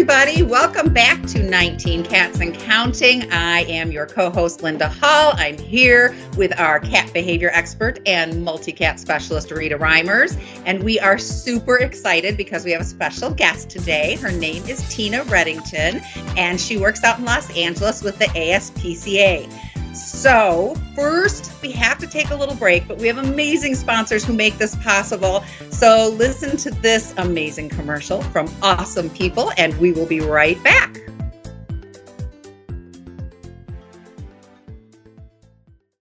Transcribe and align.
Everybody, 0.00 0.42
welcome 0.42 0.94
back 0.94 1.20
to 1.26 1.42
19 1.42 2.02
Cats 2.04 2.40
and 2.40 2.54
Counting. 2.54 3.30
I 3.30 3.64
am 3.64 3.92
your 3.92 4.06
co 4.06 4.30
host, 4.30 4.62
Linda 4.62 4.88
Hall. 4.88 5.34
I'm 5.36 5.58
here 5.58 6.16
with 6.38 6.58
our 6.58 6.80
cat 6.80 7.12
behavior 7.12 7.50
expert 7.52 8.00
and 8.06 8.42
multi 8.42 8.72
cat 8.72 8.98
specialist, 8.98 9.50
Rita 9.50 9.76
Reimers. 9.76 10.40
And 10.64 10.82
we 10.84 10.98
are 11.00 11.18
super 11.18 11.76
excited 11.76 12.38
because 12.38 12.64
we 12.64 12.70
have 12.70 12.80
a 12.80 12.84
special 12.84 13.30
guest 13.30 13.68
today. 13.68 14.16
Her 14.16 14.32
name 14.32 14.64
is 14.64 14.88
Tina 14.88 15.22
Reddington, 15.24 16.02
and 16.38 16.58
she 16.58 16.78
works 16.78 17.04
out 17.04 17.18
in 17.18 17.26
Los 17.26 17.54
Angeles 17.54 18.02
with 18.02 18.18
the 18.18 18.24
ASPCA. 18.24 19.69
So, 19.92 20.76
first, 20.94 21.50
we 21.62 21.72
have 21.72 21.98
to 21.98 22.06
take 22.06 22.30
a 22.30 22.36
little 22.36 22.54
break, 22.54 22.86
but 22.86 22.98
we 22.98 23.08
have 23.08 23.18
amazing 23.18 23.74
sponsors 23.74 24.24
who 24.24 24.32
make 24.32 24.56
this 24.56 24.76
possible. 24.76 25.44
So, 25.70 26.14
listen 26.16 26.56
to 26.58 26.70
this 26.70 27.12
amazing 27.16 27.70
commercial 27.70 28.22
from 28.22 28.52
awesome 28.62 29.10
people, 29.10 29.52
and 29.56 29.76
we 29.78 29.92
will 29.92 30.06
be 30.06 30.20
right 30.20 30.62
back. 30.62 31.00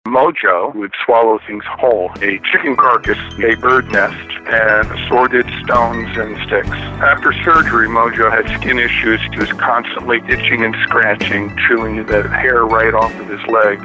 Mojo 0.10 0.74
would 0.76 0.94
swallow 1.06 1.40
things 1.46 1.64
whole 1.66 2.12
a 2.22 2.40
chicken 2.52 2.76
carcass, 2.76 3.18
a 3.40 3.56
bird 3.56 3.92
nest, 3.92 4.32
and 4.48 4.90
assorted 4.92 5.46
stones 5.64 6.18
and 6.18 6.36
sticks. 6.48 6.70
After 7.00 7.32
surgery, 7.44 7.88
Mojo 7.88 8.32
had 8.32 8.46
skin 8.60 8.80
issues. 8.80 9.22
He 9.32 9.38
was 9.38 9.52
constantly 9.54 10.18
itching 10.28 10.64
and 10.64 10.76
scratching, 10.84 11.56
chewing 11.68 12.06
the 12.06 12.28
hair 12.30 12.66
right 12.66 12.94
off 12.94 13.14
of 13.20 13.28
his 13.28 13.42
legs. 13.48 13.84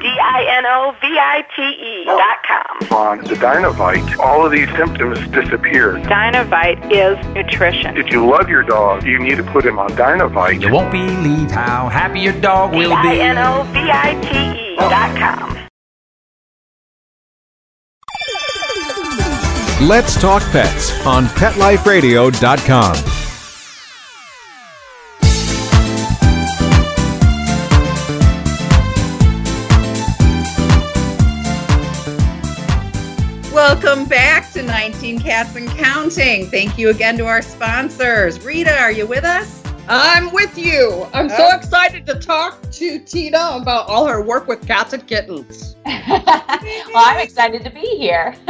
D-I-N-O-V-I-T-E 0.00 2.04
dot 2.04 2.38
com. 2.46 2.96
On 2.96 3.18
the 3.18 3.34
Dinovite, 3.34 4.18
all 4.18 4.46
of 4.46 4.52
these 4.52 4.68
symptoms 4.76 5.18
disappeared. 5.28 6.02
Dinovite 6.04 6.80
is 6.92 7.18
nutrition. 7.34 7.96
If 7.96 8.10
you 8.10 8.28
love 8.28 8.48
your 8.48 8.62
dog, 8.62 9.04
you 9.04 9.18
need 9.18 9.36
to 9.36 9.42
put 9.42 9.64
him 9.64 9.78
on 9.78 9.90
Dinovite. 9.90 10.62
You 10.62 10.72
won't 10.72 10.92
believe 10.92 11.50
how 11.50 11.88
happy 11.88 12.20
your 12.20 12.38
dog 12.40 12.72
will 12.72 12.90
be. 13.02 13.18
D-I-N-O-V-I-T-E 13.18 14.76
dot 14.76 15.16
com. 15.18 15.65
Let's 19.82 20.18
Talk 20.18 20.42
Pets 20.52 21.04
on 21.04 21.26
PetLifeRadio.com. 21.26 22.94
Welcome 33.52 34.06
back 34.06 34.50
to 34.52 34.62
19 34.62 35.18
Cats 35.20 35.54
and 35.56 35.68
Counting. 35.68 36.46
Thank 36.46 36.78
you 36.78 36.88
again 36.88 37.18
to 37.18 37.26
our 37.26 37.42
sponsors. 37.42 38.42
Rita, 38.42 38.74
are 38.80 38.92
you 38.92 39.06
with 39.06 39.24
us? 39.24 39.65
I'm 39.88 40.32
with 40.32 40.58
you. 40.58 41.06
I'm 41.12 41.28
so 41.28 41.50
excited 41.54 42.06
to 42.06 42.14
talk 42.14 42.60
to 42.72 42.98
Tina 42.98 43.58
about 43.60 43.88
all 43.88 44.06
her 44.06 44.20
work 44.20 44.48
with 44.48 44.66
cats 44.66 44.92
and 44.92 45.06
kittens. 45.06 45.76
well, 45.86 46.22
I'm 46.96 47.20
excited 47.20 47.62
to 47.64 47.70
be 47.70 47.96
here. 47.96 48.34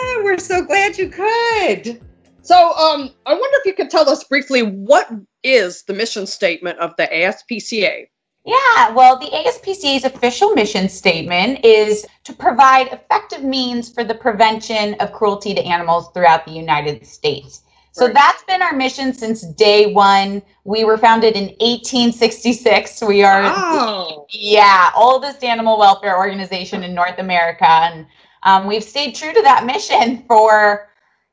Ah, 0.00 0.20
we're 0.22 0.38
so 0.38 0.62
glad 0.62 0.96
you 0.96 1.08
could. 1.08 2.00
So, 2.42 2.72
um, 2.74 3.10
I 3.26 3.32
wonder 3.32 3.58
if 3.58 3.66
you 3.66 3.74
could 3.74 3.90
tell 3.90 4.08
us 4.08 4.22
briefly 4.24 4.62
what 4.62 5.10
is 5.42 5.82
the 5.84 5.94
mission 5.94 6.26
statement 6.26 6.78
of 6.78 6.94
the 6.96 7.06
ASPCA? 7.06 8.06
yeah, 8.48 8.90
well, 8.92 9.18
the 9.18 9.26
ASPCA's 9.26 10.04
official 10.04 10.52
mission 10.52 10.88
statement 10.88 11.62
is 11.64 12.06
to 12.24 12.32
provide 12.32 12.86
effective 12.88 13.44
means 13.44 13.92
for 13.92 14.04
the 14.04 14.14
prevention 14.14 14.94
of 15.00 15.12
cruelty 15.12 15.54
to 15.54 15.62
animals 15.62 16.10
throughout 16.14 16.46
the 16.46 16.52
United 16.52 17.06
States. 17.06 17.62
So 17.98 18.04
Right. 18.06 18.14
that's 18.14 18.44
been 18.44 18.62
our 18.62 18.72
mission 18.74 19.12
since 19.12 19.42
day 19.42 19.92
one. 19.92 20.40
We 20.64 20.84
were 20.84 20.96
founded 20.96 21.34
in 21.36 21.48
1866. 21.58 23.02
We 23.02 23.24
are 23.24 23.42
Oh, 23.44 24.26
Yeah, 24.30 24.90
oldest 24.94 25.42
animal 25.42 25.78
welfare 25.78 26.16
organization 26.16 26.84
in 26.84 26.94
North 26.94 27.18
America. 27.18 27.66
And 27.66 28.06
um, 28.44 28.66
we've 28.66 28.84
stayed 28.84 29.16
true 29.16 29.32
to 29.32 29.42
that 29.42 29.66
mission 29.66 30.22
for, 30.28 30.88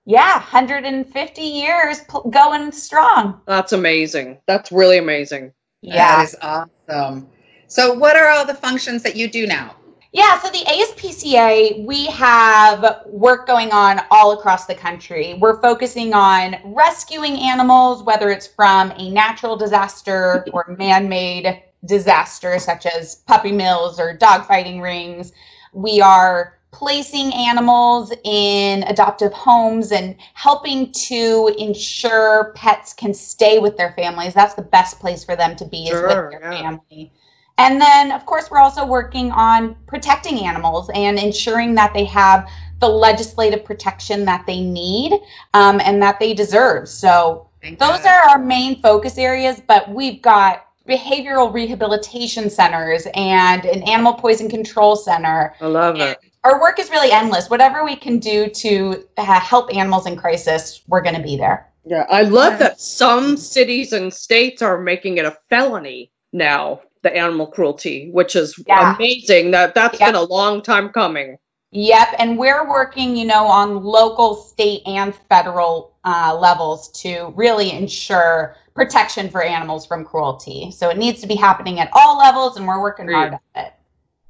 yeah, 0.05 0.33
150 0.37 1.41
years 1.41 1.99
pl- 2.07 2.29
going 2.31 2.71
strong. 2.71 3.41
that's 3.45 3.73
amazing. 3.73 4.39
That's 4.47 4.71
really 4.71 4.97
amazing. 4.97 5.53
Yeah. 5.81 6.17
That 6.17 6.23
is 6.23 6.35
awesome. 6.41 7.29
So, 7.67 7.93
what 7.93 8.15
are 8.15 8.29
all 8.29 8.45
the 8.45 8.55
functions 8.55 9.03
that 9.03 9.15
you 9.15 9.27
do 9.27 9.45
now? 9.45 9.75
Yeah, 10.15 10.39
so 10.39 10.49
the 10.49 10.59
ASPCA, 10.59 11.85
we 11.85 12.05
have 12.05 13.01
work 13.05 13.45
going 13.45 13.73
on 13.73 13.99
all 14.09 14.31
across 14.31 14.65
the 14.65 14.73
country. 14.73 15.33
We're 15.33 15.59
focusing 15.61 16.13
on 16.13 16.55
rescuing 16.63 17.37
animals, 17.37 18.01
whether 18.01 18.29
it's 18.29 18.47
from 18.47 18.93
a 18.95 19.09
natural 19.09 19.57
disaster 19.57 20.45
or 20.53 20.73
man 20.79 21.09
made 21.09 21.61
disaster, 21.83 22.59
such 22.59 22.85
as 22.85 23.15
puppy 23.27 23.51
mills 23.51 23.99
or 23.99 24.17
dogfighting 24.17 24.81
rings. 24.81 25.33
We 25.73 25.99
are 25.99 26.59
placing 26.71 27.33
animals 27.33 28.13
in 28.23 28.83
adoptive 28.83 29.33
homes 29.33 29.91
and 29.91 30.15
helping 30.33 30.93
to 30.93 31.53
ensure 31.57 32.53
pets 32.55 32.93
can 32.93 33.13
stay 33.13 33.59
with 33.59 33.75
their 33.75 33.91
families. 33.97 34.33
That's 34.33 34.53
the 34.53 34.61
best 34.61 34.97
place 35.01 35.25
for 35.25 35.35
them 35.35 35.57
to 35.57 35.65
be 35.65 35.87
is 35.87 35.89
Sure, 35.89 36.29
with 36.29 36.39
their 36.39 36.53
yeah. 36.53 36.61
family. 36.61 37.11
And 37.57 37.79
then, 37.79 38.11
of 38.11 38.25
course, 38.25 38.51
we're 38.51 38.59
also 38.59 38.85
working 38.85 39.31
on 39.31 39.75
protecting 39.88 40.39
animals 40.45 40.89
and 40.93 41.17
ensuring 41.17 41.75
that 41.75 41.93
they 41.93 42.03
have 42.05 42.49
the 42.81 42.88
legislative 42.89 43.63
protection 43.63 44.25
that 44.25 44.45
they 44.45 44.61
need 44.61 45.13
um, 45.53 45.79
and 45.83 46.01
that 46.01 46.19
they 46.19 46.33
deserve. 46.33 46.89
So, 46.89 47.47
Thank 47.61 47.79
those 47.79 48.01
God. 48.01 48.07
are 48.07 48.29
our 48.31 48.38
main 48.39 48.81
focus 48.81 49.17
areas, 49.17 49.61
but 49.66 49.89
we've 49.89 50.21
got 50.21 50.67
behavioral 50.88 51.51
rehabilitation 51.51 52.49
centers 52.49 53.07
and 53.16 53.66
an 53.66 53.81
animal 53.83 54.13
poison 54.13 54.49
control 54.49 54.95
center. 54.95 55.55
I 55.59 55.66
love 55.66 55.99
it. 55.99 56.19
Our 56.43 56.61
work 56.61 56.77
is 56.77 56.91
really 56.91 57.11
endless. 57.11 57.49
Whatever 57.49 57.83
we 57.83 57.95
can 57.95 58.19
do 58.19 58.49
to 58.49 59.03
uh, 59.17 59.23
help 59.39 59.73
animals 59.75 60.05
in 60.05 60.16
crisis, 60.16 60.83
we're 60.87 61.01
going 61.01 61.16
to 61.16 61.23
be 61.23 61.37
there. 61.37 61.72
Yeah, 61.85 62.05
I 62.09 62.23
love 62.23 62.53
Yeah. 62.53 62.59
that 62.59 62.81
some 62.81 63.35
cities 63.37 63.93
and 63.93 64.13
states 64.13 64.61
are 64.61 64.79
making 64.79 65.17
it 65.17 65.25
a 65.25 65.35
felony 65.49 66.11
now, 66.33 66.81
the 67.05 67.16
animal 67.16 67.45
cruelty, 67.45 68.09
which 68.11 68.35
is 68.35 68.61
Yeah. 68.67 68.95
amazing. 68.95 69.51
That 69.51 69.75
that's 69.75 69.99
Yeah. 69.99 70.07
been 70.07 70.16
a 70.16 70.23
long 70.23 70.61
time 70.61 70.89
coming. 70.89 71.38
Yep, 71.71 72.07
and 72.19 72.38
we're 72.38 72.67
working, 72.67 73.16
you 73.16 73.25
know, 73.25 73.45
on 73.45 73.83
local, 73.83 74.35
state, 74.35 74.81
and 74.85 75.13
federal 75.29 75.91
uh, 76.03 76.35
levels 76.39 76.89
to 77.01 77.33
really 77.35 77.71
ensure 77.71 78.55
protection 78.73 79.29
for 79.29 79.41
animals 79.41 79.85
from 79.85 80.03
cruelty. 80.03 80.71
So 80.71 80.89
it 80.89 80.97
needs 80.97 81.21
to 81.21 81.27
be 81.27 81.35
happening 81.35 81.79
at 81.79 81.89
all 81.93 82.17
levels, 82.17 82.57
and 82.57 82.67
we're 82.67 82.81
working 82.81 83.07
hard 83.07 83.33
at 83.33 83.41
it. 83.55 83.73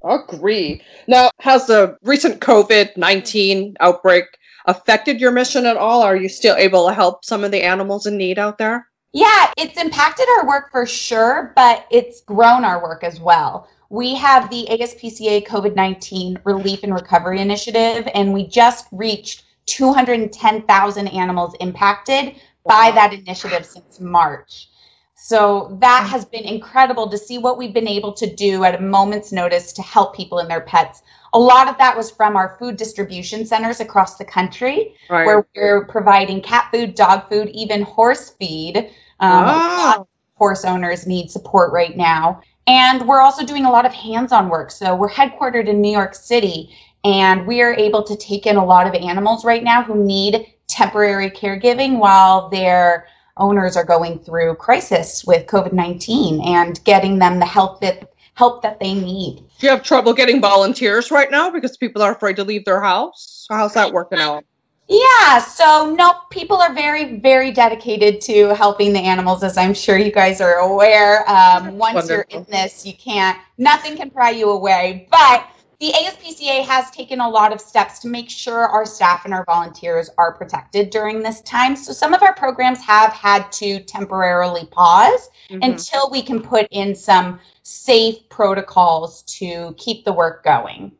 Agree. 0.04 0.82
Now, 1.08 1.30
has 1.40 1.66
the 1.68 1.98
recent 2.04 2.42
COVID 2.42 2.98
19 2.98 3.76
outbreak 3.80 4.26
affected 4.66 5.22
your 5.22 5.32
mission 5.32 5.66
at 5.66 5.78
all? 5.78 6.02
Are 6.02 6.16
you 6.16 6.30
still 6.30 6.56
able 6.56 6.88
to 6.88 6.94
help 6.94 7.24
some 7.24 7.44
of 7.44 7.52
the 7.52 7.64
animals 7.64 8.06
in 8.06 8.18
need 8.18 8.38
out 8.38 8.58
there? 8.58 8.88
Yeah, 9.16 9.54
it's 9.56 9.82
impacted 9.82 10.28
our 10.28 10.46
work 10.46 10.74
for 10.74 10.86
sure, 10.86 11.54
but 11.56 11.88
it's 11.90 12.20
grown 12.20 12.66
our 12.66 12.84
work 12.84 13.02
as 13.02 13.18
well. 13.18 13.70
We 13.90 14.14
have 14.16 14.50
the 14.50 14.68
ASPCA 14.70 15.48
COVID 15.48 15.74
19 15.74 16.42
Relief 16.44 16.84
and 16.84 16.94
Recovery 16.94 17.40
Initiative, 17.40 18.10
and 18.14 18.34
we 18.34 18.46
just 18.46 18.88
reached 18.92 19.46
210,000 19.68 21.08
animals 21.08 21.56
impacted 21.62 22.36
by 22.66 22.92
that 22.92 23.14
initiative 23.14 23.66
since 23.66 24.02
March. 24.02 24.68
So 25.16 25.78
that 25.80 26.04
mm. 26.06 26.10
has 26.10 26.26
been 26.26 26.44
incredible 26.44 27.10
to 27.10 27.18
see 27.18 27.38
what 27.38 27.58
we've 27.58 27.74
been 27.74 27.88
able 27.88 28.12
to 28.12 28.36
do 28.36 28.66
at 28.66 28.76
a 28.76 28.82
moment's 28.82 29.32
notice 29.32 29.72
to 29.74 29.82
help 29.82 30.14
people 30.14 30.40
and 30.40 30.52
their 30.52 30.62
pets. 30.62 31.04
A 31.34 31.40
lot 31.40 31.70
of 31.70 31.78
that 31.78 31.96
was 31.96 32.12
from 32.12 32.36
our 32.36 32.58
food 32.60 32.76
distribution 32.76 33.46
centers 33.46 33.80
across 33.80 34.18
the 34.18 34.26
country 34.26 34.96
Right. 35.10 35.26
where 35.26 35.48
we're 35.56 35.86
providing 35.86 36.42
cat 36.42 36.68
food, 36.72 36.96
dog 36.96 37.30
food, 37.30 37.50
even 37.54 37.82
horse 37.82 38.32
feed. 38.32 38.92
Um, 39.20 40.00
of 40.00 40.08
horse 40.36 40.66
owners 40.66 41.08
need 41.08 41.32
support 41.32 41.72
right 41.72 41.96
now. 41.96 42.42
And 42.68 43.08
we're 43.08 43.22
also 43.22 43.46
doing 43.46 43.66
a 43.66 43.72
lot 43.72 43.86
of 43.86 43.94
hands 43.94 44.32
on 44.32 44.50
work. 44.50 44.72
So 44.72 44.96
we're 44.96 45.10
headquartered 45.10 45.68
in 45.68 45.82
New 45.82 45.92
York 45.92 46.16
City, 46.16 46.76
and 47.04 47.46
we 47.46 47.62
are 47.62 47.74
able 47.74 48.04
to 48.04 48.16
take 48.16 48.48
in 48.48 48.56
a 48.56 48.66
lot 48.66 48.88
of 48.88 48.94
animals 48.96 49.46
right 49.46 49.64
now 49.64 49.84
who 49.84 50.04
need 50.04 50.48
temporary 50.68 51.30
caregiving 51.30 52.00
while 52.00 52.50
their 52.50 53.08
owners 53.38 53.78
are 53.78 53.84
going 53.84 54.18
through 54.20 54.56
crisis 54.56 55.24
with 55.26 55.46
COVID 55.46 55.74
19 55.74 56.42
and 56.42 56.84
getting 56.86 57.20
them 57.20 57.40
the 57.40 57.46
help 57.46 57.82
that 57.82 58.12
help 58.34 58.62
that 58.64 58.80
they 58.80 58.94
need. 58.94 59.38
Do 59.60 59.68
you 59.68 59.70
have 59.70 59.84
trouble 59.84 60.14
getting 60.14 60.42
volunteers 60.42 61.12
right 61.12 61.30
now 61.32 61.50
because 61.50 61.78
people 61.78 62.02
are 62.02 62.12
afraid 62.12 62.36
to 62.38 62.44
leave 62.44 62.66
their 62.66 62.82
house? 62.82 63.46
How's 63.50 63.74
that 63.76 63.94
working 63.94 64.20
out? 64.20 64.44
Yeah, 64.88 65.40
so 65.40 65.96
no, 65.98 66.14
people 66.30 66.58
are 66.58 66.74
very, 66.74 67.18
very 67.20 67.52
dedicated 67.52 68.22
to 68.22 68.54
helping 68.54 68.94
the 68.94 69.00
animals, 69.00 69.44
as 69.44 69.58
I'm 69.58 69.74
sure 69.74 69.98
you 69.98 70.12
guys 70.12 70.42
are 70.42 70.56
aware. 70.56 71.28
Um, 71.30 71.78
once 71.78 72.08
you're 72.08 72.28
in 72.30 72.46
this, 72.50 72.86
you 72.86 72.94
can't, 72.94 73.38
nothing 73.58 73.98
can 73.98 74.12
pry 74.12 74.30
you 74.30 74.52
away. 74.52 75.08
But 75.10 75.48
the 75.80 75.92
ASPCA 75.92 76.64
has 76.66 76.90
taken 76.92 77.20
a 77.20 77.28
lot 77.28 77.52
of 77.52 77.60
steps 77.60 78.00
to 78.00 78.08
make 78.08 78.30
sure 78.30 78.60
our 78.60 78.86
staff 78.86 79.26
and 79.26 79.34
our 79.34 79.44
volunteers 79.46 80.10
are 80.18 80.34
protected 80.34 80.90
during 80.90 81.22
this 81.22 81.42
time. 81.42 81.76
So 81.76 81.92
some 81.92 82.14
of 82.14 82.22
our 82.22 82.34
programs 82.34 82.80
have 82.82 83.12
had 83.12 83.52
to 83.54 83.80
temporarily 83.82 84.68
pause 84.68 85.30
Mhm. 85.50 85.64
until 85.64 86.10
we 86.12 86.22
can 86.22 86.42
put 86.42 86.68
in 86.72 86.96
some 86.96 87.40
safe 87.64 88.18
protocols 88.30 89.24
to 89.24 89.74
keep 89.78 90.06
the 90.06 90.14
work 90.14 90.44
going. 90.44 90.92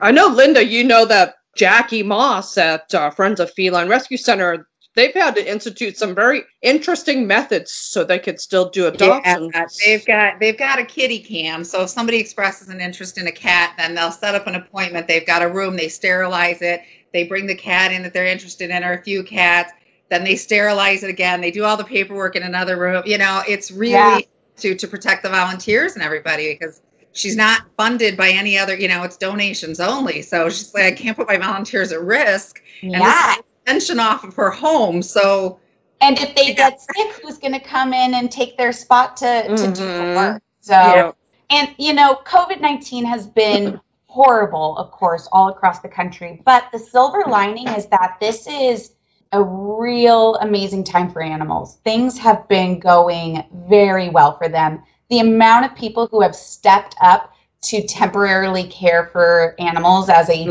I 0.00 0.10
know, 0.10 0.26
Linda, 0.26 0.64
you 0.64 0.84
know 0.84 1.04
that 1.04 1.36
Jackie 1.56 2.02
Moss 2.02 2.56
at 2.58 2.94
uh, 2.94 3.10
Friends 3.10 3.40
of 3.40 3.52
Feline 3.52 3.88
Rescue 3.88 4.16
Center, 4.16 4.66
they've 4.94 5.14
had 5.14 5.34
to 5.36 5.50
institute 5.50 5.96
some 5.96 6.14
very 6.14 6.42
interesting 6.62 7.26
methods 7.26 7.72
so 7.72 8.04
they 8.04 8.18
could 8.18 8.40
still 8.40 8.70
do 8.70 8.86
adoptions. 8.86 9.52
Yeah, 9.54 9.66
they've 9.84 10.06
got 10.06 10.40
they've 10.40 10.58
got 10.58 10.78
a 10.78 10.84
kitty 10.84 11.18
cam. 11.18 11.64
So 11.64 11.82
if 11.82 11.90
somebody 11.90 12.18
expresses 12.18 12.68
an 12.68 12.80
interest 12.80 13.18
in 13.18 13.26
a 13.26 13.32
cat, 13.32 13.74
then 13.76 13.94
they'll 13.94 14.12
set 14.12 14.34
up 14.34 14.46
an 14.46 14.54
appointment. 14.54 15.08
They've 15.08 15.26
got 15.26 15.42
a 15.42 15.48
room, 15.48 15.76
they 15.76 15.88
sterilize 15.88 16.62
it, 16.62 16.82
they 17.12 17.24
bring 17.24 17.46
the 17.46 17.54
cat 17.56 17.92
in 17.92 18.02
that 18.02 18.12
they're 18.12 18.26
interested 18.26 18.70
in, 18.70 18.84
or 18.84 18.92
a 18.92 19.02
few 19.02 19.22
cats, 19.24 19.72
then 20.10 20.24
they 20.24 20.36
sterilize 20.36 21.02
it 21.02 21.10
again. 21.10 21.40
They 21.40 21.50
do 21.50 21.64
all 21.64 21.76
the 21.76 21.84
paperwork 21.84 22.36
in 22.36 22.42
another 22.42 22.78
room. 22.78 23.02
You 23.06 23.18
know, 23.18 23.42
it's 23.48 23.70
really 23.70 23.92
Yeah. 23.92 24.20
to 24.58 24.74
to 24.76 24.86
protect 24.86 25.22
the 25.24 25.30
volunteers 25.30 25.94
and 25.94 26.02
everybody 26.02 26.54
because 26.54 26.80
she's 27.14 27.36
not 27.36 27.62
funded 27.76 28.16
by 28.16 28.28
any 28.30 28.58
other, 28.58 28.76
you 28.76 28.88
know, 28.88 29.02
it's 29.02 29.16
donations 29.16 29.80
only. 29.80 30.20
So 30.20 30.48
she's 30.50 30.74
like, 30.74 30.84
I 30.84 30.92
can't 30.92 31.16
put 31.16 31.26
my 31.28 31.38
volunteers 31.38 31.92
at 31.92 32.02
risk. 32.02 32.60
And 32.82 32.92
Yeah. 32.92 33.00
this 33.00 33.36
is 33.38 33.44
extension 33.62 34.00
off 34.00 34.24
of 34.24 34.34
her 34.34 34.50
home. 34.50 35.00
So 35.02 35.58
And 36.00 36.18
if 36.18 36.34
they 36.34 36.48
Yeah. 36.48 36.54
get 36.70 36.80
sick, 36.82 37.12
who's 37.22 37.38
going 37.38 37.54
to 37.54 37.60
come 37.60 37.94
in 37.94 38.14
and 38.14 38.30
take 38.30 38.58
their 38.58 38.72
spot 38.72 39.16
to, 39.18 39.44
to 39.56 39.66
do 39.72 39.84
the 39.84 40.02
Mhm. 40.02 40.14
work? 40.14 40.42
So, 40.60 40.74
Yeah. 40.74 41.12
and 41.50 41.74
you 41.78 41.94
know, 41.94 42.16
COVID 42.26 42.60
19 42.60 43.04
has 43.06 43.26
been 43.26 43.80
horrible, 44.08 44.76
of 44.76 44.90
course, 44.90 45.28
all 45.32 45.48
across 45.48 45.80
the 45.80 45.88
country. 45.88 46.42
But 46.44 46.64
the 46.72 46.78
silver 46.78 47.24
lining 47.26 47.68
is 47.68 47.86
that 47.86 48.16
this 48.20 48.46
is 48.46 48.92
a 49.32 49.42
real 49.42 50.36
amazing 50.36 50.84
time 50.84 51.10
for 51.10 51.22
animals. 51.22 51.78
Things 51.84 52.18
have 52.18 52.46
been 52.48 52.78
going 52.80 53.44
very 53.68 54.08
well 54.10 54.36
for 54.36 54.48
them. 54.48 54.82
The 55.10 55.20
amount 55.20 55.66
of 55.66 55.76
people 55.76 56.06
who 56.08 56.22
have 56.22 56.34
stepped 56.34 56.96
up 57.00 57.34
to 57.62 57.86
temporarily 57.86 58.64
care 58.64 59.06
for 59.06 59.54
animals 59.58 60.08
as 60.08 60.28
a 60.28 60.44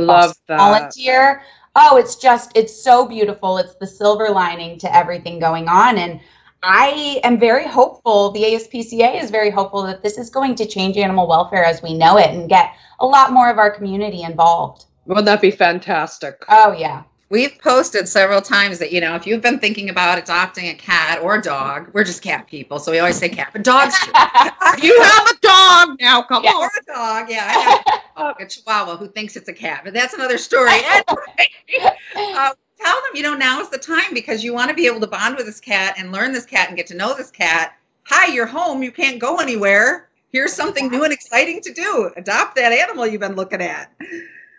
volunteer. 0.48 1.44
Oh, 1.76 1.98
it's 1.98 2.16
just, 2.16 2.52
it's 2.56 2.74
so 2.74 3.08
beautiful. 3.08 3.58
It's 3.58 3.76
the 3.76 3.88
silver 3.88 4.30
lining 4.30 4.78
to 4.80 4.96
everything 4.96 5.40
going 5.40 5.68
on. 5.68 5.98
And 5.98 6.20
I 6.64 7.20
am 7.24 7.40
very 7.40 7.68
hopeful, 7.68 8.32
the 8.32 8.42
ASPCA 8.44 9.22
is 9.22 9.30
very 9.30 9.50
hopeful 9.50 9.84
that 9.84 10.02
this 10.02 10.18
is 10.18 10.30
going 10.30 10.56
to 10.56 10.66
change 10.66 10.98
animal 10.98 11.28
welfare 11.28 11.64
as 11.64 11.82
we 11.82 11.94
know 11.94 12.18
it 12.18 12.30
and 12.30 12.48
get 12.48 12.74
a 13.00 13.06
lot 13.06 13.34
more 13.34 13.50
of 13.50 13.58
our 13.58 13.70
community 13.70 14.24
involved. 14.24 14.86
Wouldn't 15.06 15.26
that 15.26 15.42
be 15.42 15.52
fantastic? 15.52 16.46
Oh, 16.48 16.72
yeah. 16.72 17.04
We've 17.34 17.58
posted 17.60 18.08
several 18.08 18.42
times 18.42 18.78
that, 18.78 18.92
you 18.94 19.02
know, 19.02 19.16
if 19.16 19.26
you've 19.26 19.42
been 19.42 19.58
thinking 19.58 19.90
about 19.90 20.20
adopting 20.20 20.68
a 20.70 20.76
cat 20.76 21.20
or 21.20 21.38
a 21.38 21.42
dog, 21.42 21.90
we're 21.92 22.04
just 22.04 22.22
cat 22.22 22.46
people. 22.46 22.78
So 22.78 22.92
we 22.92 23.00
always 23.00 23.18
say 23.18 23.28
cat, 23.28 23.50
but 23.54 23.64
dogs 23.64 23.96
too. 24.06 24.12
You 24.84 25.02
have 25.02 25.28
a 25.32 25.38
dog 25.42 25.98
now, 26.00 26.22
come 26.22 26.44
Yeah. 26.44 26.52
on. 26.52 26.62
or 26.64 26.70
a 26.80 26.86
dog. 26.86 27.32
Yeah. 27.32 27.46
I 27.48 27.52
have 27.60 27.80
a 27.88 28.20
dog, 28.20 28.36
a 28.42 28.46
chihuahua 28.46 28.98
who 28.98 29.08
thinks 29.08 29.36
it's 29.36 29.50
a 29.50 29.54
cat, 29.54 29.82
but 29.84 29.96
that's 29.96 30.14
another 30.14 30.38
story. 30.38 30.74
Anyway, 31.76 31.90
uh, 32.16 32.54
tell 32.80 32.94
them, 33.02 33.16
you 33.16 33.24
know, 33.24 33.34
now 33.34 33.60
is 33.62 33.70
the 33.70 33.80
time 33.80 34.14
because 34.14 34.44
you 34.44 34.54
want 34.54 34.70
to 34.70 34.76
be 34.76 34.86
able 34.86 35.00
to 35.00 35.08
bond 35.08 35.36
with 35.36 35.48
this 35.48 35.60
cat 35.60 35.96
and 35.98 36.12
learn 36.12 36.34
this 36.34 36.46
cat 36.46 36.68
and 36.68 36.78
get 36.78 36.86
to 36.86 36.96
know 36.96 37.16
this 37.16 37.32
cat. 37.32 37.76
Hi, 38.10 38.32
you're 38.32 38.46
home. 38.46 38.84
You 38.84 38.92
can't 38.92 39.18
go 39.18 39.38
anywhere. 39.38 40.10
Here's 40.32 40.54
something 40.54 40.92
new 40.92 41.04
and 41.04 41.12
exciting 41.12 41.62
to 41.62 41.74
do. 41.74 42.12
Adopt 42.16 42.56
that 42.58 42.72
animal 42.72 43.08
you've 43.08 43.22
been 43.22 43.36
looking 43.36 43.62
at. 43.62 43.92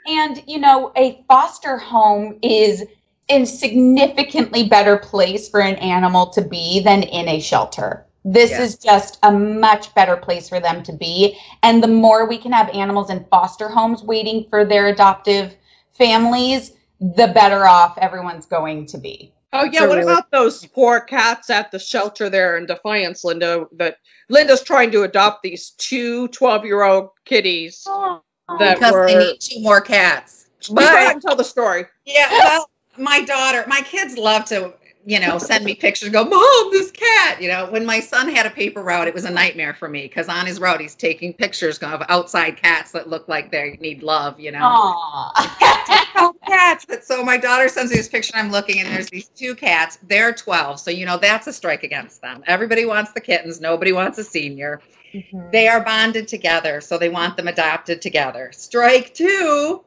And, 0.06 0.42
you 0.46 0.58
know, 0.58 0.92
a 0.96 1.24
foster 1.28 1.76
home 1.76 2.38
is 2.42 2.84
a 3.28 3.44
significantly 3.44 4.68
better 4.68 4.98
place 4.98 5.48
for 5.48 5.60
an 5.60 5.76
animal 5.76 6.26
to 6.28 6.42
be 6.42 6.80
than 6.80 7.02
in 7.02 7.28
a 7.28 7.40
shelter. 7.40 8.04
This 8.24 8.50
Yeah. 8.50 8.62
is 8.62 8.76
just 8.76 9.18
a 9.22 9.30
much 9.30 9.94
better 9.94 10.16
place 10.16 10.48
for 10.48 10.60
them 10.60 10.82
to 10.84 10.92
be. 10.92 11.38
And 11.62 11.82
the 11.82 11.88
more 11.88 12.26
we 12.26 12.38
can 12.38 12.52
have 12.52 12.68
animals 12.70 13.10
in 13.10 13.24
foster 13.30 13.68
homes 13.68 14.02
waiting 14.02 14.46
for 14.50 14.64
their 14.64 14.88
adoptive 14.88 15.56
families, 15.92 16.72
the 17.00 17.28
better 17.28 17.66
off 17.66 17.98
everyone's 17.98 18.46
going 18.46 18.86
to 18.86 18.98
be. 18.98 19.32
Oh 19.52 19.64
yeah, 19.64 19.86
what 19.86 20.02
about 20.02 20.30
those 20.32 20.66
poor 20.66 21.00
cats 21.00 21.48
at 21.48 21.70
the 21.70 21.78
shelter 21.78 22.28
there 22.28 22.56
in 22.56 22.66
Defiance, 22.66 23.22
Linda? 23.22 23.66
That 23.72 23.98
Linda's 24.28 24.62
trying 24.62 24.90
to 24.90 25.02
adopt 25.02 25.42
these 25.42 25.70
two 25.78 26.26
12-year-old 26.28 27.10
kitties 27.24 27.84
oh. 27.86 28.20
Um, 28.48 28.58
that 28.58 28.74
because 28.74 28.92
were. 28.92 29.06
they 29.06 29.18
need 29.18 29.40
two 29.40 29.60
more 29.60 29.80
cats. 29.80 30.48
You 30.68 30.74
go 30.74 30.82
ahead 30.82 31.06
But 31.06 31.12
and 31.14 31.22
tell 31.22 31.36
the 31.36 31.44
story. 31.44 31.86
yeah, 32.04 32.30
well, 32.30 32.70
my 32.98 33.22
daughter, 33.22 33.64
my 33.66 33.80
kids 33.82 34.16
love 34.16 34.44
to, 34.46 34.72
you 35.06 35.20
know, 35.20 35.38
send 35.38 35.64
me 35.64 35.74
pictures. 35.74 36.08
Go, 36.08 36.24
mom, 36.24 36.70
this 36.70 36.90
cat. 36.90 37.40
You 37.40 37.48
know, 37.48 37.66
when 37.70 37.84
my 37.84 38.00
son 38.00 38.28
had 38.28 38.46
a 38.46 38.50
paper 38.50 38.82
route, 38.82 39.06
it 39.06 39.14
was 39.14 39.24
a 39.24 39.30
nightmare 39.30 39.74
for 39.74 39.88
me 39.88 40.02
because 40.02 40.28
on 40.28 40.46
his 40.46 40.60
route 40.60 40.80
he's 40.80 40.94
taking 40.94 41.32
pictures 41.32 41.78
of 41.78 42.02
outside 42.08 42.56
cats 42.56 42.92
that 42.92 43.08
look 43.08 43.28
like 43.28 43.50
they 43.50 43.78
need 43.80 44.02
love. 44.02 44.40
You 44.40 44.52
know. 44.52 44.60
Aww. 44.60 46.32
Cats. 46.46 46.84
But 46.84 47.04
so 47.04 47.24
my 47.24 47.36
daughter 47.36 47.68
sends 47.68 47.90
me 47.90 47.96
this 47.96 48.08
picture, 48.08 48.32
and 48.34 48.46
I'm 48.46 48.52
looking, 48.52 48.80
and 48.80 48.88
there's 48.88 49.08
these 49.10 49.28
two 49.28 49.54
cats. 49.54 49.98
They're 50.02 50.32
12, 50.32 50.78
so 50.80 50.90
you 50.90 51.06
know 51.06 51.16
that's 51.16 51.46
a 51.46 51.52
strike 51.52 51.82
against 51.82 52.20
them. 52.20 52.42
Everybody 52.46 52.84
wants 52.84 53.12
the 53.12 53.20
kittens. 53.20 53.60
Nobody 53.60 53.92
wants 53.92 54.18
a 54.18 54.24
senior. 54.24 54.80
Mm-hmm. 55.12 55.50
They 55.52 55.68
are 55.68 55.82
bonded 55.82 56.28
together, 56.28 56.80
so 56.80 56.98
they 56.98 57.08
want 57.08 57.36
them 57.36 57.48
adopted 57.48 58.02
together. 58.02 58.50
Strike 58.52 59.14
two. 59.14 59.84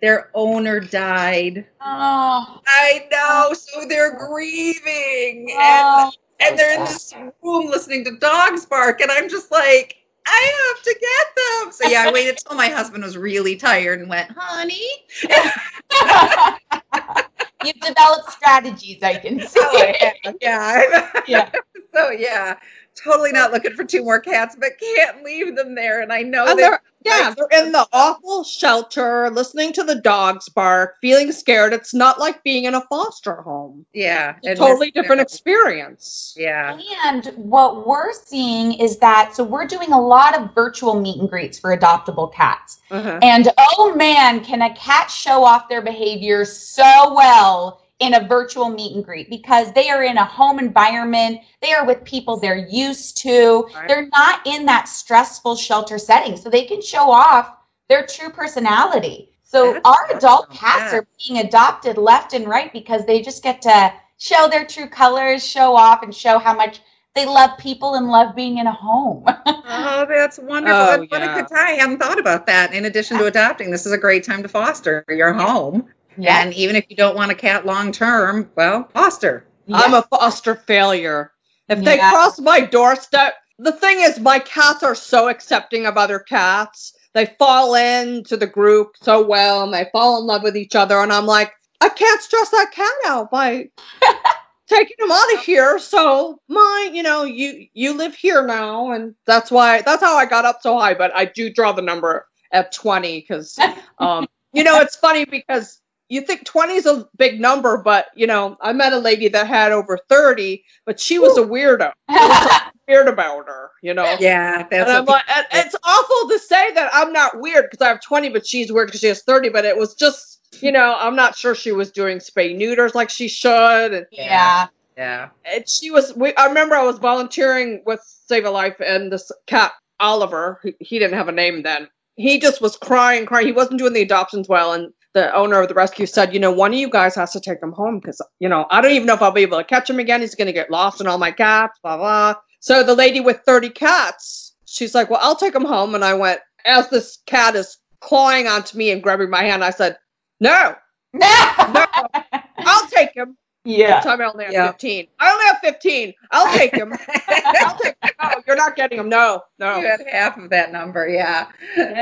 Their 0.00 0.30
owner 0.34 0.80
died. 0.80 1.66
oh, 1.80 2.60
I 2.66 3.06
know, 3.10 3.52
so 3.52 3.84
they're 3.86 4.16
grieving, 4.16 5.48
oh. 5.50 5.60
and, 5.60 5.60
oh, 5.60 6.10
and 6.40 6.58
they're 6.58 6.74
in 6.74 6.80
oh, 6.80 6.86
this 6.86 7.14
room 7.42 7.66
listening 7.66 8.06
to 8.06 8.16
dogs 8.16 8.64
bark, 8.64 9.02
and 9.02 9.10
I'm 9.10 9.28
just 9.28 9.50
like, 9.50 9.98
I 10.26 10.72
have 10.74 10.82
to 10.82 10.98
get 11.00 11.26
them. 11.36 11.70
So 11.72 11.88
yeah, 11.88 12.08
I 12.08 12.12
waited 12.12 12.38
till 12.38 12.56
my 12.56 12.68
husband 12.68 13.04
was 13.04 13.18
really 13.18 13.56
tired 13.56 14.00
and 14.00 14.08
went, 14.08 14.30
honey. 14.34 14.88
You've 17.64 17.80
developed 17.80 18.32
strategies, 18.32 19.02
I 19.02 19.16
can 19.16 19.40
see. 19.40 19.60
Oh, 19.62 19.92
yeah, 20.00 20.12
yeah. 20.40 21.10
Yeah. 21.26 21.50
so 21.94 22.10
yeah, 22.10 22.58
totally 23.02 23.32
not 23.32 23.52
looking 23.52 23.74
for 23.74 23.84
two 23.84 24.04
more 24.04 24.20
cats, 24.20 24.56
but 24.58 24.72
can't 24.78 25.22
leave 25.24 25.56
them 25.56 25.74
there. 25.74 26.00
And 26.02 26.12
I 26.12 26.22
know 26.22 26.46
And 26.46 26.58
they 26.58 26.62
they're, 26.62 26.80
yeah, 27.04 27.34
they're 27.34 27.64
in 27.64 27.72
the 27.72 27.86
awful 27.94 28.44
shelter, 28.44 29.30
listening 29.30 29.72
to 29.74 29.82
the 29.84 29.94
dogs 29.94 30.48
bark, 30.50 30.96
feeling 31.00 31.32
scared. 31.32 31.72
It's 31.72 31.94
not 31.94 32.18
like 32.18 32.42
being 32.44 32.64
in 32.64 32.74
a 32.74 32.82
foster 32.82 33.36
home. 33.42 33.86
yeah, 33.94 34.34
It's 34.42 34.60
a 34.60 34.62
totally 34.62 34.90
this- 34.94 35.02
different 35.02 35.22
experience. 35.22 36.34
Yeah, 36.36 36.78
And 37.06 37.26
what 37.36 37.86
we're 37.86 38.12
seeing 38.12 38.74
is 38.74 38.98
that 38.98 39.34
so 39.34 39.44
we're 39.44 39.66
doing 39.66 39.92
a 39.92 40.00
lot 40.00 40.38
of 40.38 40.54
virtual 40.54 41.00
meet 41.00 41.18
and 41.20 41.28
greets 41.30 41.58
for 41.58 41.74
adoptable 41.76 42.32
cats. 42.32 42.78
Uh-huh. 42.90 43.18
And 43.22 43.48
oh 43.58 43.94
man, 43.96 44.44
can 44.44 44.60
a 44.62 44.74
cat 44.74 45.10
show 45.10 45.42
off 45.44 45.68
their 45.68 45.80
behavior 45.82 46.44
so 46.44 47.14
well 47.14 47.80
in 48.00 48.14
a 48.14 48.26
virtual 48.26 48.68
meet 48.70 48.94
and 48.96 49.04
greet 49.04 49.30
because 49.30 49.72
they 49.72 49.88
are 49.90 50.02
in 50.02 50.16
a 50.16 50.24
home 50.24 50.58
environment, 50.58 51.38
they 51.62 51.72
are 51.72 51.86
with 51.86 52.02
people 52.04 52.38
they're 52.38 52.66
used 52.68 53.18
to, 53.18 53.66
Right. 53.74 53.88
they're 53.88 54.08
not 54.08 54.40
in 54.46 54.66
that 54.66 54.88
stressful 54.88 55.56
shelter 55.56 55.98
setting, 55.98 56.36
so 56.36 56.48
they 56.50 56.64
can 56.64 56.82
show 56.82 57.10
off 57.10 57.54
their 57.88 58.06
true 58.06 58.30
personality. 58.30 59.30
So 59.42 59.74
That's 59.74 59.84
our 59.84 60.16
adult 60.16 60.50
cats 60.50 60.92
yeah. 60.92 60.98
are 61.00 61.06
being 61.26 61.40
adopted 61.40 61.98
left 61.98 62.32
and 62.34 62.46
right 62.46 62.72
because 62.72 63.04
they 63.04 63.20
just 63.20 63.42
get 63.42 63.60
to 63.62 63.92
show 64.18 64.48
their 64.48 64.64
true 64.64 64.88
colors, 64.88 65.46
show 65.46 65.74
off, 65.76 66.02
and 66.02 66.14
show 66.14 66.38
how 66.38 66.54
much 66.54 66.80
they 67.14 67.26
love 67.26 67.58
people 67.58 67.96
and 67.96 68.08
love 68.08 68.36
being 68.36 68.58
in 68.58 68.66
a 68.66 68.72
home. 68.72 69.24
Oh, 69.72 70.04
that's 70.08 70.38
wonderful. 70.38 70.76
Oh, 70.80 70.98
What 70.98 71.10
what 71.10 71.20
yeah. 71.22 71.36
a 71.38 71.40
good 71.42 71.48
time. 71.48 71.66
I 71.66 71.72
hadn't 71.72 71.98
thought 71.98 72.18
about 72.18 72.46
that. 72.46 72.72
In 72.72 72.84
addition 72.86 73.18
to 73.18 73.26
adopting, 73.26 73.70
this 73.70 73.86
is 73.86 73.92
a 73.92 73.98
great 73.98 74.24
time 74.24 74.42
to 74.42 74.48
foster 74.48 75.04
your 75.08 75.32
home. 75.32 75.86
And 76.28 76.54
even 76.54 76.76
if 76.76 76.86
you 76.88 76.96
don't 76.96 77.16
want 77.16 77.30
a 77.30 77.34
cat 77.34 77.66
long 77.66 77.92
term, 77.92 78.50
well, 78.56 78.88
foster. 78.92 79.46
I'm 79.72 79.94
a 79.94 80.02
foster 80.02 80.54
failure. 80.54 81.32
If 81.68 81.84
they 81.84 81.98
cross 81.98 82.40
my 82.40 82.60
doorstep, 82.60 83.34
the 83.58 83.72
thing 83.72 84.00
is, 84.00 84.18
my 84.18 84.40
cats 84.40 84.82
are 84.82 84.94
so 84.94 85.28
accepting 85.28 85.86
of 85.86 85.96
other 85.96 86.18
cats. 86.18 86.96
They 87.12 87.26
fall 87.38 87.74
into 87.74 88.36
the 88.36 88.46
group 88.46 88.96
so 89.00 89.24
well 89.24 89.62
and 89.62 89.72
they 89.72 89.88
fall 89.92 90.20
in 90.20 90.26
love 90.26 90.42
with 90.42 90.56
each 90.56 90.74
other. 90.74 90.98
And 90.98 91.12
I'm 91.12 91.26
like, 91.26 91.52
I 91.80 91.88
can't 91.88 92.20
stress 92.20 92.50
that 92.50 92.72
cat 92.72 92.92
out 93.06 93.30
by 93.30 93.68
taking 94.66 94.96
him 94.98 95.10
out 95.10 95.34
of 95.34 95.40
here. 95.40 95.78
So 95.78 96.40
my, 96.48 96.90
you 96.92 97.02
know, 97.02 97.24
you 97.24 97.66
you 97.74 97.94
live 97.96 98.14
here 98.14 98.46
now, 98.46 98.92
and 98.92 99.14
that's 99.26 99.50
why 99.50 99.82
that's 99.82 100.02
how 100.02 100.16
I 100.16 100.26
got 100.26 100.44
up 100.44 100.62
so 100.62 100.78
high. 100.78 100.94
But 100.94 101.14
I 101.14 101.24
do 101.24 101.50
draw 101.50 101.72
the 101.72 101.82
number 101.82 102.26
at 102.52 102.72
20 102.72 103.20
because, 103.20 103.58
um, 103.98 104.26
you 104.52 104.64
know, 104.64 104.80
it's 104.80 104.96
funny 104.96 105.24
because 105.24 105.80
you 106.10 106.20
think 106.20 106.44
20 106.44 106.74
is 106.74 106.86
a 106.86 107.08
big 107.16 107.40
number, 107.40 107.78
but 107.78 108.08
you 108.14 108.26
know, 108.26 108.56
I 108.60 108.72
met 108.72 108.92
a 108.92 108.98
lady 108.98 109.28
that 109.28 109.46
had 109.46 109.72
over 109.72 109.96
30, 110.08 110.62
but 110.84 110.98
she 111.00 111.18
was 111.18 111.38
a 111.38 111.42
weirdo. 111.42 111.92
There 112.08 112.28
was 112.28 112.38
something 112.38 112.70
weird 112.88 113.08
about 113.08 113.46
her, 113.46 113.70
you 113.82 113.94
know. 113.94 114.16
Yeah, 114.18 114.66
that's 114.68 114.72
And 114.72 114.90
I'm 114.90 115.04
like, 115.04 115.22
and 115.30 115.46
it's 115.52 115.76
awful 115.84 116.28
to 116.28 116.38
say 116.40 116.72
that 116.74 116.90
I'm 116.92 117.12
not 117.12 117.40
weird 117.40 117.66
because 117.70 117.80
I 117.84 117.88
have 117.88 118.02
20, 118.02 118.28
but 118.30 118.44
she's 118.44 118.72
weird 118.72 118.88
because 118.88 119.00
she 119.00 119.06
has 119.06 119.22
30. 119.22 119.50
But 119.50 119.64
it 119.64 119.76
was 119.76 119.94
just, 119.94 120.40
you 120.60 120.72
know, 120.72 120.96
I'm 120.98 121.14
not 121.14 121.36
sure 121.36 121.54
she 121.54 121.70
was 121.70 121.92
doing 121.92 122.18
spay 122.18 122.56
neuters 122.56 122.96
like 122.96 123.08
she 123.08 123.28
should. 123.28 123.94
And, 123.94 124.06
Yeah. 124.10 124.66
yeah. 124.96 125.28
and 125.44 125.68
she 125.68 125.92
was, 125.92 126.12
we, 126.16 126.34
I 126.34 126.46
remember 126.46 126.74
I 126.74 126.82
was 126.82 126.98
volunteering 126.98 127.82
with 127.86 128.00
Save 128.26 128.44
a 128.44 128.50
Life 128.50 128.80
and 128.84 129.12
this 129.12 129.30
cat, 129.46 129.70
Oliver, 130.00 130.58
he, 130.64 130.74
he 130.80 130.98
didn't 130.98 131.16
have 131.16 131.28
a 131.28 131.32
name 131.32 131.62
then. 131.62 131.88
He 132.16 132.40
just 132.40 132.60
was 132.60 132.76
crying, 132.76 133.24
crying. 133.26 133.46
He 133.46 133.52
wasn't 133.52 133.78
doing 133.78 133.92
the 133.92 134.02
adoptions 134.02 134.48
well. 134.48 134.72
And 134.72 134.92
the 135.12 135.34
owner 135.34 135.60
of 135.60 135.68
the 135.68 135.74
rescue 135.74 136.06
said, 136.06 136.32
you 136.32 136.40
know, 136.40 136.52
one 136.52 136.72
of 136.72 136.78
you 136.78 136.88
guys 136.88 137.14
has 137.16 137.32
to 137.32 137.40
take 137.40 137.62
him 137.62 137.72
home 137.72 137.98
because, 137.98 138.22
you 138.38 138.48
know, 138.48 138.66
I 138.70 138.80
don't 138.80 138.92
even 138.92 139.06
know 139.06 139.14
if 139.14 139.22
I'll 139.22 139.32
be 139.32 139.42
able 139.42 139.58
to 139.58 139.64
catch 139.64 139.90
him 139.90 139.98
again. 139.98 140.20
He's 140.20 140.34
going 140.34 140.46
to 140.46 140.52
get 140.52 140.70
lost 140.70 141.00
in 141.00 141.06
all 141.06 141.18
my 141.18 141.32
cats, 141.32 141.78
blah, 141.82 141.96
blah. 141.96 142.34
So 142.60 142.82
the 142.82 142.94
lady 142.94 143.20
with 143.20 143.40
30 143.44 143.70
cats, 143.70 144.54
she's 144.66 144.94
like, 144.94 145.10
well, 145.10 145.20
I'll 145.22 145.36
take 145.36 145.54
him 145.54 145.64
home. 145.64 145.94
And 145.94 146.04
I 146.04 146.14
went, 146.14 146.40
as 146.64 146.88
this 146.90 147.18
cat 147.26 147.56
is 147.56 147.78
clawing 148.00 148.46
onto 148.46 148.76
me 148.76 148.90
and 148.90 149.02
grabbing 149.02 149.30
my 149.30 149.42
hand, 149.42 149.64
I 149.64 149.70
said, 149.70 149.98
no, 150.38 150.74
I'll 151.22 152.86
take 152.88 153.14
him. 153.14 153.36
Yeah. 153.64 154.00
Time 154.00 154.20
I 154.20 154.24
only 154.24 154.44
have 154.44 154.52
Yeah. 154.52 154.66
15. 154.72 155.06
I 155.18 155.30
only 155.32 155.44
have 155.46 155.58
15. 155.58 156.14
I'll 156.30 156.56
take 156.56 156.74
him. 156.74 156.92
I'll 157.28 157.78
take 157.78 157.96
him. 158.02 158.10
No, 158.22 158.30
you're 158.46 158.56
not 158.56 158.76
getting 158.76 158.98
him. 158.98 159.08
No, 159.08 159.42
no. 159.58 159.76
You 159.76 159.82
no. 159.82 159.88
had 159.90 160.00
half 160.10 160.38
of 160.38 160.50
that 160.50 160.72
number, 160.72 161.08
yeah. 161.08 161.46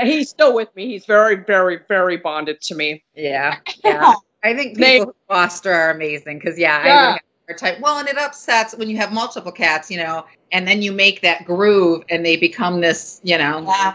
He's 0.05 0.29
still 0.31 0.55
with 0.55 0.75
me. 0.77 0.87
He's 0.88 1.07
very, 1.07 1.37
very, 1.37 1.81
very 1.88 2.17
bonded 2.17 2.61
to 2.62 2.75
me. 2.75 3.03
Yeah, 3.15 3.57
yeah. 3.85 4.15
I 4.45 4.55
think 4.55 4.77
people 4.77 4.81
They- 4.85 4.99
who 5.00 5.15
foster 5.29 5.73
are 5.73 5.91
amazing 5.91 6.38
because 6.38 6.59
yeah, 6.59 6.79
I 6.79 6.87
Yeah. 6.87 6.95
would 6.95 7.07
have 7.11 7.17
a 7.17 7.21
hard 7.49 7.59
time. 7.59 7.83
Well, 7.83 7.99
and 7.99 8.09
it 8.09 8.19
upsets 8.19 8.75
when 8.77 8.88
you 8.88 8.97
have 8.99 9.12
multiple 9.12 9.53
cats, 9.53 9.91
you 9.91 9.97
know, 9.99 10.25
and 10.53 10.67
then 10.67 10.81
you 10.83 10.93
make 10.93 11.21
that 11.23 11.45
groove 11.45 12.05
and 12.09 12.25
they 12.25 12.37
become 12.37 12.81
this, 12.81 13.21
you 13.25 13.37
know, 13.37 13.62
Yeah. 13.67 13.95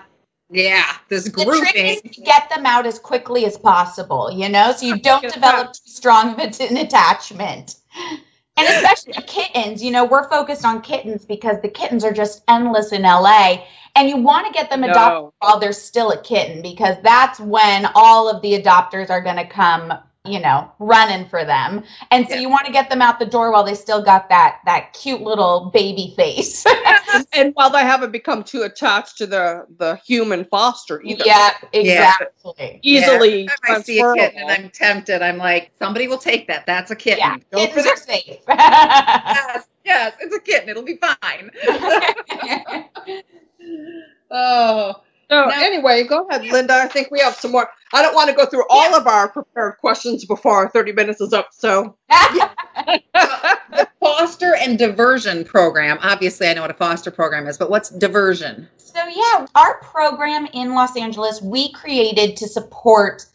Yeah, 0.53 0.97
this 1.09 1.27
grouping. 1.27 1.63
The 1.63 1.71
trick 1.71 1.75
is 1.75 2.01
to 2.15 2.21
get 2.21 2.49
them 2.49 2.65
out 2.65 2.85
as 2.85 2.99
quickly 2.99 3.45
as 3.45 3.57
possible, 3.57 4.31
you 4.31 4.49
know, 4.49 4.71
so 4.71 4.85
you 4.85 4.97
don't 5.01 5.31
develop 5.33 5.73
too 5.73 5.79
strong 5.85 6.33
of 6.33 6.39
an 6.39 6.77
attachment. 6.77 7.75
And 8.55 8.67
especially 8.67 9.13
kittens, 9.27 9.83
you 9.83 9.91
know, 9.91 10.05
we're 10.05 10.29
focused 10.29 10.65
on 10.65 10.81
kittens 10.81 11.25
because 11.25 11.61
the 11.61 11.69
kittens 11.69 12.03
are 12.03 12.13
just 12.13 12.43
endless 12.47 12.91
in 12.91 13.01
LA. 13.01 13.65
And 13.95 14.09
you 14.09 14.17
want 14.17 14.47
to 14.47 14.53
get 14.53 14.69
them 14.69 14.83
adopted 14.83 15.23
No. 15.23 15.33
while 15.39 15.59
they're 15.59 15.71
still 15.71 16.11
a 16.11 16.21
kitten 16.21 16.61
because 16.63 16.97
that's 17.03 17.39
when 17.39 17.87
all 17.93 18.27
of 18.29 18.41
the 18.41 18.59
adopters 18.59 19.11
are 19.11 19.21
going 19.21 19.35
to 19.35 19.45
come, 19.45 19.93
you 20.25 20.39
know, 20.39 20.71
running 20.79 21.27
for 21.27 21.43
them. 21.43 21.83
And 22.11 22.25
so 22.27 22.35
Yeah. 22.35 22.41
you 22.41 22.49
want 22.49 22.65
to 22.65 22.71
get 22.71 22.89
them 22.89 23.01
out 23.01 23.19
the 23.19 23.25
door 23.25 23.51
while 23.51 23.63
they 23.65 23.75
still 23.75 24.01
got 24.01 24.29
that 24.29 24.59
that 24.65 24.93
cute 24.93 25.21
little 25.21 25.69
baby 25.73 26.13
face. 26.15 26.63
And, 27.15 27.27
and 27.33 27.51
while 27.55 27.69
they 27.69 27.81
haven't 27.81 28.11
become 28.11 28.43
too 28.43 28.63
attached 28.63 29.17
to 29.19 29.27
the, 29.27 29.67
the 29.77 29.97
human 29.97 30.45
foster 30.45 30.99
either. 31.03 31.23
yeah, 31.27 31.51
Yeah. 31.73 32.13
exactly. 32.13 32.79
Easily 32.81 33.43
Yeah, 33.43 33.49
I 33.63 33.81
see 33.81 33.99
a 33.99 34.13
kitten 34.15 34.39
and 34.39 34.49
I'm 34.49 34.69
tempted, 34.71 35.21
I'm 35.21 35.37
like, 35.37 35.71
somebody 35.77 36.07
will 36.07 36.17
take 36.17 36.47
that. 36.47 36.65
That's 36.65 36.89
a 36.89 36.95
kitten. 36.95 37.19
Yeah, 37.19 37.37
Go 37.51 37.67
for 37.67 37.83
kittens 37.83 37.87
are 37.87 37.97
safe. 37.97 38.39
Yes, 38.47 39.67
yes, 39.85 40.13
it's 40.21 40.35
a 40.35 40.39
kitten. 40.39 40.69
It'll 40.69 40.81
be 40.83 40.97
fine. 40.97 41.51
oh, 44.31 44.95
So 45.29 45.45
No. 45.45 45.51
anyway, 45.53 46.03
go 46.03 46.27
ahead, 46.27 46.45
Linda. 46.51 46.73
I 46.75 46.87
think 46.87 47.09
we 47.11 47.19
have 47.19 47.35
some 47.35 47.51
more. 47.51 47.69
I 47.93 48.01
don't 48.01 48.15
want 48.15 48.29
to 48.29 48.35
go 48.35 48.45
through 48.45 48.65
all 48.69 48.95
of 48.95 49.07
our 49.07 49.29
prepared 49.29 49.77
questions 49.77 50.25
before 50.25 50.53
our 50.55 50.69
30 50.69 50.93
minutes 50.93 51.21
is 51.21 51.33
up. 51.33 51.49
So 51.51 51.95
the 52.09 53.87
foster 53.99 54.55
and 54.55 54.77
diversion 54.77 55.43
program. 55.43 55.97
Obviously, 56.01 56.47
I 56.47 56.53
know 56.53 56.61
what 56.61 56.71
a 56.71 56.75
foster 56.75 57.11
program 57.11 57.47
is, 57.47 57.57
but 57.57 57.69
what's 57.69 57.89
diversion? 57.89 58.67
So 58.77 58.99
yeah, 59.07 59.45
our 59.55 59.79
program 59.79 60.47
in 60.53 60.73
Los 60.75 60.95
Angeles 60.97 61.41
we 61.41 61.71
created 61.73 62.37
to 62.37 62.47
support 62.47 63.25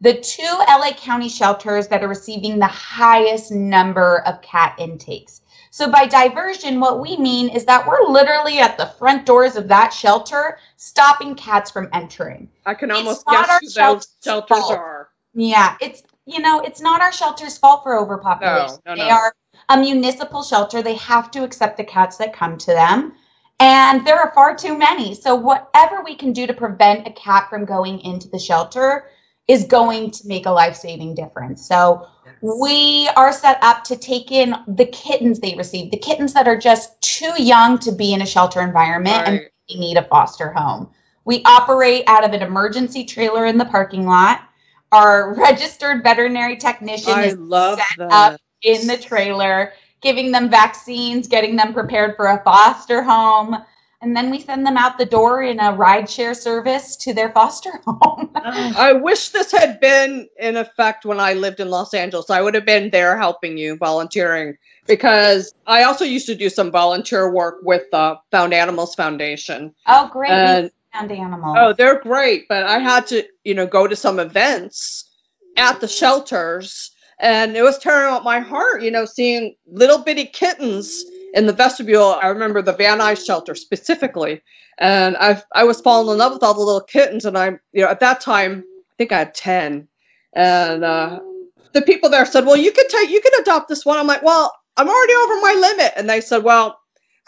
the 0.00 0.14
two 0.14 0.42
LA 0.68 0.92
County 0.96 1.28
shelters 1.28 1.88
that 1.88 2.02
are 2.02 2.08
receiving 2.08 2.58
the 2.58 2.66
highest 2.66 3.52
number 3.52 4.20
of 4.26 4.42
cat 4.42 4.74
intakes. 4.78 5.41
So 5.72 5.90
by 5.90 6.04
diversion, 6.04 6.80
what 6.80 7.00
we 7.00 7.16
mean 7.16 7.48
is 7.48 7.64
that 7.64 7.86
we're 7.86 8.06
literally 8.06 8.58
at 8.58 8.76
the 8.76 8.92
front 8.98 9.24
doors 9.24 9.56
of 9.56 9.68
that 9.68 9.90
shelter, 9.90 10.58
stopping 10.76 11.34
cats 11.34 11.70
from 11.70 11.88
entering. 11.94 12.50
I 12.66 12.74
can 12.74 12.90
almost 12.90 13.24
guess 13.24 13.48
who 13.58 13.66
those 13.68 13.72
shelter's 13.72 14.16
shelters 14.22 14.64
are. 14.68 15.08
Yeah, 15.32 15.78
it's 15.80 16.02
you 16.26 16.40
know, 16.40 16.60
it's 16.60 16.82
not 16.82 17.00
our 17.00 17.10
shelter's 17.10 17.56
fault 17.56 17.84
for 17.84 17.96
overpopulation. 17.98 18.80
No, 18.84 18.94
no, 18.94 19.02
they 19.02 19.08
no. 19.08 19.14
are 19.14 19.34
a 19.70 19.78
municipal 19.78 20.42
shelter. 20.42 20.82
They 20.82 20.96
have 20.96 21.30
to 21.30 21.42
accept 21.42 21.78
the 21.78 21.84
cats 21.84 22.18
that 22.18 22.34
come 22.34 22.58
to 22.58 22.72
them. 22.72 23.14
And 23.58 24.06
there 24.06 24.20
are 24.20 24.30
far 24.34 24.54
too 24.54 24.76
many. 24.76 25.14
So 25.14 25.34
whatever 25.34 26.02
we 26.04 26.14
can 26.14 26.34
do 26.34 26.46
to 26.46 26.52
prevent 26.52 27.08
a 27.08 27.12
cat 27.12 27.48
from 27.48 27.64
going 27.64 28.00
into 28.00 28.28
the 28.28 28.38
shelter 28.38 29.06
is 29.48 29.64
going 29.64 30.10
to 30.10 30.28
make 30.28 30.44
a 30.44 30.50
life-saving 30.50 31.14
difference. 31.14 31.66
So 31.66 32.06
we 32.42 33.08
are 33.16 33.32
set 33.32 33.62
up 33.62 33.84
to 33.84 33.96
take 33.96 34.32
in 34.32 34.56
the 34.66 34.86
kittens 34.86 35.38
they 35.38 35.54
receive, 35.54 35.92
the 35.92 35.96
kittens 35.96 36.34
that 36.34 36.48
are 36.48 36.56
just 36.56 37.00
too 37.00 37.32
young 37.40 37.78
to 37.78 37.92
be 37.92 38.12
in 38.12 38.20
a 38.20 38.26
shelter 38.26 38.60
environment 38.60 39.22
and 39.26 39.40
they 39.68 39.76
need 39.76 39.96
a 39.96 40.02
foster 40.04 40.52
home. 40.52 40.90
We 41.24 41.42
operate 41.44 42.02
out 42.08 42.24
of 42.24 42.32
an 42.32 42.42
emergency 42.42 43.04
trailer 43.04 43.46
in 43.46 43.58
the 43.58 43.64
parking 43.64 44.06
lot. 44.06 44.42
Our 44.90 45.34
registered 45.38 46.02
veterinary 46.02 46.56
technician 46.56 47.12
I 47.12 47.26
is 47.26 47.34
set 47.34 47.98
that. 47.98 48.08
up 48.10 48.40
in 48.62 48.88
the 48.88 48.96
trailer, 48.96 49.72
giving 50.00 50.32
them 50.32 50.50
vaccines, 50.50 51.28
getting 51.28 51.54
them 51.54 51.72
prepared 51.72 52.16
for 52.16 52.26
a 52.26 52.42
foster 52.42 53.02
home. 53.02 53.56
And 54.02 54.16
then 54.16 54.30
we 54.30 54.40
send 54.40 54.66
them 54.66 54.76
out 54.76 54.98
the 54.98 55.06
door 55.06 55.44
in 55.44 55.60
a 55.60 55.72
rideshare 55.72 56.34
service 56.34 56.96
to 56.96 57.14
their 57.14 57.30
foster 57.30 57.70
home. 57.86 58.30
I 58.34 58.92
wish 58.92 59.28
this 59.28 59.52
had 59.52 59.78
been 59.78 60.28
in 60.40 60.56
effect 60.56 61.04
when 61.04 61.20
I 61.20 61.34
lived 61.34 61.60
in 61.60 61.70
Los 61.70 61.94
Angeles. 61.94 62.28
I 62.28 62.42
would 62.42 62.54
have 62.54 62.66
been 62.66 62.90
there 62.90 63.16
helping 63.16 63.56
you, 63.56 63.76
volunteering, 63.76 64.58
because 64.88 65.54
I 65.68 65.84
also 65.84 66.04
used 66.04 66.26
to 66.26 66.34
do 66.34 66.50
some 66.50 66.72
volunteer 66.72 67.32
work 67.32 67.60
with 67.62 67.84
the 67.92 68.18
Found 68.32 68.52
Animals 68.52 68.96
Foundation. 68.96 69.72
oh, 69.86 70.10
great. 70.12 70.30
And 70.30 70.72
found 70.92 71.12
animals. 71.12 71.56
oh, 71.60 71.72
they're 71.72 72.00
great, 72.00 72.48
but 72.48 72.64
I 72.64 72.80
had 72.80 73.06
to, 73.08 73.24
you 73.44 73.54
know, 73.54 73.66
go 73.66 73.86
to 73.86 73.94
some 73.94 74.18
events 74.18 75.10
at 75.56 75.80
the 75.80 75.86
shelters, 75.86 76.90
and 77.20 77.56
it 77.56 77.62
was 77.62 77.78
tearing 77.78 78.12
out 78.12 78.24
my 78.24 78.40
heart, 78.40 78.82
you 78.82 78.90
know, 78.90 79.04
seeing 79.04 79.54
little 79.66 79.98
bitty 79.98 80.24
kittens 80.26 81.04
in 81.32 81.46
the 81.46 81.52
vestibule. 81.52 82.18
I 82.22 82.28
remember 82.28 82.62
the 82.62 82.72
Van 82.72 82.98
Nuys 82.98 83.24
shelter 83.24 83.54
specifically, 83.54 84.42
and 84.78 85.16
I 85.18 85.42
I 85.52 85.64
was 85.64 85.80
falling 85.80 86.12
in 86.12 86.18
love 86.18 86.32
with 86.32 86.42
all 86.42 86.54
the 86.54 86.60
little 86.60 86.80
kittens, 86.80 87.24
and 87.24 87.36
I, 87.38 87.58
you 87.72 87.82
know, 87.82 87.88
at 87.88 88.00
that 88.00 88.20
time 88.20 88.64
I 88.66 88.94
think 88.98 89.12
I 89.12 89.18
had 89.18 89.34
ten, 89.34 89.88
and 90.34 90.84
uh, 90.84 91.20
the 91.72 91.82
people 91.82 92.10
there 92.10 92.26
said, 92.26 92.46
"Well, 92.46 92.56
you 92.56 92.72
could 92.72 92.88
take, 92.88 93.10
you 93.10 93.20
could 93.20 93.40
adopt 93.40 93.68
this 93.68 93.86
one." 93.86 93.98
I'm 93.98 94.06
like, 94.06 94.22
"Well, 94.22 94.52
I'm 94.76 94.88
already 94.88 95.14
over 95.14 95.40
my 95.40 95.54
limit," 95.58 95.92
and 95.96 96.08
they 96.08 96.20
said, 96.20 96.44
"Well." 96.44 96.78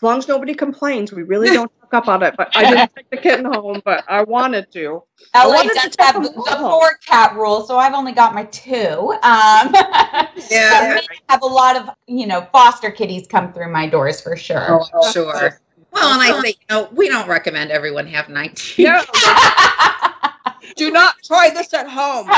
As 0.04 0.06
long 0.06 0.18
as 0.18 0.28
nobody 0.28 0.52
complains, 0.54 1.14
we 1.14 1.22
really 1.22 1.48
don't 1.48 1.72
talk 1.80 1.94
up 1.94 2.08
on 2.08 2.22
it. 2.22 2.34
But 2.36 2.54
I 2.54 2.66
didn't 2.66 2.92
take 2.96 3.08
the 3.08 3.16
kitten 3.16 3.46
home, 3.46 3.80
but 3.86 4.04
I 4.06 4.22
wanted 4.22 4.70
to. 4.72 5.02
I 5.32 5.46
LA 5.46 5.54
wanted 5.54 5.68
to 5.70 5.74
does 5.76 5.96
take 5.96 6.04
have 6.04 6.14
them 6.22 6.24
the 6.24 6.56
four 6.60 6.98
cat 7.06 7.34
rule, 7.34 7.64
so 7.64 7.78
I've 7.78 7.94
only 7.94 8.12
got 8.12 8.34
my 8.34 8.44
two. 8.44 9.16
Um, 9.22 9.72
Yeah. 10.50 10.96
but 10.98 11.08
we 11.08 11.16
have 11.30 11.40
a 11.40 11.46
lot 11.46 11.76
of, 11.76 11.88
you 12.06 12.26
know, 12.26 12.46
foster 12.52 12.90
kitties 12.90 13.26
come 13.26 13.50
through 13.54 13.72
my 13.72 13.88
doors 13.88 14.20
for 14.20 14.36
sure. 14.36 14.66
Oh, 14.68 14.86
I'm 15.02 15.10
sure. 15.10 15.58
Well, 15.90 16.12
and 16.12 16.20
I 16.20 16.38
think, 16.42 16.58
you 16.68 16.76
know, 16.76 16.90
we 16.92 17.08
don't 17.08 17.26
recommend 17.26 17.70
everyone 17.70 18.06
have 18.08 18.28
19. 18.28 18.84
No, 18.84 19.02
do 20.76 20.90
not 20.90 21.14
try 21.24 21.48
this 21.48 21.72
at 21.72 21.88
home. 21.88 22.28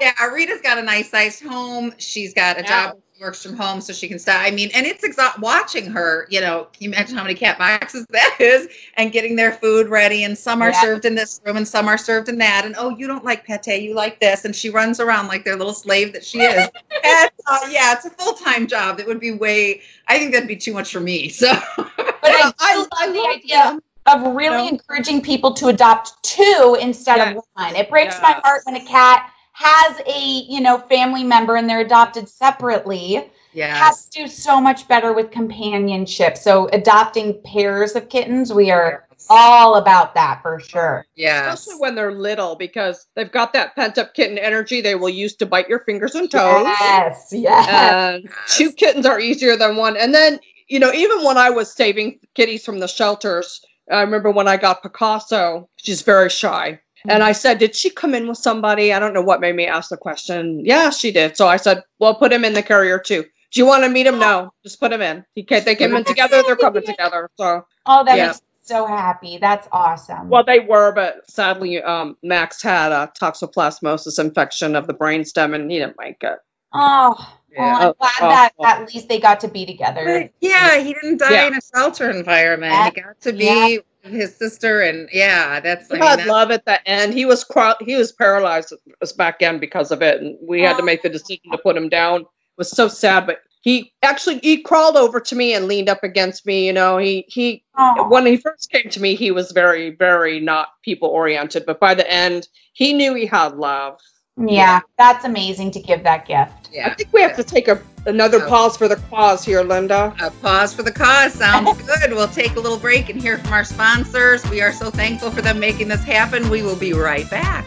Yeah, 0.00 0.26
Rita's 0.32 0.62
got 0.62 0.78
a 0.78 0.82
nice 0.82 1.12
sized 1.12 1.44
home. 1.44 1.94
She's 1.98 2.34
got 2.34 2.58
a 2.58 2.62
Yeah. 2.62 2.86
job. 2.86 2.96
Works 3.22 3.40
from 3.44 3.56
home, 3.56 3.80
so 3.80 3.92
she 3.92 4.08
can 4.08 4.18
stop. 4.18 4.40
I 4.42 4.50
mean, 4.50 4.68
and 4.74 4.84
it's 4.84 5.04
exhaust 5.04 5.38
watching 5.38 5.86
her. 5.92 6.26
You 6.28 6.40
know, 6.40 6.66
can 6.72 6.82
you 6.82 6.88
imagine 6.90 7.16
how 7.16 7.22
many 7.22 7.36
cat 7.36 7.56
boxes 7.56 8.04
that 8.10 8.36
is? 8.40 8.66
And 8.96 9.12
getting 9.12 9.36
their 9.36 9.52
food 9.52 9.88
ready, 9.88 10.24
and 10.24 10.36
some 10.36 10.60
are 10.60 10.70
Yeah. 10.70 10.80
served 10.80 11.04
in 11.04 11.14
this 11.14 11.40
room, 11.46 11.56
and 11.56 11.68
some 11.68 11.86
are 11.86 11.96
served 11.96 12.28
in 12.28 12.38
that. 12.38 12.64
And 12.64 12.74
oh, 12.76 12.88
you 12.98 13.06
don't 13.06 13.24
like 13.24 13.44
pate, 13.46 13.80
you 13.80 13.94
like 13.94 14.18
this, 14.18 14.44
and 14.44 14.56
she 14.56 14.70
runs 14.70 14.98
around 14.98 15.28
like 15.28 15.44
their 15.44 15.54
little 15.54 15.72
slave 15.72 16.12
that 16.14 16.24
she 16.24 16.40
is. 16.40 16.68
and, 17.04 17.30
uh, 17.46 17.60
yeah, 17.70 17.92
it's 17.92 18.04
a 18.06 18.10
full 18.10 18.32
time 18.32 18.66
job. 18.66 18.98
It 18.98 19.06
would 19.06 19.20
be 19.20 19.30
way. 19.30 19.82
I 20.08 20.18
think 20.18 20.32
that'd 20.32 20.48
be 20.48 20.56
too 20.56 20.72
much 20.72 20.90
for 20.92 20.98
me. 21.00 21.28
So. 21.42 21.46
But 21.76 21.96
I, 22.24 22.52
I- 22.58 22.86
I 22.92 23.06
love 23.06 23.14
the 23.14 23.28
idea 23.28 23.56
them. 23.56 23.82
of 24.06 24.34
really 24.34 24.64
No. 24.64 24.68
encouraging 24.68 25.20
people 25.22 25.54
to 25.54 25.68
adopt 25.68 26.20
two 26.24 26.76
instead 26.80 27.18
Yes. 27.18 27.36
of 27.36 27.44
one. 27.54 27.76
It 27.76 27.88
breaks 27.88 28.20
my 28.20 28.32
heart 28.42 28.62
when 28.64 28.74
a 28.74 28.84
cat 28.84 29.30
has 29.62 30.00
a, 30.06 30.44
you 30.48 30.60
know, 30.60 30.78
family 30.78 31.24
member 31.24 31.56
and 31.56 31.68
they're 31.68 31.80
adopted 31.80 32.28
separately 32.28 33.30
yeah 33.52 33.76
has 33.76 34.06
to 34.06 34.22
do 34.22 34.28
so 34.28 34.60
much 34.60 34.88
better 34.88 35.12
with 35.12 35.30
companionship. 35.30 36.36
So 36.36 36.68
adopting 36.72 37.40
pairs 37.42 37.94
of 37.94 38.08
kittens, 38.08 38.52
we 38.52 38.70
are 38.70 39.06
all 39.30 39.76
about 39.76 40.14
that 40.14 40.42
for 40.42 40.58
sure. 40.58 41.06
yeah 41.14 41.52
Especially 41.52 41.80
when 41.80 41.94
they're 41.94 42.12
little 42.12 42.56
because 42.56 43.06
they've 43.14 43.30
got 43.30 43.52
that 43.52 43.74
pent 43.76 43.98
up 43.98 44.14
kitten 44.14 44.36
energy 44.38 44.80
they 44.80 44.94
will 44.94 45.08
use 45.08 45.36
to 45.36 45.46
bite 45.46 45.68
your 45.68 45.80
fingers 45.80 46.14
and 46.14 46.30
toes. 46.30 46.64
Yes, 46.64 47.28
yes. 47.32 47.68
And 47.68 48.28
two 48.48 48.72
kittens 48.72 49.06
are 49.06 49.20
easier 49.20 49.56
than 49.56 49.76
one. 49.76 49.96
And 49.96 50.14
then, 50.14 50.40
you 50.68 50.78
know, 50.78 50.92
even 50.92 51.24
when 51.24 51.38
I 51.38 51.50
was 51.50 51.72
saving 51.72 52.18
kitties 52.34 52.64
from 52.64 52.80
the 52.80 52.88
shelters, 52.88 53.60
I 53.90 54.00
remember 54.00 54.30
when 54.30 54.48
I 54.48 54.56
got 54.56 54.82
Picasso, 54.82 55.68
she's 55.76 56.02
very 56.02 56.30
shy. 56.30 56.80
And 57.08 57.22
I 57.22 57.32
said, 57.32 57.58
Did 57.58 57.74
she 57.74 57.90
come 57.90 58.14
in 58.14 58.28
with 58.28 58.38
somebody? 58.38 58.92
I 58.92 58.98
don't 58.98 59.14
know 59.14 59.22
what 59.22 59.40
made 59.40 59.56
me 59.56 59.66
ask 59.66 59.90
the 59.90 59.96
question. 59.96 60.64
Yeah, 60.64 60.90
she 60.90 61.10
did. 61.10 61.36
So 61.36 61.48
I 61.48 61.56
said, 61.56 61.82
Well, 61.98 62.14
put 62.14 62.32
him 62.32 62.44
in 62.44 62.54
the 62.54 62.62
carrier 62.62 62.98
too. 62.98 63.24
Do 63.52 63.60
you 63.60 63.66
want 63.66 63.84
to 63.84 63.90
meet 63.90 64.06
him? 64.06 64.18
No, 64.18 64.52
just 64.62 64.80
put 64.80 64.92
him 64.92 65.02
in. 65.02 65.24
He 65.34 65.42
ca- 65.42 65.60
they 65.60 65.76
came 65.76 65.94
in 65.94 66.04
together. 66.04 66.42
They're 66.46 66.56
coming 66.56 66.84
together. 66.86 67.28
So, 67.38 67.66
oh, 67.84 68.04
that 68.04 68.16
yeah. 68.16 68.26
makes 68.28 68.38
me 68.38 68.46
so 68.62 68.86
happy. 68.86 69.36
That's 69.38 69.68
awesome. 69.72 70.30
well, 70.30 70.42
they 70.42 70.60
were, 70.60 70.92
but 70.92 71.30
sadly, 71.30 71.82
um, 71.82 72.16
Max 72.22 72.62
had 72.62 72.92
a 72.92 73.12
toxoplasmosis 73.20 74.18
infection 74.18 74.74
of 74.74 74.86
the 74.86 74.94
brainstem 74.94 75.54
and 75.54 75.70
he 75.70 75.78
didn't 75.78 75.96
make 75.98 76.22
it. 76.22 76.38
oh, 76.72 77.38
well, 77.58 77.76
I'm 77.76 77.92
glad 77.98 78.12
oh, 78.22 78.28
that 78.28 78.52
oh. 78.58 78.64
at 78.66 78.94
least 78.94 79.08
they 79.10 79.20
got 79.20 79.40
to 79.40 79.48
be 79.48 79.66
together. 79.66 80.04
But 80.04 80.32
yeah, 80.40 80.78
he 80.78 80.94
didn't 80.94 81.18
die 81.18 81.32
Yeah. 81.32 81.46
in 81.48 81.54
a 81.54 81.60
shelter 81.74 82.10
environment. 82.10 82.72
He 82.72 83.02
got 83.02 83.20
to 83.20 83.32
be 83.32 83.44
Yeah. 83.44 83.78
With 84.02 84.12
his 84.12 84.36
sister, 84.36 84.80
and 84.82 85.08
yeah, 85.12 85.60
that's. 85.60 85.90
I 85.90 85.94
mean, 85.94 86.02
had 86.02 86.18
that's- 86.20 86.28
love 86.28 86.50
at 86.50 86.64
the 86.64 86.86
end. 86.88 87.14
He 87.14 87.24
was 87.24 87.44
cro- 87.44 87.74
he 87.80 87.96
was 87.96 88.12
paralyzed 88.12 88.72
his 89.00 89.12
back 89.12 89.42
end 89.42 89.60
because 89.60 89.90
of 89.90 90.02
it, 90.02 90.20
and 90.20 90.36
we 90.46 90.62
had 90.62 90.76
to 90.76 90.82
oh. 90.82 90.86
make 90.86 91.02
the 91.02 91.08
decision 91.08 91.50
to 91.50 91.58
put 91.58 91.76
him 91.76 91.88
down. 91.88 92.22
It 92.22 92.26
was 92.58 92.70
so 92.70 92.88
sad, 92.88 93.26
but 93.26 93.40
he 93.62 93.92
actually 94.02 94.38
he 94.40 94.62
crawled 94.62 94.96
over 94.96 95.20
to 95.20 95.36
me 95.36 95.54
and 95.54 95.66
leaned 95.66 95.88
up 95.88 96.02
against 96.02 96.44
me. 96.46 96.66
You 96.66 96.72
know, 96.72 96.98
he 96.98 97.24
he 97.28 97.64
Oh. 97.78 98.08
when 98.08 98.26
he 98.26 98.36
first 98.36 98.70
came 98.70 98.90
to 98.90 99.00
me, 99.00 99.14
he 99.14 99.30
was 99.30 99.52
very 99.52 99.90
very 99.90 100.40
not 100.40 100.68
people 100.82 101.08
oriented, 101.08 101.64
but 101.64 101.80
by 101.80 101.94
the 101.94 102.10
end, 102.10 102.48
he 102.74 102.92
knew 102.92 103.14
he 103.14 103.26
had 103.26 103.56
love. 103.56 103.98
yeah, 104.36 104.80
that's 104.98 105.24
amazing 105.24 105.70
to 105.70 105.80
give 105.80 106.02
that 106.04 106.26
gift. 106.26 106.70
Yeah. 106.72 106.88
I 106.88 106.94
think 106.94 107.12
we 107.12 107.20
have 107.20 107.36
to 107.36 107.44
take 107.44 107.68
a 107.68 107.76
another 108.06 108.38
Yeah. 108.38 108.48
pause 108.48 108.76
for 108.76 108.88
the 108.88 108.96
cause 109.10 109.44
here, 109.44 109.62
Linda. 109.62 110.12
A 110.20 110.30
pause 110.30 110.74
for 110.74 110.82
the 110.82 110.92
cause 110.92 111.32
sounds 111.34 111.80
good. 111.82 112.12
We'll 112.12 112.28
take 112.28 112.56
a 112.56 112.60
little 112.60 112.78
break 112.78 113.08
and 113.08 113.20
hear 113.20 113.38
from 113.38 113.52
our 113.52 113.64
sponsors. 113.64 114.44
We 114.50 114.60
are 114.60 114.72
so 114.72 114.90
thankful 114.90 115.30
for 115.30 115.42
them 115.42 115.58
making 115.60 115.88
this 115.88 116.02
happen. 116.04 116.48
We 116.50 116.62
will 116.62 116.76
be 116.76 116.92
right 116.92 117.28
back. 117.30 117.66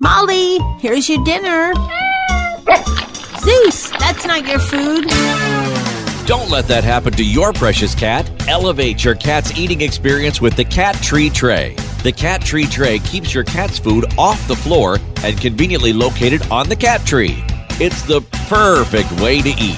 Molly, 0.00 0.58
here's 0.80 1.08
your 1.08 1.22
dinner. 1.24 1.72
Zeus, 3.40 3.90
that's 3.98 4.24
not 4.26 4.46
your 4.46 4.58
food. 4.60 5.06
Don't 6.26 6.50
let 6.50 6.68
that 6.68 6.84
happen 6.84 7.12
to 7.14 7.24
your 7.24 7.52
precious 7.52 7.94
cat. 7.94 8.30
Elevate 8.48 9.02
your 9.04 9.14
cat's 9.14 9.56
eating 9.58 9.80
experience 9.80 10.40
with 10.40 10.54
the 10.56 10.64
Cat 10.64 10.94
Tree 10.96 11.30
Tray. 11.30 11.74
The 12.08 12.12
Cat 12.12 12.40
Tree 12.40 12.64
Tray 12.64 13.00
keeps 13.00 13.34
your 13.34 13.44
cat's 13.44 13.78
food 13.78 14.06
off 14.16 14.48
the 14.48 14.56
floor 14.56 14.96
and 15.22 15.38
conveniently 15.38 15.92
located 15.92 16.40
on 16.50 16.66
the 16.66 16.74
cat 16.74 17.04
tree. 17.04 17.44
It's 17.72 18.00
the 18.00 18.22
perfect 18.48 19.12
way 19.20 19.42
to 19.42 19.50
eat. 19.50 19.76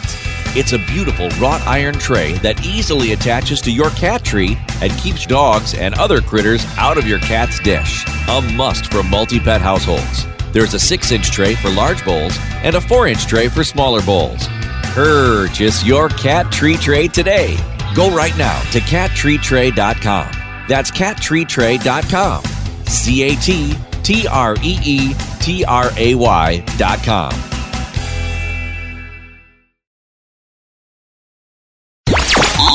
It's 0.55 0.73
a 0.73 0.79
beautiful 0.79 1.29
wrought 1.41 1.61
iron 1.63 1.95
tray 1.95 2.35
that 2.35 2.65
easily 2.65 3.15
attaches 3.15 3.61
to 3.63 3.73
your 3.73 3.91
cat 3.91 4.23
tree 4.23 4.57
and 4.81 4.93
keeps 4.93 5.27
dogs 5.27 5.75
and 5.75 5.93
other 5.95 6.21
critters 6.21 6.65
out 6.79 6.99
of 6.99 7.05
your 7.05 7.19
cat's 7.19 7.59
dish. 7.59 8.05
A 8.29 8.41
must 8.55 8.93
for 8.93 9.03
multi 9.03 9.41
pet 9.41 9.61
households. 9.61 10.25
There's 10.53 10.75
a 10.75 10.79
6 10.79 11.11
inch 11.11 11.33
tray 11.33 11.57
for 11.57 11.71
large 11.71 12.05
bowls 12.05 12.39
and 12.63 12.77
a 12.77 12.81
4 12.81 13.09
inch 13.09 13.27
tray 13.27 13.49
for 13.49 13.65
smaller 13.65 14.03
bowls. 14.03 14.47
Purchase 14.95 15.85
your 15.85 16.09
cat 16.11 16.53
tree 16.53 16.77
tray 16.77 17.09
today. 17.09 17.57
Go 17.97 18.15
right 18.15 18.39
now 18.39 18.61
to 18.71 18.79
cattreetray.com. 18.79 20.40
That's 20.71 20.93
cattreetray.com. 20.93 22.45
C 22.87 23.25
A 23.25 23.35
T 23.35 23.75
T 24.05 24.29
R 24.29 24.55
E 24.62 24.79
E 24.85 25.15
T 25.41 25.65
R 25.65 25.91
A 25.97 26.15
Y.com. 26.15 27.33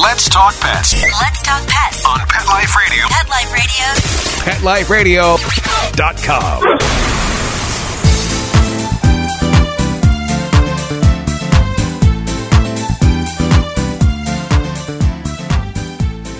Let's 0.03 0.27
talk 0.29 0.53
pets 0.59 0.93
Let's 0.93 1.41
talk 1.41 1.65
pets. 1.67 2.05
on 2.05 2.19
Pet 2.27 2.45
Life 2.47 2.75
Radio. 2.75 3.05
Pet 3.07 3.29
Life 3.29 4.89
Radio. 4.89 5.37
PetLifeRadio.com. 5.37 6.63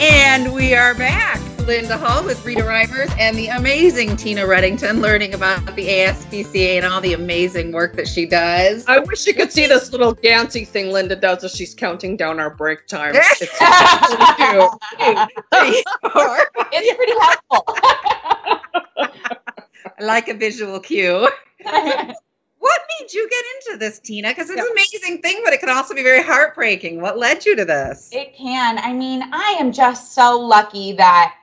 And 0.01 0.53
we 0.53 0.73
are 0.75 0.93
back. 0.93 1.34
Linda 1.65 1.97
Hall 1.97 2.23
with 2.23 2.45
Rita 2.45 2.61
Reimers 2.61 3.09
and 3.17 3.35
the 3.35 3.47
amazing 3.47 4.15
Tina 4.15 4.41
Reddington 4.43 5.01
learning 5.01 5.33
about 5.33 5.65
the 5.75 5.87
ASPCA 5.87 6.77
and 6.77 6.85
all 6.85 7.01
the 7.01 7.13
amazing 7.13 7.71
work 7.71 7.95
that 7.95 8.07
she 8.07 8.27
does. 8.27 8.85
I 8.87 8.99
wish 8.99 9.25
you 9.25 9.33
could 9.33 9.51
see 9.51 9.65
this 9.65 9.91
little 9.91 10.13
dancey 10.13 10.63
thing 10.63 10.91
Linda 10.91 11.15
does 11.15 11.43
as 11.43 11.55
she's 11.55 11.73
counting 11.73 12.17
down 12.17 12.39
our 12.39 12.51
break 12.51 12.85
time. 12.85 13.15
It's 13.31 13.41
it's 16.71 16.95
pretty 16.95 17.13
helpful. 17.19 17.65
I 19.97 20.03
like 20.03 20.27
a 20.27 20.35
visual 20.35 20.79
cue. 20.79 21.27
What 22.59 22.81
made 22.99 23.13
you 23.13 23.29
get 23.29 23.45
into 23.57 23.77
this, 23.77 23.99
Tina? 23.99 24.29
Because 24.29 24.49
it's 24.49 24.59
an 24.59 24.67
amazing 24.71 25.21
thing, 25.21 25.41
but 25.43 25.53
it 25.53 25.59
can 25.59 25.69
also 25.69 25.93
be 25.93 26.01
very 26.01 26.23
heartbreaking. 26.23 26.99
What 26.99 27.19
led 27.19 27.45
you 27.45 27.55
to 27.55 27.63
this? 27.63 28.09
It 28.11 28.35
can. 28.35 28.79
I 28.79 28.91
mean, 28.91 29.21
I 29.31 29.55
am 29.59 29.71
just 29.71 30.13
so 30.13 30.39
lucky 30.39 30.93
that 30.93 31.35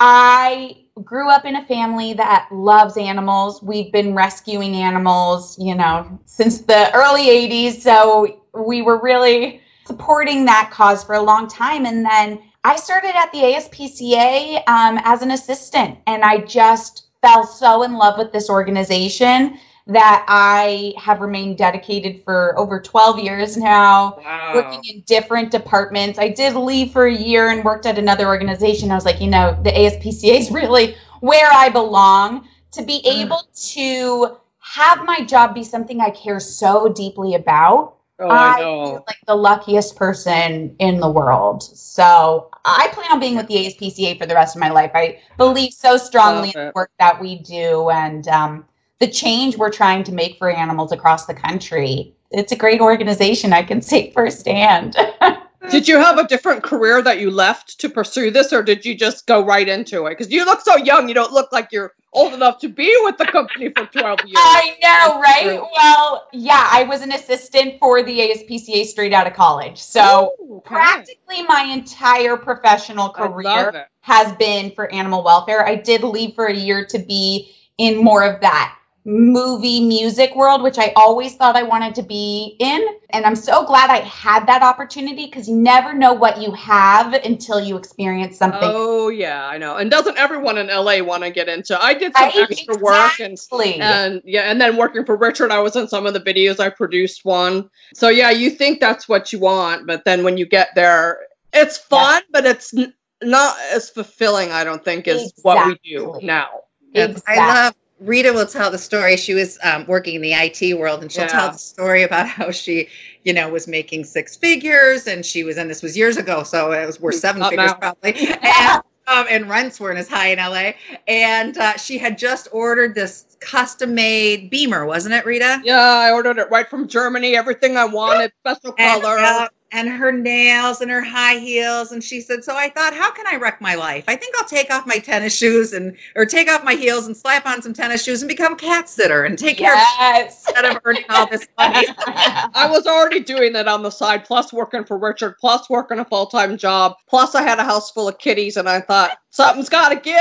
I 0.00 0.76
grew 1.04 1.30
up 1.30 1.44
in 1.44 1.56
a 1.56 1.66
family 1.66 2.12
that 2.14 2.48
loves 2.52 2.96
animals. 2.96 3.62
We've 3.62 3.92
been 3.92 4.14
rescuing 4.14 4.74
animals, 4.74 5.58
you 5.58 5.74
know, 5.74 6.18
since 6.24 6.60
the 6.60 6.94
early 6.94 7.26
80s. 7.26 7.80
So 7.80 8.40
we 8.54 8.82
were 8.82 9.00
really 9.00 9.60
supporting 9.86 10.44
that 10.44 10.70
cause 10.72 11.02
for 11.04 11.14
a 11.14 11.22
long 11.22 11.48
time. 11.48 11.86
And 11.86 12.04
then 12.04 12.40
I 12.64 12.76
started 12.76 13.12
at 13.16 13.32
the 13.32 13.38
ASPCA 13.38 14.68
um, 14.68 15.00
as 15.04 15.22
an 15.22 15.30
assistant, 15.30 15.98
and 16.06 16.22
I 16.22 16.38
just 16.38 17.06
fell 17.22 17.44
so 17.44 17.82
in 17.82 17.94
love 17.94 18.18
with 18.18 18.32
this 18.32 18.50
organization 18.50 19.58
that 19.88 20.24
I 20.28 20.94
have 20.98 21.20
remained 21.20 21.58
dedicated 21.58 22.22
for 22.24 22.58
over 22.58 22.80
12 22.80 23.18
years 23.20 23.56
now 23.56 24.20
Wow. 24.24 24.52
working 24.52 24.80
in 24.84 25.02
different 25.06 25.50
departments. 25.50 26.18
I 26.18 26.28
did 26.28 26.54
leave 26.54 26.92
for 26.92 27.06
a 27.06 27.14
year 27.14 27.50
and 27.50 27.64
worked 27.64 27.86
at 27.86 27.98
another 27.98 28.26
organization. 28.26 28.90
I 28.90 28.94
was 28.94 29.04
like, 29.04 29.20
you 29.20 29.28
know, 29.28 29.58
the 29.62 29.70
ASPCA 29.76 30.38
is 30.38 30.50
really 30.52 30.96
where 31.20 31.50
I 31.52 31.68
belong. 31.70 32.48
To 32.72 32.82
be 32.82 33.02
able 33.06 33.42
to 33.72 34.36
have 34.60 35.04
my 35.04 35.22
job 35.24 35.54
be 35.54 35.64
something 35.64 36.00
I 36.00 36.10
care 36.10 36.38
so 36.40 36.88
deeply 36.92 37.34
about, 37.34 37.96
Oh, 38.18 38.36
I 38.36 38.48
I 38.48 38.66
feel 38.82 39.00
like 39.06 39.16
the 39.26 39.34
luckiest 39.34 39.96
person 39.96 40.74
in 40.78 41.00
the 41.00 41.10
world. 41.10 41.62
So 41.62 42.50
I 42.64 42.88
plan 42.92 43.12
on 43.12 43.20
being 43.20 43.36
with 43.36 43.46
the 43.48 43.56
ASPCA 43.56 44.14
for 44.18 44.26
the 44.26 44.34
rest 44.34 44.54
of 44.56 44.60
my 44.60 44.70
life. 44.70 44.90
I 44.94 45.20
believe 45.38 45.72
so 45.72 45.96
strongly 45.96 46.48
in 46.48 46.54
the 46.74 46.80
work 46.80 46.90
that 46.98 47.20
we 47.20 47.36
do 47.38 47.90
and 47.90 48.26
um, 48.28 48.64
the 49.00 49.08
change 49.08 49.56
we're 49.56 49.70
trying 49.70 50.04
to 50.04 50.12
make 50.12 50.38
for 50.38 50.50
animals 50.50 50.92
across 50.92 51.26
the 51.26 51.34
country. 51.34 52.14
It's 52.30 52.52
a 52.52 52.56
great 52.56 52.80
organization. 52.80 53.52
I 53.52 53.62
can 53.62 53.80
say 53.80 54.10
firsthand. 54.10 54.96
Did 55.70 55.86
you 55.86 55.98
have 55.98 56.18
a 56.18 56.26
different 56.26 56.62
career 56.62 57.02
that 57.02 57.20
you 57.20 57.30
left 57.30 57.78
to 57.80 57.90
pursue 57.90 58.30
this, 58.30 58.52
or 58.54 58.62
did 58.62 58.86
you 58.86 58.94
just 58.94 59.26
go 59.26 59.44
right 59.44 59.68
into 59.68 60.06
it? 60.06 60.10
Because 60.10 60.32
you 60.32 60.44
look 60.46 60.62
so 60.62 60.76
young, 60.76 61.08
you 61.08 61.14
don't 61.14 61.32
look 61.32 61.52
like 61.52 61.68
you're 61.72 61.94
old 62.14 62.32
enough 62.32 62.58
to 62.60 62.68
be 62.68 62.96
with 63.02 63.18
the 63.18 63.26
company 63.26 63.68
for 63.76 63.84
12 63.84 64.20
years. 64.24 64.38
I 64.38 64.76
know, 64.82 65.20
right? 65.20 65.60
Well, 65.76 66.28
yeah, 66.32 66.68
I 66.70 66.84
was 66.84 67.02
an 67.02 67.12
assistant 67.12 67.78
for 67.80 68.02
the 68.02 68.18
ASPCA 68.18 68.86
straight 68.86 69.12
out 69.12 69.26
of 69.26 69.34
college. 69.34 69.78
So 69.78 70.34
Ooh, 70.40 70.56
okay. 70.56 70.68
practically 70.68 71.42
my 71.42 71.64
entire 71.64 72.38
professional 72.38 73.10
career 73.10 73.88
has 74.00 74.32
been 74.36 74.70
for 74.70 74.90
animal 74.90 75.22
welfare. 75.22 75.66
I 75.66 75.74
did 75.74 76.02
leave 76.02 76.34
for 76.34 76.46
a 76.46 76.54
year 76.54 76.86
to 76.86 76.98
be 76.98 77.52
in 77.76 78.02
more 78.02 78.22
of 78.22 78.40
that 78.40 78.77
movie 79.08 79.80
music 79.80 80.36
world, 80.36 80.62
which 80.62 80.76
I 80.78 80.92
always 80.94 81.34
thought 81.34 81.56
I 81.56 81.62
wanted 81.62 81.94
to 81.94 82.02
be 82.02 82.56
in. 82.60 82.86
And 83.10 83.24
I'm 83.24 83.34
so 83.34 83.64
glad 83.64 83.88
I 83.88 84.00
had 84.00 84.46
that 84.46 84.62
opportunity 84.62 85.24
because 85.26 85.48
you 85.48 85.56
never 85.56 85.94
know 85.94 86.12
what 86.12 86.42
you 86.42 86.52
have 86.52 87.14
until 87.14 87.58
you 87.58 87.78
experience 87.78 88.36
something. 88.36 88.70
Oh 88.70 89.08
yeah, 89.08 89.46
I 89.46 89.56
know. 89.56 89.76
And 89.76 89.90
doesn't 89.90 90.18
everyone 90.18 90.58
in 90.58 90.66
LA 90.66 91.00
want 91.00 91.22
to 91.22 91.30
get 91.30 91.48
into? 91.48 91.80
I 91.80 91.94
did 91.94 92.14
some 92.14 92.28
Right? 92.28 92.50
extra 92.50 92.76
work 92.76 93.18
and 93.18 93.32
Exactly. 93.32 93.80
and 93.80 94.22
yeah, 94.26 94.42
and 94.42 94.60
then 94.60 94.76
working 94.76 95.06
for 95.06 95.16
Richard, 95.16 95.50
I 95.50 95.60
was 95.60 95.74
in 95.74 95.88
some 95.88 96.04
of 96.04 96.12
the 96.12 96.20
videos. 96.20 96.60
I 96.60 96.68
produced 96.68 97.24
one. 97.24 97.70
So 97.94 98.10
yeah, 98.10 98.30
you 98.30 98.50
think 98.50 98.78
that's 98.78 99.08
what 99.08 99.32
you 99.32 99.38
want, 99.38 99.86
but 99.86 100.04
then 100.04 100.22
when 100.22 100.36
you 100.36 100.44
get 100.44 100.68
there, 100.74 101.18
it's 101.54 101.78
fun, 101.78 102.22
but 102.30 102.44
it's 102.44 102.76
n- 102.76 102.92
not 103.22 103.56
as 103.72 103.88
fulfilling. 103.88 104.52
I 104.52 104.64
don't 104.64 104.84
think 104.84 105.08
as 105.08 105.32
what 105.42 105.64
we 105.66 105.78
do 105.82 106.18
now. 106.22 106.48
Yes, 106.92 107.22
I 107.26 107.36
Exactly. 107.36 107.46
love 107.48 107.74
Rita 108.00 108.32
will 108.32 108.46
tell 108.46 108.70
the 108.70 108.78
story. 108.78 109.16
She 109.16 109.34
was 109.34 109.58
um, 109.62 109.84
working 109.86 110.14
in 110.14 110.22
the 110.22 110.32
IT 110.32 110.78
world, 110.78 111.02
and 111.02 111.10
she'll 111.10 111.22
Yeah. 111.22 111.28
tell 111.28 111.52
the 111.52 111.58
story 111.58 112.02
about 112.02 112.28
how 112.38 112.50
she, 112.50 112.88
you 113.24 113.32
know, 113.32 113.48
was 113.48 113.66
making 113.66 114.04
six 114.04 114.36
figures, 114.36 115.06
and 115.06 115.24
she 115.24 115.44
was, 115.44 115.56
and 115.58 115.68
this 115.68 115.82
was 115.82 115.96
years 115.96 116.16
ago, 116.16 116.42
so 116.42 116.72
it 116.72 116.86
was 116.86 117.00
worth 117.00 117.16
seven 117.16 117.40
Not 117.40 117.50
figures 117.50 117.72
now. 117.80 117.94
probably, 117.94 118.14
and, 118.42 118.82
um, 119.08 119.26
and 119.30 119.48
rents 119.48 119.80
weren't 119.80 119.98
as 119.98 120.08
high 120.08 120.28
in 120.28 120.38
LA. 120.38 120.72
And 121.08 121.56
uh, 121.58 121.76
she 121.76 121.98
had 121.98 122.18
just 122.18 122.48
ordered 122.52 122.94
this 122.94 123.36
custom-made 123.40 124.50
Beamer, 124.50 124.86
wasn't 124.86 125.14
it, 125.14 125.24
Rita? 125.24 125.60
Yeah, 125.64 125.80
I 125.80 126.12
ordered 126.12 126.38
it 126.38 126.50
right 126.50 126.68
from 126.68 126.86
Germany. 126.88 127.36
Everything 127.36 127.76
I 127.76 127.84
wanted, 127.84 128.32
special 128.44 128.74
and, 128.78 129.02
color. 129.02 129.18
uh, 129.18 129.48
and 129.72 129.88
her 129.88 130.10
nails 130.12 130.80
and 130.80 130.90
her 130.90 131.02
high 131.02 131.38
heels. 131.38 131.92
And 131.92 132.02
she 132.02 132.20
said 132.20 132.42
so 132.44 132.54
i 132.56 132.68
thought 132.70 132.94
how 132.94 133.10
can 133.10 133.26
i 133.26 133.36
wreck 133.36 133.60
my 133.60 133.74
life? 133.74 134.04
I 134.08 134.16
think 134.16 134.34
i'll 134.38 134.48
take 134.48 134.70
off 134.72 134.86
my 134.86 134.98
tennis 134.98 135.36
shoes 135.36 135.72
and 135.72 135.96
or 136.16 136.24
take 136.26 136.50
off 136.50 136.64
my 136.64 136.74
heels 136.74 137.06
and 137.06 137.16
slap 137.16 137.46
on 137.46 137.62
some 137.62 137.72
tennis 137.74 138.02
shoes 138.04 138.22
and 138.22 138.28
become 138.28 138.54
a 138.54 138.56
cat 138.56 138.88
sitter 138.88 139.24
and 139.24 139.38
take 139.38 139.58
care 139.58 139.72
of 139.72 139.78
Yes. 139.78 140.44
instead 140.48 140.64
of 140.64 140.80
earning 140.84 141.04
all 141.10 141.26
this 141.28 141.46
money. 141.58 141.86
I 142.06 142.66
was 142.70 142.86
already 142.86 143.20
doing 143.20 143.52
that 143.52 143.68
on 143.68 143.82
the 143.82 143.90
side, 143.90 144.24
plus 144.24 144.52
working 144.52 144.84
for 144.84 144.96
Richard, 144.98 145.36
plus 145.38 145.68
working 145.68 145.98
a 145.98 146.04
full 146.04 146.26
time 146.26 146.56
job, 146.56 146.94
plus 147.06 147.34
I 147.34 147.42
had 147.42 147.58
a 147.58 147.64
house 147.64 147.90
full 147.90 148.08
of 148.08 148.18
kitties, 148.18 148.56
and 148.56 148.68
I 148.68 148.80
thought 148.80 149.18
something's 149.30 149.68
got 149.68 149.90
to 149.90 149.96
give. 149.96 150.14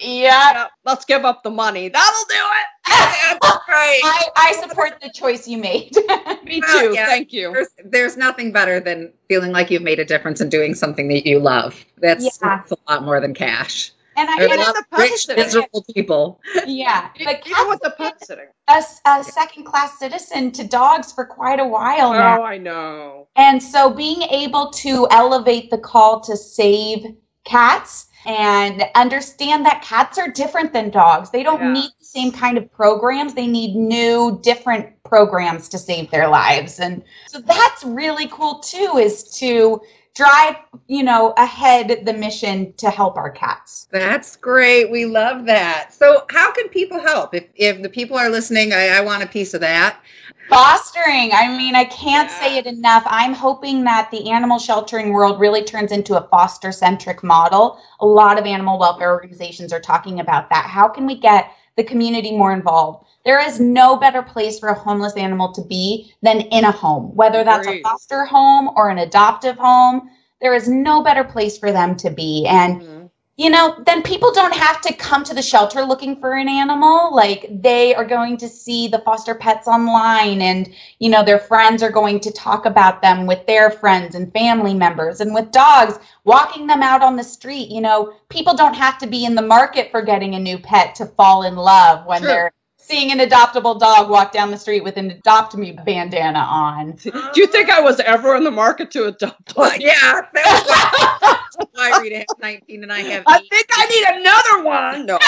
yeah. 0.00 0.34
Yeah, 0.54 0.66
let's 0.84 1.04
give 1.04 1.24
up 1.24 1.42
the 1.42 1.50
money. 1.50 1.88
That'll 1.88 2.24
do 2.28 2.34
it. 2.34 3.38
That's 3.42 3.58
right 3.68 4.00
I, 4.04 4.28
I 4.36 4.52
support 4.66 5.00
the 5.02 5.10
choice 5.10 5.48
you 5.48 5.58
made. 5.58 5.94
Me 6.44 6.60
Well, 6.60 6.88
too. 6.88 6.94
yeah. 6.94 7.06
Thank 7.06 7.32
you. 7.32 7.52
there's, 7.52 7.68
there's 7.84 8.16
nothing 8.16 8.52
better 8.52 8.80
than 8.80 9.12
feeling 9.28 9.52
like 9.52 9.70
you've 9.70 9.82
made 9.82 9.98
a 9.98 10.04
difference 10.04 10.40
in 10.40 10.48
doing 10.48 10.74
something 10.74 11.08
that 11.08 11.26
you 11.26 11.38
love 11.40 11.84
that's, 11.98 12.24
Yeah. 12.24 12.30
that's 12.40 12.72
a 12.72 12.76
lot 12.88 13.02
more 13.04 13.20
than 13.20 13.34
cash 13.34 13.92
and 14.16 14.28
I 14.30 14.36
there's 14.38 14.50
a 14.50 14.54
Even 14.54 14.66
lot 14.66 14.74
the 14.74 14.96
of 14.96 14.98
rich 15.00 15.26
miserable 15.28 15.84
people 15.94 16.40
yeah, 16.66 17.08
but 17.24 17.40
Even 17.40 17.40
cats 17.42 17.68
with 17.68 17.80
the 17.80 17.88
have 17.88 17.98
pet 17.98 18.24
sitting. 18.24 18.46
a, 18.68 18.82
a 19.06 19.24
second 19.24 19.64
class 19.64 19.98
citizen 19.98 20.52
to 20.52 20.64
dogs 20.64 21.10
for 21.12 21.24
quite 21.24 21.58
a 21.60 21.66
while 21.66 22.10
oh, 22.10 22.12
now. 22.12 22.40
Oh, 22.40 22.44
I 22.44 22.58
know. 22.58 23.28
And 23.36 23.62
so 23.62 23.90
being 23.90 24.22
able 24.22 24.70
to 24.70 25.08
elevate 25.10 25.70
the 25.70 25.78
call 25.78 26.20
to 26.20 26.36
save 26.36 27.06
cats 27.44 28.06
and 28.26 28.84
understand 28.94 29.66
that 29.66 29.82
cats 29.82 30.18
are 30.18 30.28
different 30.28 30.72
than 30.72 30.90
dogs. 30.90 31.30
They 31.30 31.42
don't 31.42 31.60
Yeah. 31.60 31.72
need 31.72 31.90
the 31.98 32.04
same 32.04 32.32
kind 32.32 32.56
of 32.56 32.70
programs. 32.72 33.34
They 33.34 33.46
need 33.46 33.76
new, 33.76 34.38
different 34.42 34.88
programs 35.04 35.68
to 35.70 35.78
save 35.78 36.10
their 36.10 36.28
lives. 36.28 36.80
And 36.80 37.02
so 37.26 37.40
that's 37.40 37.84
really 37.84 38.26
cool 38.28 38.60
too, 38.60 38.96
is 38.96 39.24
to 39.38 39.80
drive, 40.14 40.56
you 40.86 41.02
know, 41.02 41.34
ahead 41.36 42.04
the 42.04 42.12
mission 42.12 42.72
to 42.74 42.88
help 42.88 43.16
our 43.16 43.30
cats. 43.30 43.88
That's 43.90 44.36
great. 44.36 44.90
We 44.90 45.06
love 45.06 45.44
that. 45.46 45.92
So, 45.92 46.24
how 46.30 46.52
can 46.52 46.68
people 46.68 47.00
help? 47.00 47.34
If 47.34 47.44
if 47.56 47.82
the 47.82 47.88
people 47.88 48.16
are 48.16 48.30
listening, 48.30 48.72
I, 48.72 48.88
I 48.88 49.00
want 49.00 49.22
a 49.22 49.26
piece 49.26 49.54
of 49.54 49.60
that. 49.60 50.00
Fostering. 50.48 51.32
I 51.32 51.56
mean, 51.56 51.74
I 51.74 51.84
can't 51.84 52.30
say 52.30 52.58
it 52.58 52.66
enough. 52.66 53.02
I'm 53.06 53.32
hoping 53.32 53.82
that 53.84 54.10
the 54.10 54.30
animal 54.30 54.58
sheltering 54.58 55.12
world 55.12 55.40
really 55.40 55.64
turns 55.64 55.90
into 55.90 56.18
a 56.18 56.28
foster 56.28 56.70
centric 56.70 57.24
model. 57.24 57.80
A 58.00 58.06
lot 58.06 58.38
of 58.38 58.44
animal 58.44 58.78
welfare 58.78 59.10
organizations 59.10 59.72
are 59.72 59.80
talking 59.80 60.20
about 60.20 60.50
that. 60.50 60.66
How 60.66 60.86
can 60.86 61.06
we 61.06 61.18
get 61.18 61.50
the 61.76 61.84
community 61.84 62.36
more 62.36 62.52
involved? 62.52 63.06
There 63.24 63.40
is 63.40 63.60
no 63.60 63.96
better 63.96 64.22
place 64.22 64.58
for 64.58 64.68
a 64.68 64.74
homeless 64.78 65.14
animal 65.16 65.52
to 65.52 65.62
be 65.62 66.12
than 66.22 66.40
in 66.40 66.64
a 66.64 66.72
home, 66.72 67.14
whether 67.14 67.44
that's 67.44 67.68
a 67.68 67.80
foster 67.82 68.24
home 68.24 68.70
or 68.76 68.90
an 68.90 68.98
adoptive 68.98 69.56
home. 69.56 70.10
There 70.40 70.54
is 70.54 70.68
no 70.68 71.02
better 71.02 71.24
place 71.24 71.58
for 71.58 71.72
them 71.72 71.96
to 71.96 72.10
be. 72.10 72.46
And 72.46 72.82
Mm-hmm. 72.82 73.03
You 73.36 73.50
know, 73.50 73.82
then 73.84 74.00
people 74.02 74.32
don't 74.32 74.54
have 74.54 74.80
to 74.82 74.94
come 74.94 75.24
to 75.24 75.34
the 75.34 75.42
shelter 75.42 75.82
looking 75.82 76.20
for 76.20 76.34
an 76.34 76.48
animal. 76.48 77.14
Like 77.14 77.46
they 77.50 77.92
are 77.94 78.04
going 78.04 78.36
to 78.36 78.48
see 78.48 78.86
the 78.86 79.00
foster 79.00 79.34
pets 79.34 79.66
online 79.66 80.40
and, 80.40 80.72
you 81.00 81.10
know, 81.10 81.24
their 81.24 81.40
friends 81.40 81.82
are 81.82 81.90
going 81.90 82.20
to 82.20 82.30
talk 82.30 82.64
about 82.64 83.02
them 83.02 83.26
with 83.26 83.44
their 83.46 83.70
friends 83.70 84.14
and 84.14 84.32
family 84.32 84.72
members 84.72 85.20
and 85.20 85.34
with 85.34 85.50
dogs, 85.50 85.98
walking 86.22 86.68
them 86.68 86.82
out 86.82 87.02
on 87.02 87.16
the 87.16 87.24
street. 87.24 87.70
You 87.70 87.80
know, 87.80 88.14
people 88.28 88.54
don't 88.54 88.74
have 88.74 88.98
to 88.98 89.06
be 89.08 89.24
in 89.24 89.34
the 89.34 89.42
market 89.42 89.90
for 89.90 90.00
getting 90.00 90.36
a 90.36 90.38
new 90.38 90.58
pet 90.58 90.94
to 90.96 91.06
fall 91.06 91.42
in 91.42 91.56
love 91.56 92.06
when 92.06 92.20
True. 92.20 92.28
they're 92.28 92.52
seeing 92.76 93.10
an 93.10 93.26
adoptable 93.26 93.80
dog 93.80 94.10
walk 94.10 94.30
down 94.30 94.50
the 94.50 94.58
street 94.58 94.84
with 94.84 94.96
an 94.96 95.10
adopt 95.10 95.56
me 95.56 95.72
bandana 95.84 96.38
on. 96.38 96.92
Do 97.02 97.10
you 97.34 97.46
think 97.46 97.70
I 97.70 97.80
was 97.80 97.98
ever 98.00 98.36
in 98.36 98.44
the 98.44 98.50
market 98.50 98.90
to 98.92 99.06
adopt 99.06 99.56
one? 99.56 99.72
yeah, 99.80 100.20
that's 101.90 102.00
why, 102.00 102.08
that's 102.10 102.32
has 102.32 102.34
19 102.40 102.82
and 102.82 102.92
I 102.92 103.00
have 103.00 103.24
I 103.26 103.38
eight. 103.38 103.50
think 103.50 103.66
I 103.72 103.86
need 103.86 104.20
another 104.20 104.64
one. 104.64 105.06
No. 105.06 105.18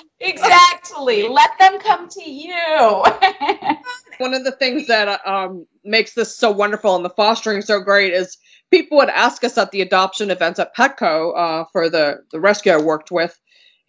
exactly. 0.20 1.28
Let 1.28 1.50
them 1.58 1.78
come 1.80 2.08
to 2.08 2.30
you. 2.30 2.54
One 4.18 4.34
of 4.34 4.44
the 4.44 4.52
things 4.58 4.86
that 4.88 5.26
um, 5.26 5.66
makes 5.84 6.14
this 6.14 6.36
so 6.36 6.50
wonderful 6.50 6.94
and 6.96 7.04
the 7.04 7.10
fostering 7.10 7.62
so 7.62 7.80
great 7.80 8.12
is 8.12 8.36
people 8.70 8.98
would 8.98 9.08
ask 9.08 9.42
us 9.44 9.58
at 9.58 9.70
the 9.72 9.80
adoption 9.82 10.30
events 10.30 10.58
at 10.58 10.74
Petco 10.76 11.36
uh, 11.36 11.64
for 11.72 11.88
the, 11.88 12.22
the 12.30 12.40
rescue 12.40 12.72
I 12.72 12.76
worked 12.80 13.10
with, 13.10 13.38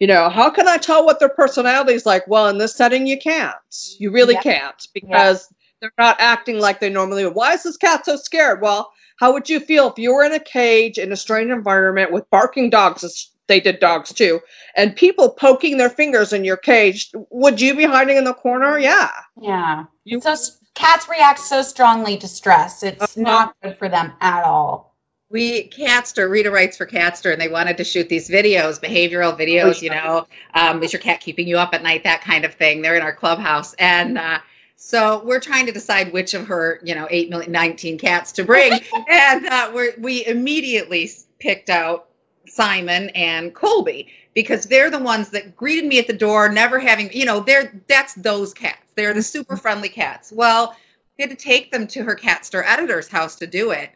you 0.00 0.06
know, 0.06 0.28
how 0.28 0.50
can 0.50 0.66
I 0.66 0.76
tell 0.76 1.04
what 1.04 1.20
their 1.20 1.28
personality 1.28 1.94
is 1.94 2.04
like? 2.04 2.26
Well, 2.26 2.48
in 2.48 2.58
this 2.58 2.74
setting, 2.74 3.06
you 3.06 3.18
can't. 3.18 3.54
You 3.98 4.10
really 4.10 4.34
Yeah. 4.34 4.42
can't 4.42 4.88
because 4.92 5.48
they're 5.84 5.92
not 6.06 6.16
acting 6.18 6.58
like 6.58 6.80
they 6.80 6.88
normally 6.88 7.24
would. 7.24 7.34
Why 7.34 7.52
is 7.52 7.62
this 7.62 7.76
cat 7.76 8.06
so 8.06 8.16
scared? 8.16 8.62
Well, 8.62 8.90
how 9.18 9.32
would 9.34 9.50
you 9.50 9.60
feel 9.60 9.90
if 9.90 9.98
you 9.98 10.14
were 10.14 10.24
in 10.24 10.32
a 10.32 10.40
cage 10.40 10.96
in 10.98 11.12
a 11.12 11.16
strange 11.16 11.50
environment 11.50 12.10
with 12.10 12.28
barking 12.30 12.70
dogs? 12.70 13.04
as 13.04 13.28
They 13.48 13.60
did 13.60 13.78
dogs 13.80 14.10
too, 14.12 14.40
and 14.76 14.96
people 14.96 15.28
poking 15.30 15.76
their 15.76 15.90
fingers 15.90 16.32
in 16.32 16.42
your 16.44 16.56
cage. 16.56 17.10
Would 17.30 17.60
you 17.60 17.74
be 17.74 17.84
hiding 17.84 18.16
in 18.16 18.24
the 18.24 18.32
corner? 18.32 18.78
Yeah. 18.78 19.10
yeah. 19.38 19.84
You- 20.04 20.20
so 20.22 20.34
cats 20.74 21.06
react 21.08 21.38
so 21.38 21.60
strongly 21.60 22.16
to 22.16 22.26
stress. 22.26 22.82
It's 22.82 23.02
Uh-huh. 23.02 23.20
not 23.20 23.54
good 23.62 23.76
for 23.78 23.88
them 23.90 24.14
at 24.22 24.42
all. 24.42 24.96
We 25.30 25.68
Catster, 25.68 26.30
Rita 26.30 26.50
writes 26.50 26.76
for 26.78 26.86
Catster, 26.86 27.32
and 27.32 27.40
they 27.40 27.48
wanted 27.48 27.76
to 27.78 27.84
shoot 27.84 28.08
these 28.08 28.28
videos, 28.30 28.80
behavioral 28.80 29.38
videos. 29.38 29.82
You 29.82 29.90
know, 29.90 30.26
um, 30.54 30.82
is 30.82 30.92
your 30.92 31.00
cat 31.02 31.20
keeping 31.20 31.46
you 31.46 31.58
up 31.58 31.74
at 31.74 31.82
night? 31.82 32.04
That 32.04 32.22
kind 32.22 32.44
of 32.44 32.54
thing. 32.54 32.80
They're 32.82 32.96
in 32.96 33.02
our 33.02 33.14
clubhouse, 33.14 33.74
and 33.74 34.16
uh, 34.18 34.38
so 34.86 35.22
we're 35.24 35.40
trying 35.40 35.64
to 35.64 35.72
decide 35.72 36.12
which 36.12 36.34
of 36.34 36.46
her, 36.46 36.78
you 36.84 36.94
know, 36.94 37.08
eight 37.10 37.30
million, 37.30 37.50
19 37.50 37.96
cats 37.96 38.32
to 38.32 38.44
bring, 38.44 38.70
and 39.08 39.46
uh, 39.46 39.70
we're, 39.74 39.94
we 39.98 40.26
immediately 40.26 41.10
picked 41.38 41.70
out 41.70 42.08
Simon 42.46 43.08
and 43.14 43.54
Colby 43.54 44.08
because 44.34 44.66
they're 44.66 44.90
the 44.90 44.98
ones 44.98 45.30
that 45.30 45.56
greeted 45.56 45.86
me 45.86 45.98
at 45.98 46.06
the 46.06 46.12
door, 46.12 46.50
never 46.50 46.78
having, 46.78 47.10
you 47.14 47.24
know, 47.24 47.40
they're 47.40 47.80
that's 47.88 48.12
those 48.12 48.52
cats. 48.52 48.76
They're 48.94 49.14
the 49.14 49.22
super 49.22 49.56
friendly 49.56 49.88
cats. 49.88 50.30
Well, 50.30 50.76
we 51.16 51.22
had 51.22 51.30
to 51.30 51.36
take 51.36 51.72
them 51.72 51.86
to 51.86 52.02
her 52.04 52.14
Catster 52.14 52.62
editor's 52.66 53.08
house 53.08 53.36
to 53.36 53.46
do 53.46 53.70
it. 53.70 53.90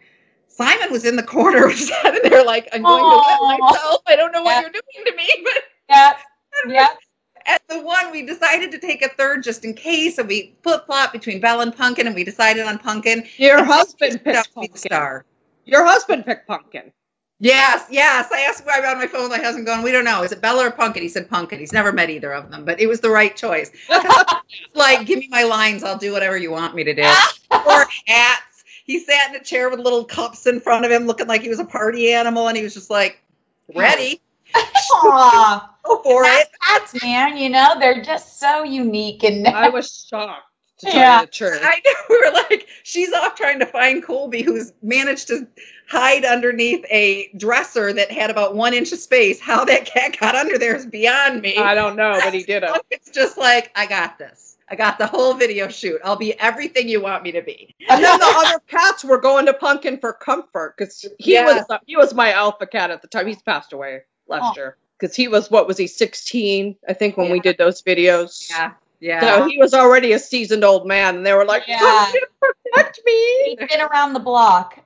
Simon 0.48 0.90
was 0.90 1.04
in 1.04 1.16
the 1.16 1.22
corner, 1.22 1.70
sitting 1.74 2.30
there 2.30 2.44
like, 2.46 2.66
I'm 2.72 2.82
going 2.82 3.04
to 3.04 3.10
Aw. 3.10 3.48
let 3.50 3.60
myself. 3.60 4.00
I 4.06 4.16
don't 4.16 4.32
know 4.32 4.42
what 4.42 4.52
Yeah. 4.54 4.60
you're 4.62 4.70
doing 4.70 5.04
to 5.04 5.14
me, 5.16 5.28
but 5.44 5.62
Yeah. 5.90 6.12
Yeah. 6.66 6.88
At 7.46 7.62
the 7.68 7.80
one 7.82 8.10
we 8.12 8.22
decided 8.22 8.70
to 8.72 8.78
take 8.78 9.02
a 9.02 9.08
third 9.08 9.42
just 9.42 9.64
in 9.64 9.74
case, 9.74 10.18
and 10.18 10.28
we 10.28 10.56
flip 10.62 10.86
flop 10.86 11.12
between 11.12 11.40
Belle 11.40 11.60
and 11.60 11.74
Pumpkin, 11.76 12.06
and 12.06 12.14
we 12.16 12.24
decided 12.24 12.64
on 12.66 12.78
Pumpkin. 12.78 13.24
Your 13.36 13.58
And 13.58 13.66
husband 13.66 14.22
picked 14.24 14.54
pumpkin. 14.54 14.76
star. 14.76 15.24
Your 15.64 15.84
husband 15.84 16.24
picked 16.24 16.46
pumpkin. 16.46 16.92
Yes, 17.40 17.86
yes. 17.90 18.28
I 18.32 18.40
asked 18.40 18.66
why 18.66 18.80
on 18.84 18.98
my 18.98 19.06
phone. 19.06 19.28
My 19.30 19.38
husband 19.38 19.64
going, 19.66 19.82
we 19.82 19.92
don't 19.92 20.04
know. 20.04 20.22
Is 20.24 20.32
it 20.32 20.40
Bella 20.40 20.66
or 20.66 20.70
Pumpkin? 20.72 21.02
He 21.02 21.08
said 21.08 21.30
Pumpkin. 21.30 21.60
He's 21.60 21.72
never 21.72 21.92
met 21.92 22.10
either 22.10 22.32
of 22.32 22.50
them, 22.50 22.64
but 22.64 22.80
it 22.80 22.88
was 22.88 23.00
the 23.00 23.10
right 23.10 23.36
choice. 23.36 23.70
like, 24.74 25.06
give 25.06 25.20
me 25.20 25.28
my 25.30 25.44
lines. 25.44 25.84
I'll 25.84 25.98
do 25.98 26.12
whatever 26.12 26.36
you 26.36 26.50
want 26.50 26.74
me 26.74 26.82
to 26.84 26.94
do. 26.94 27.02
or 27.02 27.86
hats. 28.06 28.64
He 28.84 28.98
sat 28.98 29.30
in 29.30 29.36
a 29.40 29.44
chair 29.44 29.68
with 29.70 29.78
little 29.80 30.04
cups 30.04 30.46
in 30.46 30.58
front 30.60 30.84
of 30.84 30.90
him, 30.90 31.06
looking 31.06 31.26
like 31.28 31.42
he 31.42 31.48
was 31.48 31.60
a 31.60 31.64
party 31.64 32.12
animal, 32.12 32.48
and 32.48 32.56
he 32.56 32.62
was 32.64 32.74
just 32.74 32.90
like, 32.90 33.22
ready. 33.74 34.20
Aw. 34.94 35.74
Go 35.84 35.98
for 36.02 36.24
it. 36.24 36.48
Cats, 36.62 37.02
man, 37.02 37.36
you 37.36 37.48
know, 37.50 37.74
they're 37.78 38.02
just 38.02 38.38
so 38.40 38.62
unique 38.62 39.24
and 39.24 39.46
I 39.46 39.68
was 39.70 40.06
shocked 40.08 40.44
to 40.78 40.86
tell 40.86 40.94
Yeah. 41.00 41.20
you 41.20 41.26
the 41.26 41.32
truth. 41.32 41.60
I 41.62 41.80
know. 41.84 41.92
We 42.10 42.18
were 42.24 42.32
like, 42.32 42.66
she's 42.82 43.12
off 43.12 43.34
trying 43.34 43.58
to 43.60 43.66
find 43.66 44.02
Colby, 44.02 44.42
who's 44.42 44.72
managed 44.82 45.28
to 45.28 45.46
hide 45.88 46.24
underneath 46.24 46.84
a 46.90 47.28
dresser 47.36 47.92
that 47.94 48.10
had 48.10 48.30
about 48.30 48.54
one 48.54 48.74
inch 48.74 48.92
of 48.92 48.98
space. 48.98 49.40
How 49.40 49.64
that 49.64 49.86
cat 49.86 50.16
got 50.20 50.34
under 50.34 50.58
there 50.58 50.76
is 50.76 50.86
beyond 50.86 51.40
me. 51.42 51.56
I 51.56 51.74
don't 51.74 51.96
know, 51.96 52.18
but 52.22 52.34
he 52.34 52.42
did 52.42 52.62
it. 52.62 52.70
It's 52.90 53.10
just 53.10 53.38
like, 53.38 53.70
I 53.74 53.86
got 53.86 54.18
this. 54.18 54.56
I 54.70 54.76
got 54.76 54.98
the 54.98 55.06
whole 55.06 55.32
video 55.32 55.66
shoot. 55.68 55.98
I'll 56.04 56.14
be 56.16 56.38
everything 56.38 56.90
you 56.90 57.00
want 57.00 57.22
me 57.22 57.32
to 57.32 57.40
be. 57.40 57.74
And 57.88 58.04
then 58.04 58.18
the 58.18 58.26
other 58.26 58.60
cats 58.68 59.02
were 59.02 59.18
going 59.18 59.46
to 59.46 59.54
Pumpkin 59.54 59.96
for 59.98 60.12
comfort 60.12 60.74
because 60.76 61.06
he 61.18 61.32
Yes. 61.32 61.64
was 61.70 61.78
he 61.86 61.96
was 61.96 62.12
my 62.12 62.32
alpha 62.32 62.66
cat 62.66 62.90
at 62.90 63.00
the 63.00 63.08
time. 63.08 63.26
He's 63.26 63.40
passed 63.40 63.72
away 63.72 64.02
last 64.28 64.52
Oh. 64.56 64.60
year 64.60 64.76
because 64.98 65.14
he 65.14 65.28
was 65.28 65.50
what 65.50 65.66
was 65.66 65.76
he 65.78 65.86
16 65.86 66.76
I 66.88 66.92
think 66.92 67.16
when 67.16 67.30
we 67.30 67.40
did 67.40 67.58
those 67.58 67.82
videos. 67.82 68.50
Yeah. 68.50 68.72
Yeah. 69.00 69.20
So 69.20 69.48
he 69.48 69.58
was 69.58 69.74
already 69.74 70.12
a 70.12 70.18
seasoned 70.18 70.64
old 70.64 70.84
man, 70.86 71.16
and 71.18 71.26
they 71.26 71.32
were 71.32 71.44
like, 71.44 71.62
oh, 71.68 72.12
Yeah. 72.12 72.20
"Come 72.42 72.52
protect 72.72 73.00
me." 73.04 73.56
He's 73.58 73.68
been 73.68 73.80
around 73.80 74.12
the 74.12 74.20
block. 74.20 74.78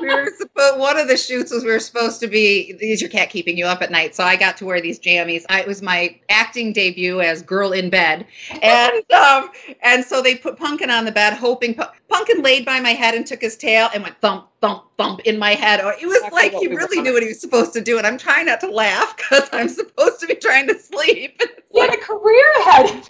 we 0.00 0.08
were 0.08 0.30
supposed 0.38 0.78
one 0.78 0.98
of 0.98 1.08
the 1.08 1.16
shoots 1.16 1.52
was 1.52 1.64
we 1.64 1.70
were 1.70 1.80
supposed 1.80 2.20
to 2.20 2.26
be 2.26 2.76
is 2.80 3.00
your 3.00 3.10
cat 3.10 3.30
keeping 3.30 3.56
you 3.58 3.66
up 3.66 3.82
at 3.82 3.90
night 3.90 4.14
so 4.14 4.24
i 4.24 4.36
got 4.36 4.56
to 4.56 4.64
wear 4.64 4.80
these 4.80 4.98
jammies 4.98 5.44
I, 5.48 5.60
it 5.60 5.66
was 5.66 5.82
my 5.82 6.18
acting 6.28 6.72
debut 6.72 7.20
as 7.20 7.42
girl 7.42 7.72
in 7.72 7.90
bed 7.90 8.26
and 8.62 8.92
um 9.12 9.50
and 9.82 10.04
so 10.04 10.22
they 10.22 10.34
put 10.36 10.56
pumpkin 10.56 10.90
on 10.90 11.04
the 11.04 11.12
bed 11.12 11.34
hoping 11.34 11.74
Pu- 11.74 11.84
pumpkin 12.08 12.42
laid 12.42 12.64
by 12.64 12.80
my 12.80 12.90
head 12.90 13.14
and 13.14 13.26
took 13.26 13.40
his 13.42 13.56
tail 13.56 13.88
and 13.94 14.02
went 14.02 14.18
thump 14.20 14.48
thump 14.60 14.84
thump 14.98 15.20
in 15.20 15.38
my 15.38 15.52
head 15.54 15.80
or 15.84 15.92
it 15.92 16.06
was 16.06 16.16
Exactly 16.16 16.42
like 16.42 16.52
he 16.54 16.68
we 16.68 16.76
really 16.76 17.00
knew 17.02 17.12
what 17.12 17.22
he 17.22 17.28
was 17.28 17.40
supposed 17.40 17.72
to 17.74 17.80
do 17.80 17.98
and 17.98 18.06
i'm 18.06 18.18
trying 18.18 18.46
not 18.46 18.60
to 18.60 18.70
laugh 18.70 19.16
because 19.16 19.48
i'm 19.52 19.68
supposed 19.68 20.20
to 20.20 20.26
be 20.26 20.34
trying 20.36 20.66
to 20.68 20.78
sleep 20.78 21.40
He 21.72 21.80
had 21.80 21.92
a 21.94 21.98
career 21.98 22.52
ahead 22.60 22.90
of 22.90 23.08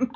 him. 0.00 0.10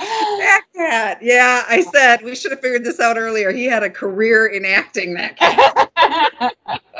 That 0.00 0.62
cat 0.74 1.18
yeah 1.20 1.64
i 1.68 1.80
said 1.82 2.22
we 2.22 2.34
should 2.34 2.50
have 2.50 2.60
figured 2.60 2.84
this 2.84 3.00
out 3.00 3.16
earlier 3.16 3.52
he 3.52 3.64
had 3.64 3.82
a 3.82 3.90
career 3.90 4.46
in 4.46 4.64
acting 4.64 5.14
that 5.14 5.36
cat 5.36 6.54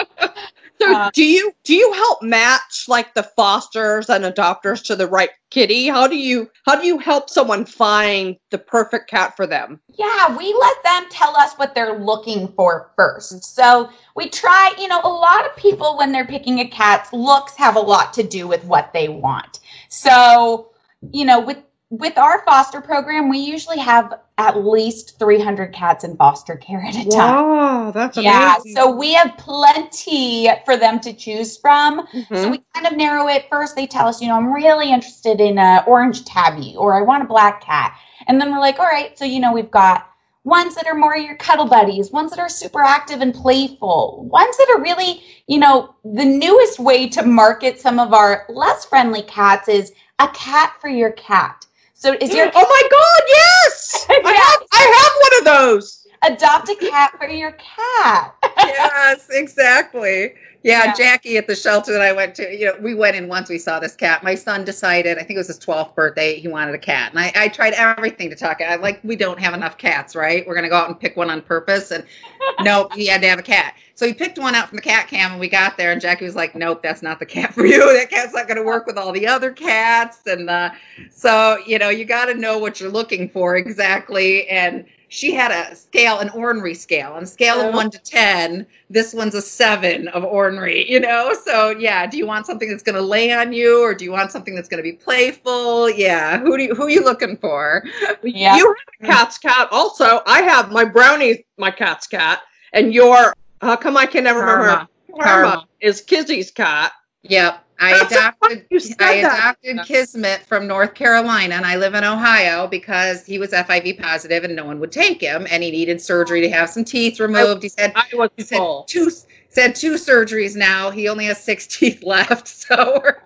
So 0.81 0.95
Uh, 0.95 1.11
do 1.13 1.23
you 1.23 1.53
do 1.65 1.75
you 1.75 1.93
help 1.93 2.23
match 2.23 2.87
like 2.89 3.13
the 3.13 3.23
fosters 3.23 4.09
and 4.09 4.25
adopters 4.25 4.83
to 4.85 4.97
the 4.97 5.07
right 5.07 5.31
kitty? 5.51 5.89
How 5.89 6.07
do 6.07 6.17
you 6.17 6.51
how 6.65 6.81
do 6.81 6.87
you 6.87 6.97
help 6.99 7.29
someone 7.29 7.67
find 7.67 8.37
the 8.51 8.57
perfect 8.59 9.11
cat 9.11 9.37
for 9.37 9.47
them? 9.47 9.81
Yeah, 9.95 10.35
we 10.37 10.55
let 10.59 10.83
them 10.83 11.05
tell 11.11 11.37
us 11.37 11.55
what 11.57 11.75
they're 11.75 11.99
looking 11.99 12.49
for 12.49 12.93
first. 12.97 13.45
So 13.45 13.91
we 14.17 14.31
try, 14.31 14.73
you 14.79 14.89
know, 14.89 15.01
a 15.05 15.09
lot 15.09 15.45
of 15.45 15.55
people 15.57 15.99
when 15.99 16.13
they're 16.13 16.27
picking 16.27 16.61
a 16.61 16.69
cat's 16.69 17.13
looks 17.13 17.57
have 17.57 17.77
a 17.77 17.81
lot 17.81 18.15
to 18.15 18.23
do 18.23 18.49
with 18.49 18.65
what 18.65 18.93
they 18.95 19.09
want. 19.11 19.61
So, 19.91 20.71
you 21.13 21.27
know, 21.27 21.41
with 21.41 21.59
with 21.91 22.17
our 22.19 22.45
foster 22.45 22.81
program, 22.81 23.29
we 23.29 23.39
usually 23.39 23.79
have 23.79 24.21
at 24.39 24.65
least 24.65 25.19
300 25.19 25.73
cats 25.75 26.05
in 26.05 26.17
foster 26.17 26.57
care 26.57 26.83
at 26.83 26.95
a 26.95 27.09
time. 27.09 27.35
Wow, 27.35 27.91
that's 27.91 28.17
Yeah, 28.17 28.55
amazing. 28.55 28.75
so 28.75 28.91
we 28.91 29.13
have 29.15 29.37
plenty 29.37 30.49
for 30.65 30.77
them 30.77 31.01
to 31.01 31.13
choose 31.13 31.57
from. 31.59 32.07
So 32.33 32.49
Mhm. 32.49 32.51
we 32.53 32.63
kind 32.75 32.87
of 32.87 32.97
narrow 32.97 33.27
it 33.29 33.47
first. 33.51 33.75
They 33.75 33.87
tell 33.87 34.07
us, 34.07 34.23
you 34.23 34.29
know, 34.29 34.37
I'm 34.37 34.53
really 34.53 34.91
interested 34.91 35.41
in 35.41 35.59
an 35.59 35.83
orange 35.87 36.25
tabby 36.25 36.77
or 36.79 36.95
I 36.95 37.03
want 37.03 37.25
a 37.25 37.27
black 37.27 37.61
cat. 37.61 37.95
And 38.29 38.41
then 38.41 38.53
we're 38.53 38.61
like, 38.61 38.79
all 38.79 38.87
right, 38.87 39.19
so 39.19 39.25
you 39.25 39.41
know, 39.41 39.53
we've 39.53 39.71
got 39.71 40.07
ones 40.45 40.75
that 40.77 40.87
are 40.87 40.95
more 40.95 41.17
your 41.17 41.35
cuddle 41.37 41.67
buddies, 41.67 42.13
ones 42.13 42.31
that 42.31 42.39
are 42.39 42.49
super 42.49 42.83
active 42.83 43.21
and 43.21 43.35
playful, 43.35 44.27
ones 44.31 44.57
that 44.57 44.71
are 44.75 44.81
really, 44.81 45.23
you 45.49 45.59
know, 45.59 45.95
the 46.05 46.25
newest 46.25 46.79
way 46.79 47.09
to 47.09 47.25
market 47.25 47.81
some 47.81 47.99
of 47.99 48.15
our 48.15 48.47
less 48.49 48.85
friendly 48.85 49.23
cats 49.23 49.69
is 49.69 49.93
a 50.21 50.29
cat 50.29 50.73
for 50.81 50.89
your 50.89 51.11
cat. 51.13 51.67
So 52.01 52.15
is 52.19 52.35
your 52.35 52.51
oh 52.55 52.67
my 52.67 52.89
god, 52.91 53.23
yes! 53.29 54.07
I 54.11 54.33
have 54.33 54.63
I 54.73 54.85
have 54.97 55.13
one 55.23 55.39
of 55.39 55.45
those. 55.69 56.07
adopt 56.23 56.71
a 56.71 56.75
cat 56.77 57.13
for 57.19 57.29
your 57.29 57.53
cat. 57.53 58.35
yes, 58.57 59.29
exactly. 59.31 60.33
Yeah, 60.63 60.85
Yeah. 60.87 60.95
Jackie 60.95 61.39
at 61.39 61.47
the 61.47 61.57
shelter 61.57 61.93
that 61.93 62.03
I 62.03 62.13
went 62.13 62.35
to, 62.37 62.55
you 62.55 62.67
know, 62.67 62.75
we 62.81 62.95
went 62.95 63.17
in 63.17 63.29
once 63.29 63.49
we 63.49 63.59
saw 63.59 63.81
this 63.81 63.95
cat. 63.97 64.23
My 64.23 64.35
son 64.35 64.65
decided, 64.65 65.17
I 65.17 65.23
think 65.23 65.37
it 65.37 65.39
was 65.39 65.47
his 65.47 65.59
12th 65.59 65.95
birthday, 65.95 66.39
he 66.39 66.49
wanted 66.49 66.75
a 66.75 66.79
cat. 66.79 67.13
And 67.13 67.19
I, 67.19 67.33
I 67.35 67.49
tried 67.49 67.73
everything 67.75 68.29
to 68.31 68.37
talk. 68.37 68.61
I 68.61 68.77
like, 68.77 69.01
we 69.03 69.17
don't 69.17 69.41
have 69.41 69.55
enough 69.55 69.79
cats, 69.79 70.15
right? 70.15 70.47
We're 70.47 70.55
going 70.55 70.65
to 70.65 70.71
go 70.71 70.77
out 70.77 70.89
and 70.89 71.01
pick 71.01 71.17
one 71.17 71.31
on 71.31 71.41
purpose. 71.43 71.91
And 71.93 72.05
nope, 72.61 72.93
he 72.95 73.07
had 73.07 73.23
to 73.23 73.29
have 73.29 73.39
a 73.39 73.43
cat. 73.43 73.75
So 73.95 74.07
he 74.07 74.15
picked 74.15 74.39
one 74.39 74.55
out 74.55 74.69
from 74.69 74.77
the 74.77 74.83
cat 74.83 75.09
cam 75.09 75.33
and 75.33 75.41
we 75.41 75.49
got 75.49 75.77
there 75.77 75.93
and 75.93 76.01
Jackie 76.01 76.25
was 76.25 76.37
like, 76.37 76.55
nope, 76.55 76.83
that's 76.83 77.03
not 77.03 77.19
the 77.19 77.27
cat 77.27 77.55
for 77.55 77.65
you. 77.67 77.81
That 78.01 78.11
cat's 78.11 78.35
not 78.35 78.47
going 78.47 78.57
to 78.57 78.63
work 78.63 78.87
with 78.87 78.97
all 78.99 79.13
the 79.13 79.27
other 79.27 79.53
cats. 79.53 80.27
And 80.27 80.49
uh, 80.49 80.71
so, 81.11 81.59
you 81.67 81.79
know, 81.79 81.91
you 81.91 82.05
got 82.05 82.27
to 82.27 82.35
know 82.35 82.59
what 82.59 82.81
you're 82.81 82.91
looking 82.91 83.29
for 83.29 83.57
exactly. 83.57 84.49
And 84.49 84.87
she 85.11 85.35
had 85.35 85.51
a 85.51 85.75
scale, 85.75 86.21
an 86.21 86.31
ornery 86.31 86.73
scale, 86.75 87.13
on 87.13 87.25
a 87.25 87.27
scale 87.27 87.57
Oh. 87.59 87.69
of 87.69 87.75
one 87.75 87.91
to 87.91 87.99
10. 87.99 88.65
This 88.89 89.13
one's 89.13 89.35
a 89.35 89.43
seven 89.43 90.07
of 90.09 90.25
ornery, 90.25 90.89
you 90.91 91.01
know? 91.01 91.35
So, 91.45 91.71
yeah, 91.71 92.07
do 92.07 92.17
you 92.17 92.27
want 92.27 92.47
something 92.47 92.71
that's 92.71 92.83
going 92.83 92.95
to 92.95 93.03
lay 93.03 93.33
on 93.33 93.53
you 93.53 93.83
or 93.83 93.93
do 93.93 94.05
you 94.05 94.13
want 94.13 94.31
something 94.31 94.55
that's 94.55 94.69
going 94.69 94.83
to 94.83 94.89
be 94.89 94.93
playful? 94.97 95.91
Yeah. 95.91 96.39
Who 96.39 96.57
do 96.57 96.63
you, 96.65 96.75
who 96.75 96.85
are 96.85 96.91
you 96.91 97.05
looking 97.05 97.37
for? 97.37 97.85
Yeah. 98.23 98.57
You 98.57 98.67
have 99.03 99.11
a 99.11 99.13
cat's 99.13 99.39
cat. 99.39 99.69
Also, 99.73 100.21
I 100.27 100.43
have 100.43 100.71
my 100.71 100.85
brownie, 100.85 101.45
my 101.59 101.71
cat's 101.73 102.07
cat, 102.07 102.41
and 102.73 102.95
your 102.95 103.35
how 103.61 103.77
come 103.77 103.97
I 103.97 104.07
can 104.07 104.25
never 104.25 104.41
remember? 104.41 104.65
Karma. 104.65 104.81
her? 105.09 105.23
Karma 105.23 105.49
Karma. 105.51 105.69
is 105.81 106.01
Kizzy's 106.03 106.51
cat. 106.51 106.93
Yep. 107.25 107.63
I 107.81 107.99
That's 107.99 108.13
adopted 108.13 108.67
I 109.01 109.23
that. 109.23 109.57
adopted 109.63 109.87
Kismet 109.87 110.43
from 110.43 110.67
North 110.67 110.95
Carolina 110.95 111.55
and 111.55 111.65
I 111.65 111.77
live 111.77 111.95
in 111.95 112.05
Ohio 112.05 112.67
because 112.67 113.25
he 113.25 113.39
was 113.39 113.53
FIV 113.53 113.99
positive 114.01 114.45
and 114.45 114.55
no 114.55 114.67
one 114.67 114.79
would 114.81 114.93
take 114.93 115.21
him 115.21 115.47
and 115.51 115.63
he 115.63 115.71
needed 115.71 116.01
surgery 116.01 116.43
to 116.43 116.51
have 116.51 116.69
some 116.69 116.85
teeth 116.85 117.19
removed. 117.19 117.63
He 117.63 117.71
said 117.71 117.93
I 117.95 118.07
was 118.13 118.31
he 118.37 118.43
said 118.43 118.61
two 118.87 119.11
said 119.49 119.75
two 119.75 119.95
surgeries 119.95 120.57
now. 120.57 120.91
He 120.91 121.09
only 121.09 121.25
has 121.25 121.43
six 121.43 121.67
teeth 121.79 122.03
left. 122.03 122.49
So 122.49 123.01
we're 123.03 123.17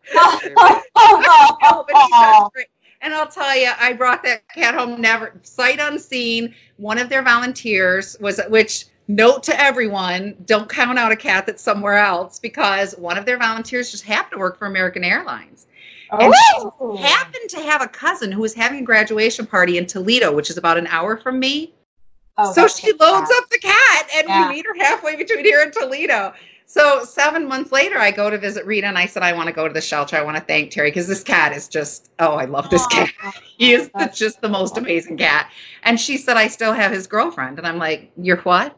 Oh, 0.96 1.84
but 1.86 2.54
he. 2.54 2.64
And 3.00 3.12
I'll 3.12 3.28
tell 3.28 3.54
you, 3.54 3.70
I 3.78 3.92
brought 3.92 4.22
that 4.22 4.48
cat 4.48 4.74
home 4.74 4.98
never 4.98 5.38
sight 5.42 5.78
unseen. 5.78 6.54
One 6.78 6.96
of 6.96 7.10
their 7.10 7.22
volunteers 7.22 8.16
was, 8.18 8.40
which 8.48 8.86
note 9.08 9.42
to 9.44 9.60
everyone, 9.60 10.36
don't 10.46 10.68
count 10.68 10.98
out 10.98 11.12
a 11.12 11.16
cat 11.16 11.46
that's 11.46 11.62
somewhere 11.62 11.98
else 11.98 12.38
because 12.38 12.92
one 12.96 13.18
of 13.18 13.26
their 13.26 13.38
volunteers 13.38 13.90
just 13.90 14.04
happened 14.04 14.32
to 14.32 14.38
work 14.38 14.58
for 14.58 14.66
American 14.66 15.04
Airlines. 15.04 15.66
And 16.12 16.32
Oh. 16.56 16.96
she 16.96 17.02
happened 17.02 17.50
to 17.50 17.60
have 17.60 17.82
a 17.82 17.88
cousin 17.88 18.30
who 18.30 18.40
was 18.40 18.54
having 18.54 18.80
a 18.80 18.82
graduation 18.82 19.46
party 19.46 19.78
in 19.78 19.86
Toledo, 19.86 20.32
which 20.32 20.50
is 20.50 20.56
about 20.56 20.76
an 20.78 20.86
hour 20.86 21.16
from 21.16 21.38
me. 21.38 21.74
Oh, 22.36 22.52
so 22.52 22.66
she 22.66 22.92
loads 22.92 23.28
sad. 23.28 23.38
up 23.38 23.50
the 23.50 23.58
cat 23.58 24.08
and 24.16 24.28
Yeah. 24.28 24.48
we 24.48 24.56
meet 24.56 24.66
her 24.66 24.74
halfway 24.84 25.16
between 25.16 25.44
here 25.44 25.60
and 25.62 25.72
Toledo. 25.72 26.32
So 26.66 27.04
seven 27.04 27.46
months 27.46 27.70
later, 27.72 27.98
I 27.98 28.10
go 28.10 28.30
to 28.30 28.38
visit 28.38 28.64
Rita 28.66 28.86
and 28.86 28.98
I 28.98 29.06
said, 29.06 29.22
I 29.22 29.32
want 29.32 29.46
to 29.48 29.52
go 29.52 29.68
to 29.68 29.74
the 29.74 29.80
shelter. 29.80 30.16
I 30.16 30.22
want 30.22 30.36
to 30.36 30.42
thank 30.42 30.70
Terry 30.70 30.90
because 30.90 31.06
this 31.06 31.22
cat 31.22 31.52
is 31.52 31.68
just, 31.68 32.10
oh, 32.18 32.34
I 32.34 32.46
love 32.46 32.70
this 32.70 32.86
cat. 32.86 33.10
He 33.56 33.72
is 33.72 33.88
the, 33.90 34.10
just 34.12 34.40
the 34.40 34.48
most 34.48 34.76
amazing 34.78 35.16
cat. 35.16 35.48
And 35.84 36.00
she 36.00 36.16
said, 36.16 36.36
I 36.36 36.48
still 36.48 36.72
have 36.72 36.90
his 36.90 37.06
girlfriend. 37.06 37.58
And 37.58 37.66
I'm 37.68 37.78
like, 37.78 38.10
you're 38.16 38.38
what? 38.38 38.76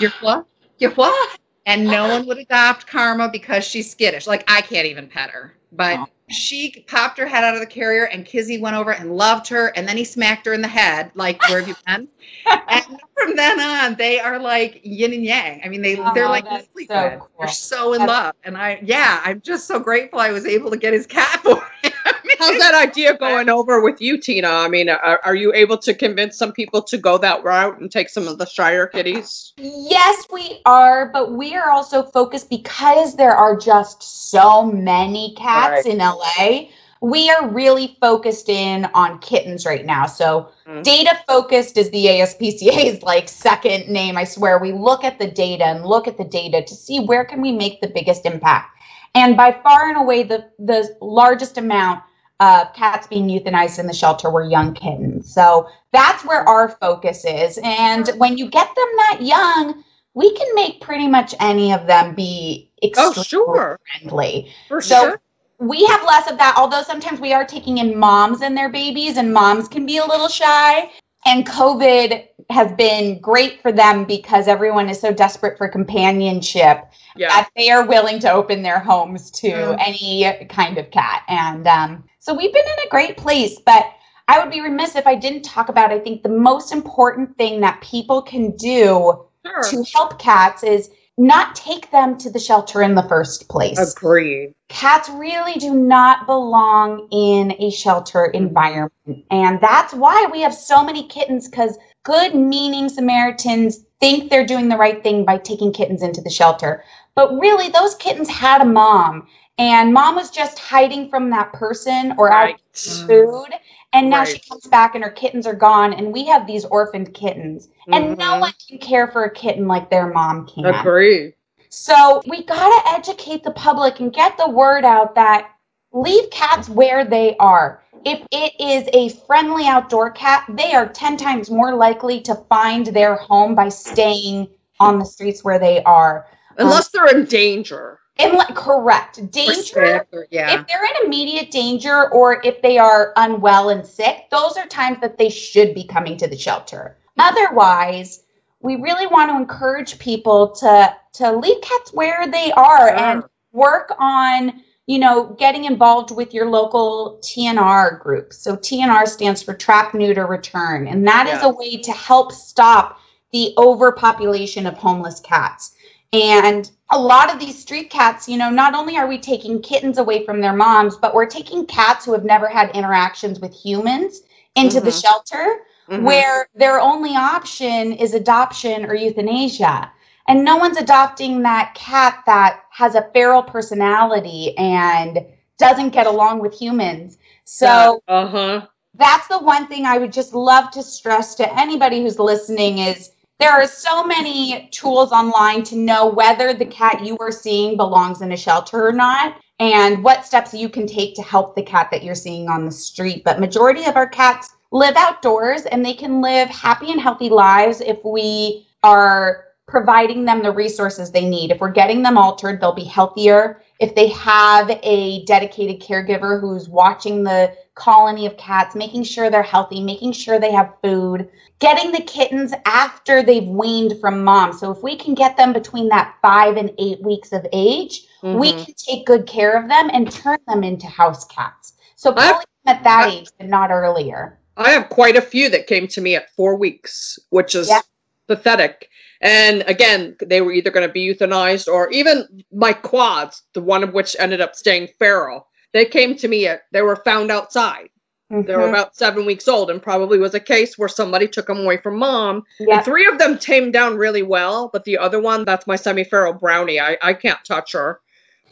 You're 0.00 0.10
what? 0.20 0.46
You're 0.78 0.92
what? 0.92 1.38
And 1.66 1.86
no 1.86 2.08
one 2.10 2.26
would 2.26 2.36
adopt 2.36 2.86
Karma 2.86 3.30
because 3.30 3.64
she's 3.64 3.90
skittish. 3.90 4.26
Like, 4.26 4.44
I 4.48 4.60
can't 4.60 4.86
even 4.86 5.08
pet 5.08 5.30
her. 5.30 5.54
But 5.72 5.98
Oh. 5.98 6.06
she 6.28 6.84
popped 6.86 7.16
her 7.16 7.24
head 7.26 7.42
out 7.42 7.54
of 7.54 7.60
the 7.60 7.66
carrier 7.66 8.04
and 8.04 8.26
Kizzy 8.26 8.58
went 8.58 8.76
over 8.76 8.92
and 8.92 9.16
loved 9.16 9.48
her. 9.48 9.68
And 9.74 9.88
then 9.88 9.96
he 9.96 10.04
smacked 10.04 10.44
her 10.44 10.52
in 10.52 10.60
the 10.60 10.68
head, 10.68 11.10
like, 11.14 11.40
where 11.48 11.60
have 11.60 11.66
you 11.68 11.74
been? 11.86 12.06
and 12.68 12.84
from 13.16 13.34
then 13.34 13.58
on, 13.60 13.94
they 13.94 14.20
are 14.20 14.38
like 14.38 14.82
yin 14.84 15.14
and 15.14 15.24
yang. 15.24 15.62
I 15.64 15.70
mean, 15.70 15.80
they 15.80 15.94
they're 15.94 16.26
Oh, 16.26 16.30
like 16.30 16.44
that's 16.44 16.68
newlyweds. 16.78 16.88
so 16.88 17.16
cool. 17.18 17.28
They're 17.38 17.48
so 17.48 17.92
in 17.94 18.00
That's- 18.00 18.24
love. 18.24 18.34
And 18.44 18.58
I, 18.58 18.80
yeah, 18.84 19.22
I'm 19.24 19.40
just 19.40 19.66
so 19.66 19.80
grateful 19.80 20.18
I 20.20 20.32
was 20.32 20.44
able 20.44 20.70
to 20.70 20.76
get 20.76 20.92
his 20.92 21.06
cat 21.06 21.40
for 21.42 21.66
him. 21.82 21.92
How's 22.38 22.58
that 22.58 22.74
idea 22.74 23.16
going 23.16 23.48
over 23.48 23.80
with 23.80 24.00
you, 24.00 24.18
Tina? 24.18 24.48
I 24.48 24.68
mean, 24.68 24.88
are, 24.88 25.20
are 25.24 25.34
you 25.34 25.52
able 25.54 25.78
to 25.78 25.94
convince 25.94 26.36
some 26.36 26.52
people 26.52 26.82
to 26.82 26.98
go 26.98 27.18
that 27.18 27.42
route 27.44 27.80
and 27.80 27.90
take 27.90 28.08
some 28.08 28.28
of 28.28 28.38
the 28.38 28.46
Shire 28.46 28.86
kitties? 28.86 29.52
Yes, 29.56 30.26
we 30.32 30.60
are, 30.66 31.08
but 31.12 31.32
we 31.32 31.54
are 31.54 31.70
also 31.70 32.02
focused 32.02 32.50
because 32.50 33.16
there 33.16 33.36
are 33.36 33.56
just 33.56 34.02
so 34.30 34.64
many 34.64 35.34
cats 35.36 35.86
in 35.86 35.98
LA. 35.98 36.68
We 37.00 37.30
are 37.30 37.48
really 37.48 37.96
focused 38.00 38.48
in 38.48 38.86
on 38.94 39.18
kittens 39.18 39.66
right 39.66 39.84
now. 39.84 40.06
So, 40.06 40.48
Mm. 40.66 40.82
data 40.82 41.18
focused 41.28 41.76
is 41.76 41.90
the 41.90 42.06
ASPCA's 42.06 43.02
like 43.02 43.28
second 43.28 43.88
name. 43.88 44.16
I 44.16 44.24
swear 44.24 44.58
we 44.58 44.72
look 44.72 45.04
at 45.04 45.18
the 45.18 45.26
data 45.30 45.66
and 45.66 45.84
look 45.84 46.08
at 46.08 46.16
the 46.16 46.24
data 46.24 46.62
to 46.62 46.74
see 46.74 47.00
where 47.00 47.24
can 47.26 47.42
we 47.42 47.52
make 47.52 47.82
the 47.82 47.88
biggest 47.88 48.24
impact. 48.24 48.70
And 49.14 49.36
by 49.36 49.52
far 49.62 49.88
and 49.90 49.98
away, 49.98 50.22
the 50.22 50.46
the 50.58 50.96
largest 51.02 51.58
amount 51.58 52.02
of 52.40 52.72
cats 52.74 53.06
being 53.06 53.28
euthanized 53.28 53.78
in 53.78 53.86
the 53.86 53.92
shelter 53.94 54.30
were 54.30 54.42
young 54.44 54.74
kittens. 54.74 55.32
So 55.32 55.68
that's 55.92 56.24
where 56.24 56.46
our 56.48 56.68
focus 56.68 57.24
is. 57.24 57.58
And 57.62 58.08
when 58.18 58.36
you 58.38 58.48
get 58.50 58.66
them 58.66 58.88
that 58.96 59.18
young, 59.20 59.84
we 60.14 60.34
can 60.36 60.48
make 60.54 60.80
pretty 60.80 61.08
much 61.08 61.34
any 61.40 61.72
of 61.72 61.86
them 61.86 62.14
be 62.14 62.70
Oh, 62.96 63.10
extremely 63.10 63.24
sure. 63.24 63.80
friendly. 64.00 64.52
For 64.68 64.80
So 64.80 65.00
sure. 65.00 65.20
we 65.58 65.84
have 65.86 66.04
less 66.04 66.30
of 66.30 66.38
that, 66.38 66.54
although 66.56 66.82
sometimes 66.82 67.20
we 67.20 67.32
are 67.32 67.44
taking 67.44 67.78
in 67.78 67.98
moms 67.98 68.42
and 68.42 68.56
their 68.56 68.68
babies, 68.68 69.16
and 69.16 69.32
moms 69.32 69.68
can 69.68 69.86
be 69.86 69.98
a 69.98 70.04
little 70.04 70.28
shy. 70.28 70.90
And 71.26 71.46
COVID 71.46 72.28
has 72.50 72.70
been 72.72 73.18
great 73.20 73.62
for 73.62 73.72
them 73.72 74.04
because 74.04 74.46
everyone 74.48 74.90
is 74.90 75.00
so 75.00 75.12
desperate 75.12 75.56
for 75.56 75.68
companionship 75.68 76.84
Yeah. 77.16 77.28
that 77.28 77.48
they 77.56 77.70
are 77.70 77.86
willing 77.86 78.18
to 78.20 78.30
open 78.30 78.62
their 78.62 78.78
homes 78.78 79.30
to 79.32 79.48
Mm. 79.48 79.76
any 79.86 80.46
kind 80.48 80.76
of 80.78 80.90
cat. 80.90 81.22
And 81.28 81.66
um, 81.66 82.04
so 82.18 82.34
we've 82.34 82.52
been 82.52 82.64
in 82.64 82.86
a 82.86 82.90
great 82.90 83.16
place, 83.16 83.58
but 83.64 83.86
I 84.28 84.38
would 84.38 84.50
be 84.50 84.60
remiss 84.60 84.96
if 84.96 85.06
I 85.06 85.14
didn't 85.14 85.42
talk 85.42 85.68
about, 85.68 85.90
I 85.92 85.98
think, 85.98 86.22
the 86.22 86.28
most 86.28 86.72
important 86.72 87.36
thing 87.38 87.60
that 87.60 87.80
people 87.80 88.20
can 88.22 88.50
do 88.56 89.24
Sure. 89.46 89.62
to 89.70 89.84
help 89.94 90.18
cats 90.18 90.62
is 90.62 90.90
not 91.16 91.54
take 91.54 91.90
them 91.90 92.18
to 92.18 92.30
the 92.30 92.40
shelter 92.40 92.82
in 92.82 92.94
the 92.94 93.02
first 93.04 93.48
place. 93.48 93.78
Agree. 93.78 94.52
Cats 94.68 95.08
really 95.10 95.54
do 95.54 95.74
not 95.74 96.26
belong 96.26 97.08
in 97.12 97.54
a 97.60 97.70
shelter 97.70 98.26
mm-hmm. 98.26 98.46
environment. 98.46 99.24
And 99.30 99.60
that's 99.60 99.94
why 99.94 100.28
we 100.32 100.40
have 100.40 100.54
so 100.54 100.84
many 100.84 101.06
kittens 101.06 101.48
because 101.48 101.78
good 102.02 102.34
meaning 102.34 102.88
Samaritans 102.88 103.84
think 104.00 104.30
they're 104.30 104.46
doing 104.46 104.68
the 104.68 104.76
right 104.76 105.02
thing 105.02 105.24
by 105.24 105.38
taking 105.38 105.72
kittens 105.72 106.02
into 106.02 106.20
the 106.20 106.30
shelter. 106.30 106.82
But 107.14 107.38
really, 107.38 107.68
those 107.68 107.94
kittens 107.94 108.28
had 108.28 108.60
a 108.60 108.64
mom, 108.64 109.28
and 109.56 109.92
mom 109.92 110.16
was 110.16 110.30
just 110.30 110.58
hiding 110.58 111.08
from 111.08 111.30
that 111.30 111.52
person 111.52 112.14
or 112.18 112.32
out 112.32 112.46
Right. 112.46 112.60
food. 112.72 113.50
Mm. 113.52 113.58
And 113.94 114.10
now 114.10 114.24
she 114.24 114.40
comes 114.40 114.66
back 114.66 114.94
and 114.96 115.04
her 115.04 115.10
kittens 115.10 115.46
are 115.46 115.54
gone, 115.54 115.94
and 115.94 116.12
we 116.12 116.26
have 116.26 116.46
these 116.46 116.64
orphaned 116.64 117.14
kittens. 117.14 117.68
And 117.92 118.18
no 118.18 118.34
Mhm. 118.34 118.40
one 118.40 118.52
can 118.68 118.78
care 118.78 119.06
for 119.06 119.22
a 119.24 119.30
kitten 119.30 119.68
like 119.68 119.88
their 119.88 120.08
mom 120.08 120.46
can. 120.46 120.66
Agree. 120.66 121.34
So 121.68 122.20
we 122.26 122.44
got 122.44 122.68
to 122.68 122.92
educate 122.92 123.44
the 123.44 123.52
public 123.52 124.00
and 124.00 124.12
get 124.12 124.36
the 124.36 124.48
word 124.48 124.84
out 124.84 125.14
that 125.14 125.48
leave 125.92 126.28
cats 126.30 126.68
where 126.68 127.04
they 127.04 127.36
are. 127.38 127.82
If 128.04 128.20
it 128.32 128.52
is 128.60 128.88
a 128.92 129.10
friendly 129.26 129.66
outdoor 129.66 130.10
cat, 130.10 130.44
they 130.48 130.72
are 130.74 130.88
10 130.88 131.16
times 131.16 131.50
more 131.50 131.74
likely 131.74 132.20
to 132.22 132.34
find 132.48 132.86
their 132.86 133.14
home 133.14 133.54
by 133.54 133.68
staying 133.68 134.48
on 134.80 134.98
the 134.98 135.04
streets 135.04 135.44
where 135.44 135.58
they 135.58 135.82
are. 135.84 136.26
Unless 136.58 136.88
they're 136.88 137.06
in 137.08 137.24
danger. 137.26 138.00
And 138.18 138.34
like, 138.34 138.54
correct. 138.54 139.30
Danger. 139.30 140.06
or- 140.12 140.26
yeah. 140.30 140.60
If 140.60 140.66
they're 140.68 140.84
in 140.84 141.06
immediate 141.06 141.50
danger 141.50 142.10
or 142.10 142.40
if 142.44 142.62
they 142.62 142.78
are 142.78 143.12
unwell 143.16 143.70
and 143.70 143.84
sick, 143.84 144.30
those 144.30 144.56
are 144.56 144.66
times 144.66 144.98
that 145.00 145.18
they 145.18 145.28
should 145.28 145.74
be 145.74 145.84
coming 145.84 146.16
to 146.18 146.28
the 146.28 146.38
shelter. 146.38 146.96
Mm-hmm. 147.18 147.36
Otherwise, 147.36 148.22
we 148.60 148.76
really 148.76 149.06
want 149.06 149.30
to 149.30 149.36
encourage 149.36 149.98
people 149.98 150.50
to 150.52 150.96
to 151.14 151.32
leave 151.32 151.60
cats 151.60 151.92
where 151.92 152.26
they 152.26 152.50
are 152.52 152.88
and 152.88 153.22
work 153.52 153.94
on 153.98 154.62
you 154.86 154.98
know 154.98 155.34
getting 155.38 155.64
involved 155.64 156.10
with 156.10 156.32
your 156.32 156.48
local 156.48 157.20
TNR 157.22 158.00
group. 158.00 158.32
So 158.32 158.56
TNR 158.56 159.06
stands 159.06 159.42
for 159.42 159.54
Trap 159.54 159.92
Neuter 159.92 160.26
Return, 160.26 160.88
and 160.88 161.06
that 161.06 161.26
is 161.28 161.42
a 161.42 161.48
way 161.50 161.76
to 161.76 161.92
help 161.92 162.32
stop 162.32 162.98
the 163.32 163.52
overpopulation 163.58 164.66
of 164.66 164.74
homeless 164.74 165.20
cats. 165.20 165.74
And 166.12 166.70
a 166.90 166.98
lot 166.98 167.32
of 167.32 167.40
these 167.40 167.58
street 167.58 167.90
cats, 167.90 168.28
you 168.28 168.36
know, 168.36 168.50
not 168.50 168.74
only 168.74 168.96
are 168.96 169.06
we 169.08 169.18
taking 169.18 169.62
kittens 169.62 169.98
away 169.98 170.24
from 170.24 170.40
their 170.40 170.52
moms, 170.54 170.96
but 170.96 171.14
we're 171.14 171.26
taking 171.26 171.66
cats 171.66 172.04
who 172.04 172.12
have 172.12 172.24
never 172.24 172.48
had 172.48 172.70
interactions 172.74 173.40
with 173.40 173.54
humans 173.54 174.22
into 174.54 174.80
the 174.80 174.90
Mhm. 174.90 175.00
shelter 175.00 175.62
Mhm. 175.88 176.04
where 176.04 176.46
their 176.54 176.80
only 176.80 177.16
option 177.16 177.92
is 177.92 178.14
adoption 178.14 178.84
or 178.84 178.94
euthanasia. 178.94 179.90
And 180.28 180.44
no 180.44 180.56
one's 180.56 180.76
adopting 180.78 181.42
that 181.42 181.74
cat 181.74 182.22
that 182.26 182.60
has 182.70 182.94
a 182.94 183.08
feral 183.12 183.42
personality 183.42 184.56
and 184.58 185.24
doesn't 185.58 185.90
get 185.90 186.06
along 186.06 186.40
with 186.40 186.54
humans. 186.54 187.18
So 187.44 188.00
uh 188.08 188.26
huh. 188.26 188.68
that's 188.94 189.28
the 189.28 189.38
one 189.38 189.66
thing 189.66 189.86
I 189.86 189.98
would 189.98 190.12
just 190.12 190.34
love 190.34 190.70
to 190.72 190.82
stress 190.82 191.34
to 191.36 191.60
anybody 191.60 192.02
who's 192.02 192.18
listening 192.18 192.78
is 192.78 193.10
there 193.40 193.50
are 193.50 193.66
so 193.66 194.04
many 194.04 194.68
tools 194.70 195.12
online 195.12 195.62
to 195.64 195.76
know 195.76 196.06
whether 196.06 196.54
the 196.54 196.66
cat 196.66 197.04
you 197.04 197.16
are 197.18 197.32
seeing 197.32 197.76
belongs 197.76 198.22
in 198.22 198.32
a 198.32 198.36
shelter 198.36 198.86
or 198.86 198.92
not 198.92 199.36
and 199.60 200.02
what 200.02 200.24
steps 200.24 200.54
you 200.54 200.68
can 200.68 200.86
take 200.86 201.14
to 201.14 201.22
help 201.22 201.54
the 201.54 201.62
cat 201.62 201.88
that 201.90 202.02
you're 202.02 202.14
seeing 202.14 202.48
on 202.48 202.64
the 202.64 202.72
street. 202.72 203.22
But 203.24 203.40
majority 203.40 203.84
of 203.84 203.96
our 203.96 204.08
cats 204.08 204.54
live 204.70 204.96
outdoors 204.96 205.62
and 205.66 205.84
they 205.84 205.94
can 205.94 206.20
live 206.20 206.48
happy 206.48 206.90
and 206.90 207.00
healthy 207.00 207.28
lives 207.28 207.80
if 207.80 207.98
we 208.04 208.66
are 208.82 209.44
providing 209.66 210.24
them 210.24 210.42
the 210.42 210.52
resources 210.52 211.10
they 211.10 211.28
need. 211.28 211.50
If 211.50 211.60
we're 211.60 211.70
getting 211.70 212.02
them 212.02 212.18
altered 212.18 212.60
they'll 212.60 212.74
be 212.74 212.84
healthier. 212.84 213.62
If 213.80 213.94
they 213.94 214.08
have 214.08 214.70
a 214.82 215.24
dedicated 215.24 215.80
caregiver 215.80 216.40
who's 216.40 216.68
watching 216.68 217.24
the 217.24 217.54
colony 217.74 218.26
of 218.26 218.36
cats, 218.36 218.74
making 218.74 219.02
sure 219.02 219.30
they're 219.30 219.42
healthy, 219.42 219.82
making 219.82 220.12
sure 220.12 220.38
they 220.38 220.52
have 220.52 220.74
food, 220.82 221.28
getting 221.58 221.92
the 221.92 222.02
kittens 222.02 222.52
after 222.64 223.22
they've 223.22 223.46
weaned 223.46 224.00
from 224.00 224.22
mom. 224.22 224.52
So 224.52 224.70
if 224.70 224.82
we 224.82 224.96
can 224.96 225.14
get 225.14 225.36
them 225.36 225.52
between 225.52 225.88
that 225.88 226.14
five 226.22 226.56
and 226.56 226.72
eight 226.78 227.02
weeks 227.02 227.32
of 227.32 227.46
age, 227.52 228.06
we 228.22 228.52
Mhm. 228.52 228.64
can 228.64 228.74
take 228.74 229.06
good 229.06 229.26
care 229.26 229.60
of 229.60 229.68
them 229.68 229.90
and 229.92 230.10
turn 230.10 230.38
them 230.46 230.62
into 230.62 230.86
house 230.86 231.24
cats. 231.26 231.74
So 231.96 232.10
I've- 232.10 232.20
pulling 232.20 232.46
them 232.64 232.76
at 232.76 232.84
that 232.84 233.08
I- 233.08 233.10
age, 233.10 233.28
but 233.38 233.48
not 233.48 233.70
earlier. 233.70 234.38
I 234.56 234.70
have 234.70 234.88
quite 234.88 235.16
a 235.16 235.20
few 235.20 235.48
that 235.50 235.66
came 235.66 235.88
to 235.88 236.00
me 236.00 236.14
at 236.14 236.30
four 236.36 236.54
weeks, 236.54 237.18
which 237.30 237.54
is 237.54 237.68
Yeah. 237.68 237.80
pathetic. 238.28 238.88
And 239.20 239.62
again, 239.66 240.16
they 240.24 240.40
were 240.40 240.52
either 240.52 240.70
going 240.70 240.86
to 240.86 240.92
be 240.92 241.12
euthanized 241.12 241.66
or 241.66 241.90
even 241.90 242.44
my 242.52 242.72
quads, 242.72 243.42
the 243.54 243.60
one 243.60 243.82
of 243.82 243.94
which 243.94 244.14
ended 244.18 244.40
up 244.40 244.54
staying 244.54 244.88
feral. 244.98 245.48
They 245.74 245.84
came 245.84 246.16
to 246.16 246.28
me 246.28 246.46
at, 246.46 246.62
they 246.72 246.80
were 246.80 246.96
found 246.96 247.30
outside. 247.30 247.90
They 248.30 248.56
were 248.56 248.62
Mhm. 248.62 248.70
about 248.70 248.96
seven 248.96 249.26
weeks 249.26 249.46
old 249.46 249.70
and 249.70 249.82
probably 249.82 250.18
was 250.18 250.34
a 250.34 250.40
case 250.40 250.78
where 250.78 250.88
somebody 250.88 251.28
took 251.28 251.46
them 251.46 251.60
away 251.60 251.76
from 251.76 251.98
mom. 251.98 252.44
And 252.58 252.82
three 252.84 253.06
of 253.06 253.18
them 253.18 253.38
tamed 253.38 253.74
down 253.74 253.96
really 253.96 254.22
well, 254.22 254.70
but 254.72 254.84
the 254.84 254.98
other 254.98 255.20
one, 255.20 255.44
that's 255.44 255.66
my 255.66 255.76
semi 255.76 256.04
feral 256.04 256.32
brownie. 256.32 256.80
I, 256.80 256.96
I 257.02 257.12
can't 257.12 257.44
touch 257.44 257.72
her. 257.72 258.00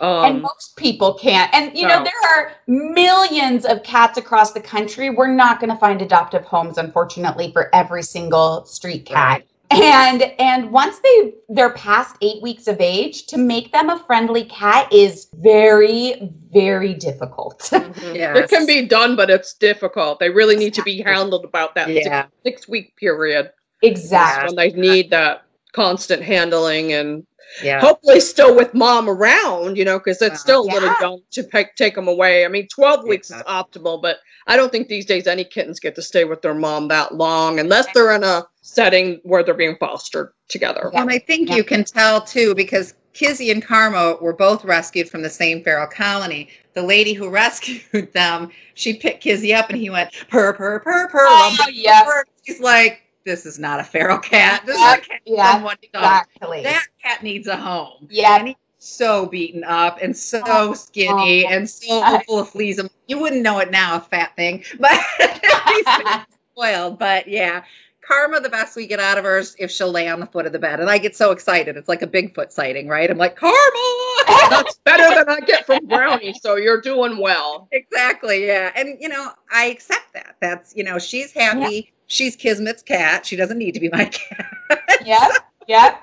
Um, 0.00 0.24
and 0.24 0.42
most 0.42 0.76
people 0.76 1.14
can't. 1.14 1.52
And 1.54 1.76
you 1.76 1.86
know, 1.86 2.04
there 2.04 2.30
are 2.36 2.52
millions 2.66 3.64
of 3.64 3.82
cats 3.82 4.18
across 4.18 4.52
the 4.52 4.60
country. 4.60 5.10
We're 5.10 5.28
not 5.28 5.60
going 5.60 5.70
to 5.70 5.78
find 5.78 6.02
adoptive 6.02 6.44
homes, 6.44 6.76
unfortunately, 6.76 7.52
for 7.52 7.74
every 7.74 8.02
single 8.02 8.64
street 8.64 9.06
cat. 9.06 9.42
And 9.80 10.22
and 10.38 10.70
once 10.70 10.98
they 11.00 11.34
they're 11.48 11.70
past 11.72 12.16
eight 12.20 12.42
weeks 12.42 12.66
of 12.68 12.80
age, 12.80 13.26
to 13.26 13.38
make 13.38 13.72
them 13.72 13.88
a 13.90 13.98
friendly 14.00 14.44
cat 14.44 14.92
is 14.92 15.28
very 15.34 16.30
very 16.52 16.94
difficult. 16.94 17.70
Yes. 18.12 18.36
It 18.36 18.50
can 18.50 18.66
be 18.66 18.86
done, 18.86 19.16
but 19.16 19.30
it's 19.30 19.54
difficult. 19.54 20.18
They 20.18 20.28
really 20.28 20.56
need 20.56 20.74
to 20.74 20.82
be 20.82 21.00
handled 21.02 21.44
about 21.44 21.74
that 21.76 21.88
Yeah. 21.88 22.24
six, 22.44 22.62
six 22.62 22.68
week 22.68 22.96
period. 22.96 23.50
exactly. 23.82 24.54
when 24.54 24.56
they 24.56 24.76
need 24.78 25.10
that 25.10 25.44
constant 25.72 26.22
handling 26.22 26.92
and 26.92 27.26
Yeah. 27.62 27.80
hopefully 27.80 28.20
still 28.20 28.54
with 28.54 28.72
mom 28.72 29.08
around, 29.10 29.76
you 29.76 29.84
know, 29.84 29.98
because 29.98 30.22
it's 30.22 30.36
Uh, 30.36 30.38
still 30.38 30.60
a 30.62 30.70
little 30.72 30.94
young 31.00 31.20
to 31.32 31.42
take, 31.42 31.74
take 31.76 31.94
them 31.94 32.08
away. 32.08 32.44
I 32.44 32.48
mean, 32.48 32.66
12 32.68 33.04
weeks 33.04 33.30
is 33.30 33.42
optimal, 33.42 34.00
but 34.00 34.18
I 34.46 34.56
don't 34.56 34.72
think 34.72 34.88
these 34.88 35.04
days 35.04 35.26
any 35.26 35.44
kittens 35.44 35.78
get 35.78 35.94
to 35.96 36.02
stay 36.02 36.24
with 36.24 36.40
their 36.40 36.54
mom 36.54 36.88
that 36.88 37.14
long 37.14 37.60
unless 37.60 37.86
they're 37.92 38.12
in 38.12 38.24
a 38.24 38.44
setting 38.62 39.20
where 39.24 39.42
they're 39.42 39.54
being 39.54 39.76
fostered 39.78 40.32
together. 40.48 40.90
Well, 40.92 41.02
and 41.02 41.10
I 41.10 41.18
think 41.18 41.48
Yeah. 41.50 41.56
you 41.56 41.64
can 41.64 41.84
tell 41.84 42.20
too 42.22 42.54
because 42.54 42.94
Kizzy 43.12 43.50
and 43.50 43.62
Karma 43.62 44.16
were 44.22 44.32
both 44.32 44.64
rescued 44.64 45.10
from 45.10 45.20
the 45.20 45.28
same 45.28 45.62
feral 45.62 45.86
colony. 45.86 46.48
The 46.72 46.82
lady 46.82 47.12
who 47.12 47.28
rescued 47.28 47.82
them, 48.14 48.50
she 48.72 48.94
picked 48.94 49.22
Kizzy 49.22 49.52
up 49.52 49.68
and 49.68 49.78
he 49.78 49.90
went 49.90 50.10
purr 50.30 50.54
purr 50.54 50.80
purr 50.80 51.08
purr. 51.08 51.26
Oh, 51.28 51.54
rumble, 51.58 51.70
yes. 51.74 52.04
purr. 52.06 52.24
She's 52.46 52.60
like, 52.60 53.01
"This 53.24 53.46
is 53.46 53.58
not 53.58 53.80
a 53.80 53.84
feral 53.84 54.18
cat. 54.18 54.64
This 54.66 54.78
Yeah, 54.78 54.92
is 54.94 54.98
a 54.98 55.00
cat 55.08 55.20
yeah, 55.26 55.52
someone. 55.52 55.76
Exactly. 55.82 56.62
That 56.62 56.86
cat 57.02 57.22
needs 57.22 57.46
a 57.48 57.56
home." 57.56 58.06
yeah. 58.10 58.38
And 58.38 58.48
he's 58.48 58.56
so 58.78 59.26
beaten 59.26 59.62
up 59.64 59.98
and 60.02 60.16
so 60.16 60.40
Oh, 60.44 60.70
oh. 60.70 60.74
skinny 60.74 61.44
oh. 61.46 61.50
and 61.50 61.68
so 61.70 62.18
full 62.26 62.40
of 62.40 62.48
fleas. 62.50 62.80
You 63.06 63.18
wouldn't 63.18 63.42
know 63.42 63.58
it 63.60 63.70
now, 63.70 63.96
a 63.96 64.00
fat 64.00 64.34
thing, 64.36 64.64
but 64.80 64.90
he's 65.68 65.86
spoiled. 66.52 66.98
But 66.98 67.28
yeah, 67.28 67.62
Karma, 68.06 68.40
the 68.40 68.48
best 68.48 68.74
we 68.74 68.86
get 68.88 68.98
out 68.98 69.18
of 69.18 69.24
her 69.24 69.38
is 69.38 69.54
if 69.58 69.70
she'll 69.70 69.90
lay 69.92 70.08
on 70.08 70.18
the 70.18 70.26
foot 70.26 70.46
of 70.46 70.52
the 70.52 70.58
bed. 70.58 70.80
And 70.80 70.90
I 70.90 70.98
get 70.98 71.14
so 71.14 71.30
excited. 71.30 71.76
It's 71.76 71.88
like 71.88 72.02
a 72.02 72.06
Bigfoot 72.08 72.50
sighting, 72.50 72.88
right? 72.88 73.08
I'm 73.08 73.18
like, 73.18 73.36
Karma! 73.36 73.54
That's 74.50 74.78
better 74.84 75.14
than 75.14 75.28
I 75.28 75.40
get 75.46 75.64
from 75.64 75.86
Brownie, 75.86 76.34
so 76.42 76.56
you're 76.56 76.80
doing 76.80 77.18
well. 77.18 77.68
exactly. 77.70 78.46
Yeah. 78.46 78.72
And, 78.74 78.96
you 79.00 79.08
know, 79.08 79.30
I 79.52 79.66
accept 79.66 80.12
that. 80.14 80.36
That's, 80.40 80.74
you 80.74 80.82
know, 80.82 80.98
she's 80.98 81.32
happy. 81.32 81.92
She's 82.12 82.36
Kismet's 82.36 82.82
cat. 82.82 83.24
She 83.24 83.36
doesn't 83.36 83.56
need 83.58 83.72
to 83.72 83.80
be 83.80 83.88
my 83.88 84.04
cat. 84.12 84.46
yep. 85.04 85.30
Yep. 85.66 86.02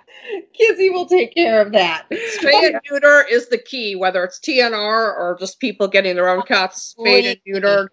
Kizzy 0.54 0.90
will 0.90 1.06
take 1.06 1.34
care 1.36 1.62
of 1.62 1.72
that. 1.74 2.06
Spay 2.10 2.66
and 2.68 2.80
neuter 2.90 3.26
is 3.30 3.48
the 3.50 3.58
key, 3.58 3.96
whether 3.96 4.24
it's 4.24 4.40
TNR 4.40 4.74
or 4.74 5.38
just 5.40 5.60
people 5.60 5.88
getting 5.88 6.16
their 6.16 6.30
own 6.30 6.42
cats 6.44 6.82
spayed 6.98 7.26
and 7.26 7.40
neutered. 7.48 7.88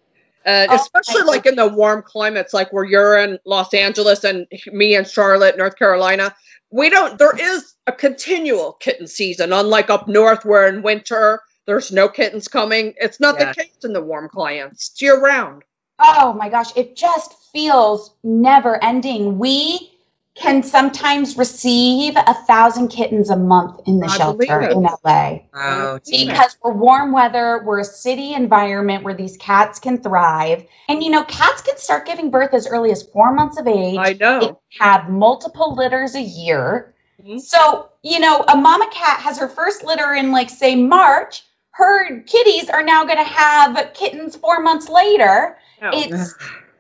Uh, 0.47 0.67
Oh, 0.71 0.75
especially 0.77 1.23
my 1.23 1.27
like 1.27 1.47
in 1.47 1.57
the 1.57 1.67
warm 1.67 2.03
climates, 2.03 2.55
like 2.55 2.73
where 2.73 2.85
you're 2.85 3.19
in 3.19 3.37
Los 3.47 3.75
Angeles 3.75 4.23
and 4.23 4.47
me 4.69 4.95
in 4.95 5.05
Charlotte, 5.05 5.59
North 5.59 5.77
Carolina. 5.77 6.33
We 6.71 6.89
don't, 6.89 7.19
there 7.19 7.37
is 7.37 7.75
a 7.89 7.93
continual 7.93 8.75
kitten 8.75 9.09
season, 9.09 9.53
unlike 9.53 9.91
up 9.91 10.07
north 10.09 10.45
where 10.45 10.69
in 10.69 10.83
winter 10.83 11.41
there's 11.67 11.91
no 11.91 12.09
kittens 12.09 12.47
coming. 12.49 12.95
It's 12.99 13.19
not 13.19 13.39
Yeah. 13.41 13.53
the 13.53 13.55
case 13.65 13.85
in 13.85 13.93
the 13.93 14.01
warm 14.03 14.29
climates. 14.29 14.91
It's 14.91 15.03
year 15.03 15.21
round. 15.21 15.65
Oh 15.99 16.33
my 16.35 16.49
gosh, 16.49 16.77
it 16.77 16.97
just 16.97 17.35
feels 17.53 18.15
never 18.23 18.83
ending. 18.83 19.39
We 19.39 19.93
can 20.35 20.63
sometimes 20.63 21.39
receive 21.39 22.15
a 22.17 22.35
thousand 22.47 22.89
kittens 22.89 23.31
a 23.31 23.37
month 23.37 23.81
in 23.87 24.01
the 24.01 24.07
I 24.07 24.17
shelter 24.17 24.61
in 24.61 24.83
LA. 25.03 25.39
Oh, 25.55 25.99
Because 26.11 26.59
we're 26.63 26.75
warm 26.75 27.13
weather, 27.13 27.63
we're 27.65 27.81
a 27.81 27.85
city 27.85 28.35
environment 28.35 29.03
where 29.03 29.15
these 29.15 29.39
cats 29.39 29.79
can 29.79 29.97
thrive. 30.03 30.67
And 30.89 31.03
you 31.03 31.11
know, 31.11 31.25
cats 31.25 31.63
can 31.63 31.79
start 31.79 32.07
giving 32.07 32.31
birth 32.31 32.53
as 32.53 32.67
early 32.67 32.91
as 32.91 33.03
four 33.03 33.33
months 33.33 33.59
of 33.59 33.67
age. 33.67 33.97
I 33.99 34.13
They 34.13 34.19
know. 34.19 34.61
have 34.79 35.09
multiple 35.09 35.75
litters 35.75 36.15
a 36.15 36.21
year. 36.21 36.95
So, 37.39 37.89
you 38.03 38.21
know, 38.21 38.45
a 38.49 38.57
mama 38.57 38.89
cat 38.93 39.19
has 39.21 39.39
her 39.39 39.49
first 39.49 39.85
litter 39.85 40.15
in, 40.15 40.31
like, 40.33 40.51
say, 40.51 40.75
March. 40.77 41.43
Her 41.71 42.21
kitties 42.23 42.69
are 42.71 42.83
now 42.83 43.05
going 43.05 43.19
to 43.19 43.25
have 43.25 43.93
kittens 43.95 44.37
four 44.37 44.61
months 44.61 44.89
later. 44.89 45.59
It 45.83 46.15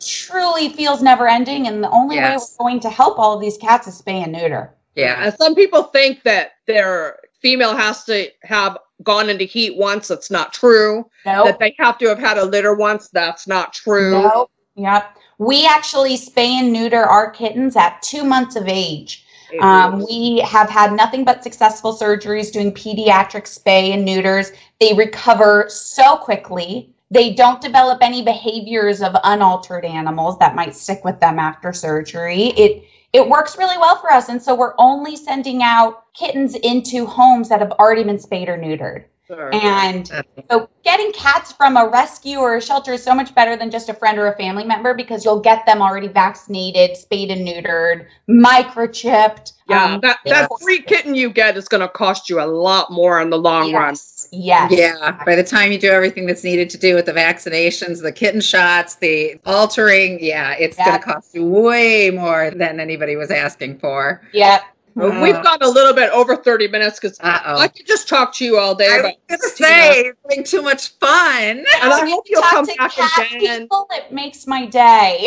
truly 0.01 0.71
feels 0.71 1.03
never 1.03 1.29
ending. 1.29 1.67
And 1.67 1.83
the 1.83 1.91
only 1.91 2.17
Yes. 2.17 2.51
way 2.51 2.57
we're 2.59 2.71
going 2.71 2.81
to 2.81 2.91
help 2.91 3.19
all 3.19 3.35
of 3.35 3.41
these 3.41 3.57
cats 3.59 3.87
is 3.87 4.01
spay 4.01 4.23
and 4.23 4.33
neuter. 4.33 4.75
Yeah. 4.95 5.25
And 5.25 5.35
some 5.35 5.55
people 5.55 5.85
think 5.85 6.23
that 6.25 6.53
their 6.67 7.19
female 7.41 7.77
has 7.77 8.05
to 8.05 8.29
have 8.43 8.79
gone 9.03 9.29
into 9.29 9.45
heat 9.45 9.77
once. 9.77 10.09
That's 10.09 10.31
not 10.31 10.53
true. 10.53 11.05
Nope. 11.25 11.47
That 11.47 11.59
they 11.59 11.75
have 11.79 11.99
to 11.99 12.09
have 12.09 12.19
had 12.19 12.39
a 12.39 12.45
litter 12.45 12.75
once. 12.75 13.09
That's 13.09 13.47
not 13.47 13.75
true. 13.75 14.23
Nope. 14.23 14.51
Yep. 14.77 15.17
We 15.39 15.67
actually 15.67 16.17
spay 16.17 16.49
and 16.49 16.73
neuter 16.73 17.03
our 17.03 17.31
kittens 17.31 17.77
at 17.77 18.01
two 18.03 18.25
months 18.25 18.57
of 18.57 18.69
age. 18.69 19.25
Um, 19.61 20.05
we 20.11 20.41
have 20.41 20.69
had 20.69 20.93
nothing 20.93 21.25
but 21.25 21.43
successful 21.43 21.97
surgeries 21.97 22.53
doing 22.53 22.73
pediatric 22.73 23.45
spay 23.45 23.93
and 23.93 24.05
neuters. 24.05 24.51
They 24.81 24.93
recover 24.93 25.67
so 25.69 26.17
quickly. 26.17 26.93
They 27.11 27.33
don't 27.33 27.61
develop 27.61 27.99
any 28.03 28.23
behaviors 28.23 29.01
of 29.01 29.15
unaltered 29.23 29.85
animals 29.85 30.39
that 30.39 30.57
might 30.57 30.75
stick 30.75 31.05
with 31.05 31.21
them 31.21 31.39
after 31.39 31.73
surgery. 31.73 32.47
It 32.57 32.85
it 33.13 33.29
works 33.29 33.57
really 33.57 33.79
well 33.79 33.97
for 33.97 34.13
us, 34.13 34.29
and 34.29 34.43
so 34.43 34.55
we're 34.55 34.75
only 34.79 35.17
sending 35.17 35.63
out 35.63 36.13
kittens 36.15 36.55
into 36.57 37.07
homes 37.07 37.49
that 37.49 37.61
have 37.61 37.73
already 37.73 38.05
been 38.05 38.19
spayed 38.19 38.49
or 38.49 38.59
neutered. 38.59 39.05
Sure. 39.27 39.53
And 39.53 40.09
so 40.49 40.69
getting 40.85 41.11
cats 41.13 41.51
from 41.51 41.77
a 41.77 41.89
rescue 41.89 42.39
or 42.39 42.57
a 42.57 42.63
shelter 42.63 42.93
is 42.93 43.03
so 43.03 43.13
much 43.13 43.35
better 43.35 43.57
than 43.57 43.73
just 43.73 43.89
a 43.89 43.95
friend 43.95 44.19
or 44.19 44.29
a 44.29 44.37
family 44.37 44.63
member 44.63 44.95
because 44.95 45.25
you'll 45.25 45.41
get 45.41 45.67
them 45.67 45.83
already 45.83 46.07
vaccinated, 46.07 46.97
spayed 46.97 47.33
and 47.33 47.47
neutered, 47.47 48.07
microchipped. 48.31 49.55
yeah, 49.69 49.95
um, 49.95 50.01
that, 50.03 50.19
that 50.27 50.49
free 50.63 50.81
kitten 50.81 51.17
you 51.17 51.31
get 51.31 51.57
is 51.57 51.67
going 51.67 51.81
to 51.81 51.89
cost 51.89 52.31
you 52.31 52.41
a 52.41 52.47
lot 52.47 52.93
more 52.93 53.21
in 53.21 53.31
the 53.31 53.39
long 53.39 53.73
run. 53.73 53.97
Yes. 54.33 54.72
Yes. 54.72 54.99
Yeah, 55.01 55.24
by 55.24 55.35
the 55.35 55.45
time 55.45 55.72
you 55.72 55.79
do 55.79 55.91
everything 55.91 56.27
that's 56.27 56.45
needed 56.45 56.70
to 56.70 56.79
do 56.79 56.95
with 56.95 57.07
the 57.07 57.12
vaccinations, 57.12 58.03
the 58.03 58.12
kitten 58.12 58.41
shots, 58.41 58.97
the 58.97 59.39
altering, 59.47 60.22
yeah, 60.22 60.55
it's 60.59 60.77
going 60.77 60.93
to 60.93 60.99
cost 60.99 61.35
you 61.35 61.45
way 61.45 62.11
more 62.11 62.51
than 62.51 62.81
anybody 62.81 63.16
was 63.16 63.31
asking 63.31 63.79
for. 63.79 64.22
Yep. 64.33 64.62
Uh, 64.99 65.21
We've 65.23 65.43
gone 65.43 65.59
a 65.61 65.69
little 65.69 65.93
bit 65.93 66.11
over 66.11 66.37
30 66.37 66.69
minutes 66.69 66.99
because 66.99 67.19
I 67.23 67.69
could 67.69 67.87
just 67.87 68.09
talk 68.09 68.33
to 68.37 68.45
you 68.45 68.59
all 68.59 68.75
day. 68.75 68.89
I 68.89 68.97
was 69.03 69.13
But, 69.29 69.29
going 69.29 69.41
to 69.41 69.49
say, 69.57 70.01
it's 70.01 70.19
having 70.31 70.45
too 70.45 70.63
much 70.63 70.89
fun. 70.99 71.59
and 71.59 71.67
I 71.93 72.09
hope 72.09 72.25
you'll 72.29 72.41
come 72.43 72.65
back 72.65 72.93
again. 72.97 73.63
people, 73.63 73.87
it 73.91 74.11
makes 74.11 74.47
my 74.47 74.65
day. 74.65 75.27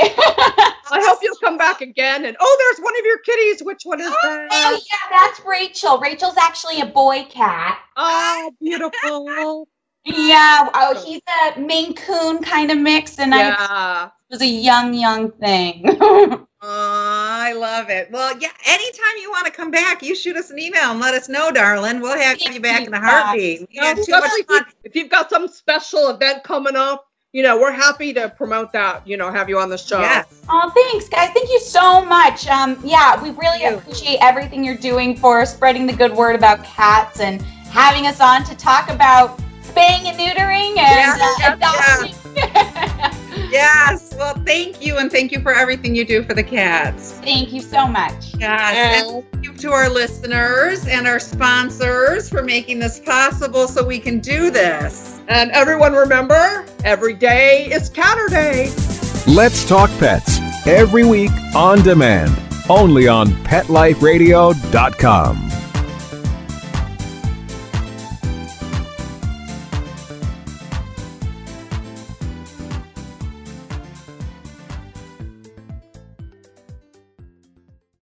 I 0.92 1.02
hope 1.06 1.20
you'll 1.22 1.36
come 1.44 1.58
back 1.58 1.82
again. 1.82 2.26
And 2.26 2.36
oh, 2.40 2.58
there's 2.60 2.84
one 2.84 2.98
of 2.98 3.06
your 3.06 3.20
kitties. 3.20 3.62
Which 3.64 3.84
one 3.84 4.02
is 4.02 4.10
that? 4.10 4.48
oh 4.52 4.80
yeah, 4.92 5.18
that's 5.20 5.42
Rachel. 5.46 6.00
Rachel's 6.00 6.38
actually 6.38 6.82
a 6.82 6.86
boy 6.88 7.26
cat. 7.30 7.78
Oh, 7.96 8.52
beautiful. 8.60 9.68
Yeah. 10.06 10.70
Oh, 10.74 11.04
he's 11.06 11.22
a 11.56 11.60
Maine 11.60 11.94
Coon 11.94 12.42
kind 12.42 12.72
of 12.72 12.78
mix, 12.80 13.20
and 13.20 13.36
I 13.36 14.10
was 14.32 14.42
a 14.42 14.48
young, 14.48 14.94
young 14.96 15.32
thing. 15.34 15.86
I 17.50 17.54
love 17.54 17.90
it. 17.90 18.12
Well, 18.12 18.38
yeah, 18.38 18.50
anytime 18.68 19.18
you 19.20 19.32
want 19.32 19.48
to 19.48 19.52
come 19.52 19.72
back, 19.72 20.04
you 20.04 20.14
shoot 20.16 20.38
us 20.38 20.52
an 20.52 20.60
email 20.60 20.92
and 20.92 21.00
let 21.00 21.16
us 21.16 21.28
know, 21.28 21.50
darling. 21.50 22.00
We'll 22.00 22.16
have 22.16 22.40
you 22.40 22.60
back 22.60 22.86
in 22.86 22.94
a 22.94 23.00
heartbeat. 23.00 23.68
We 23.72 23.78
had 23.80 23.98
too 23.98 24.12
much 24.12 24.30
fun. 24.48 24.66
if 24.84 24.96
you've 24.96 25.10
got 25.10 25.32
some 25.32 25.48
special 25.48 26.10
event 26.10 26.44
coming 26.44 26.76
up, 26.76 27.08
you 27.32 27.42
know, 27.42 27.60
we're 27.60 27.72
happy 27.72 28.14
to 28.14 28.30
promote 28.30 28.72
that, 28.74 29.08
you 29.08 29.18
know, 29.18 29.32
have 29.32 29.50
you 29.50 29.58
on 29.58 29.70
the 29.70 29.80
show. 29.80 30.00
Yes. 30.00 30.44
Oh, 30.48 30.72
thanks, 30.76 31.10
guys. 31.10 31.32
Thank 31.32 31.50
you 31.50 31.60
so 31.60 32.06
much. 32.06 32.48
Um, 32.48 32.80
yeah, 32.84 33.22
we 33.22 33.32
really 33.32 33.66
appreciate 33.66 34.20
everything 34.22 34.64
you're 34.64 34.78
doing 34.78 35.18
for 35.18 35.44
spreading 35.48 35.88
the 35.88 35.94
good 35.94 36.16
word 36.16 36.36
about 36.36 36.64
cats 36.64 37.20
and 37.20 37.42
having 37.72 38.06
us 38.06 38.22
on 38.22 38.44
to 38.44 38.56
talk 38.56 38.92
about 38.92 39.40
spaying 39.64 40.08
and 40.08 40.20
neutering 40.20 40.78
and 40.78 40.78
Yeah, 40.78 41.18
uh, 41.48 41.56
adopting. 41.56 43.16
Yes. 43.50 44.14
Well, 44.18 44.36
thank 44.46 44.86
you. 44.86 44.98
And 44.98 45.12
thank 45.12 45.32
you 45.32 45.42
for 45.42 45.54
everything 45.54 45.96
you 45.96 46.06
do 46.06 46.24
for 46.24 46.34
the 46.34 46.44
cats. 46.44 47.14
Thank 47.14 47.52
you 47.52 47.62
so 47.62 47.88
much. 47.88 48.36
Yes. 48.40 49.04
And 49.04 49.24
thank 49.32 49.46
you 49.46 49.54
to 49.54 49.72
our 49.72 49.90
listeners 49.90 50.88
and 50.88 51.08
our 51.08 51.20
sponsors 51.20 52.30
for 52.30 52.44
making 52.44 52.80
this 52.80 53.00
possible 53.00 53.68
so 53.68 53.86
we 53.86 54.00
can 54.00 54.20
do 54.20 54.52
this. 54.52 55.22
And 55.28 55.52
everyone 55.52 55.94
remember, 55.94 56.66
every 56.84 57.14
day 57.14 57.70
is 57.72 57.90
counter 57.90 58.28
Catterday. 58.28 59.28
Let's 59.28 59.68
Talk 59.68 59.90
Pets 60.00 60.40
every 60.66 61.06
week 61.06 61.32
on 61.56 61.84
demand, 61.84 62.36
only 62.70 63.08
on 63.08 63.28
PetLifeRadio.com. 63.28 65.49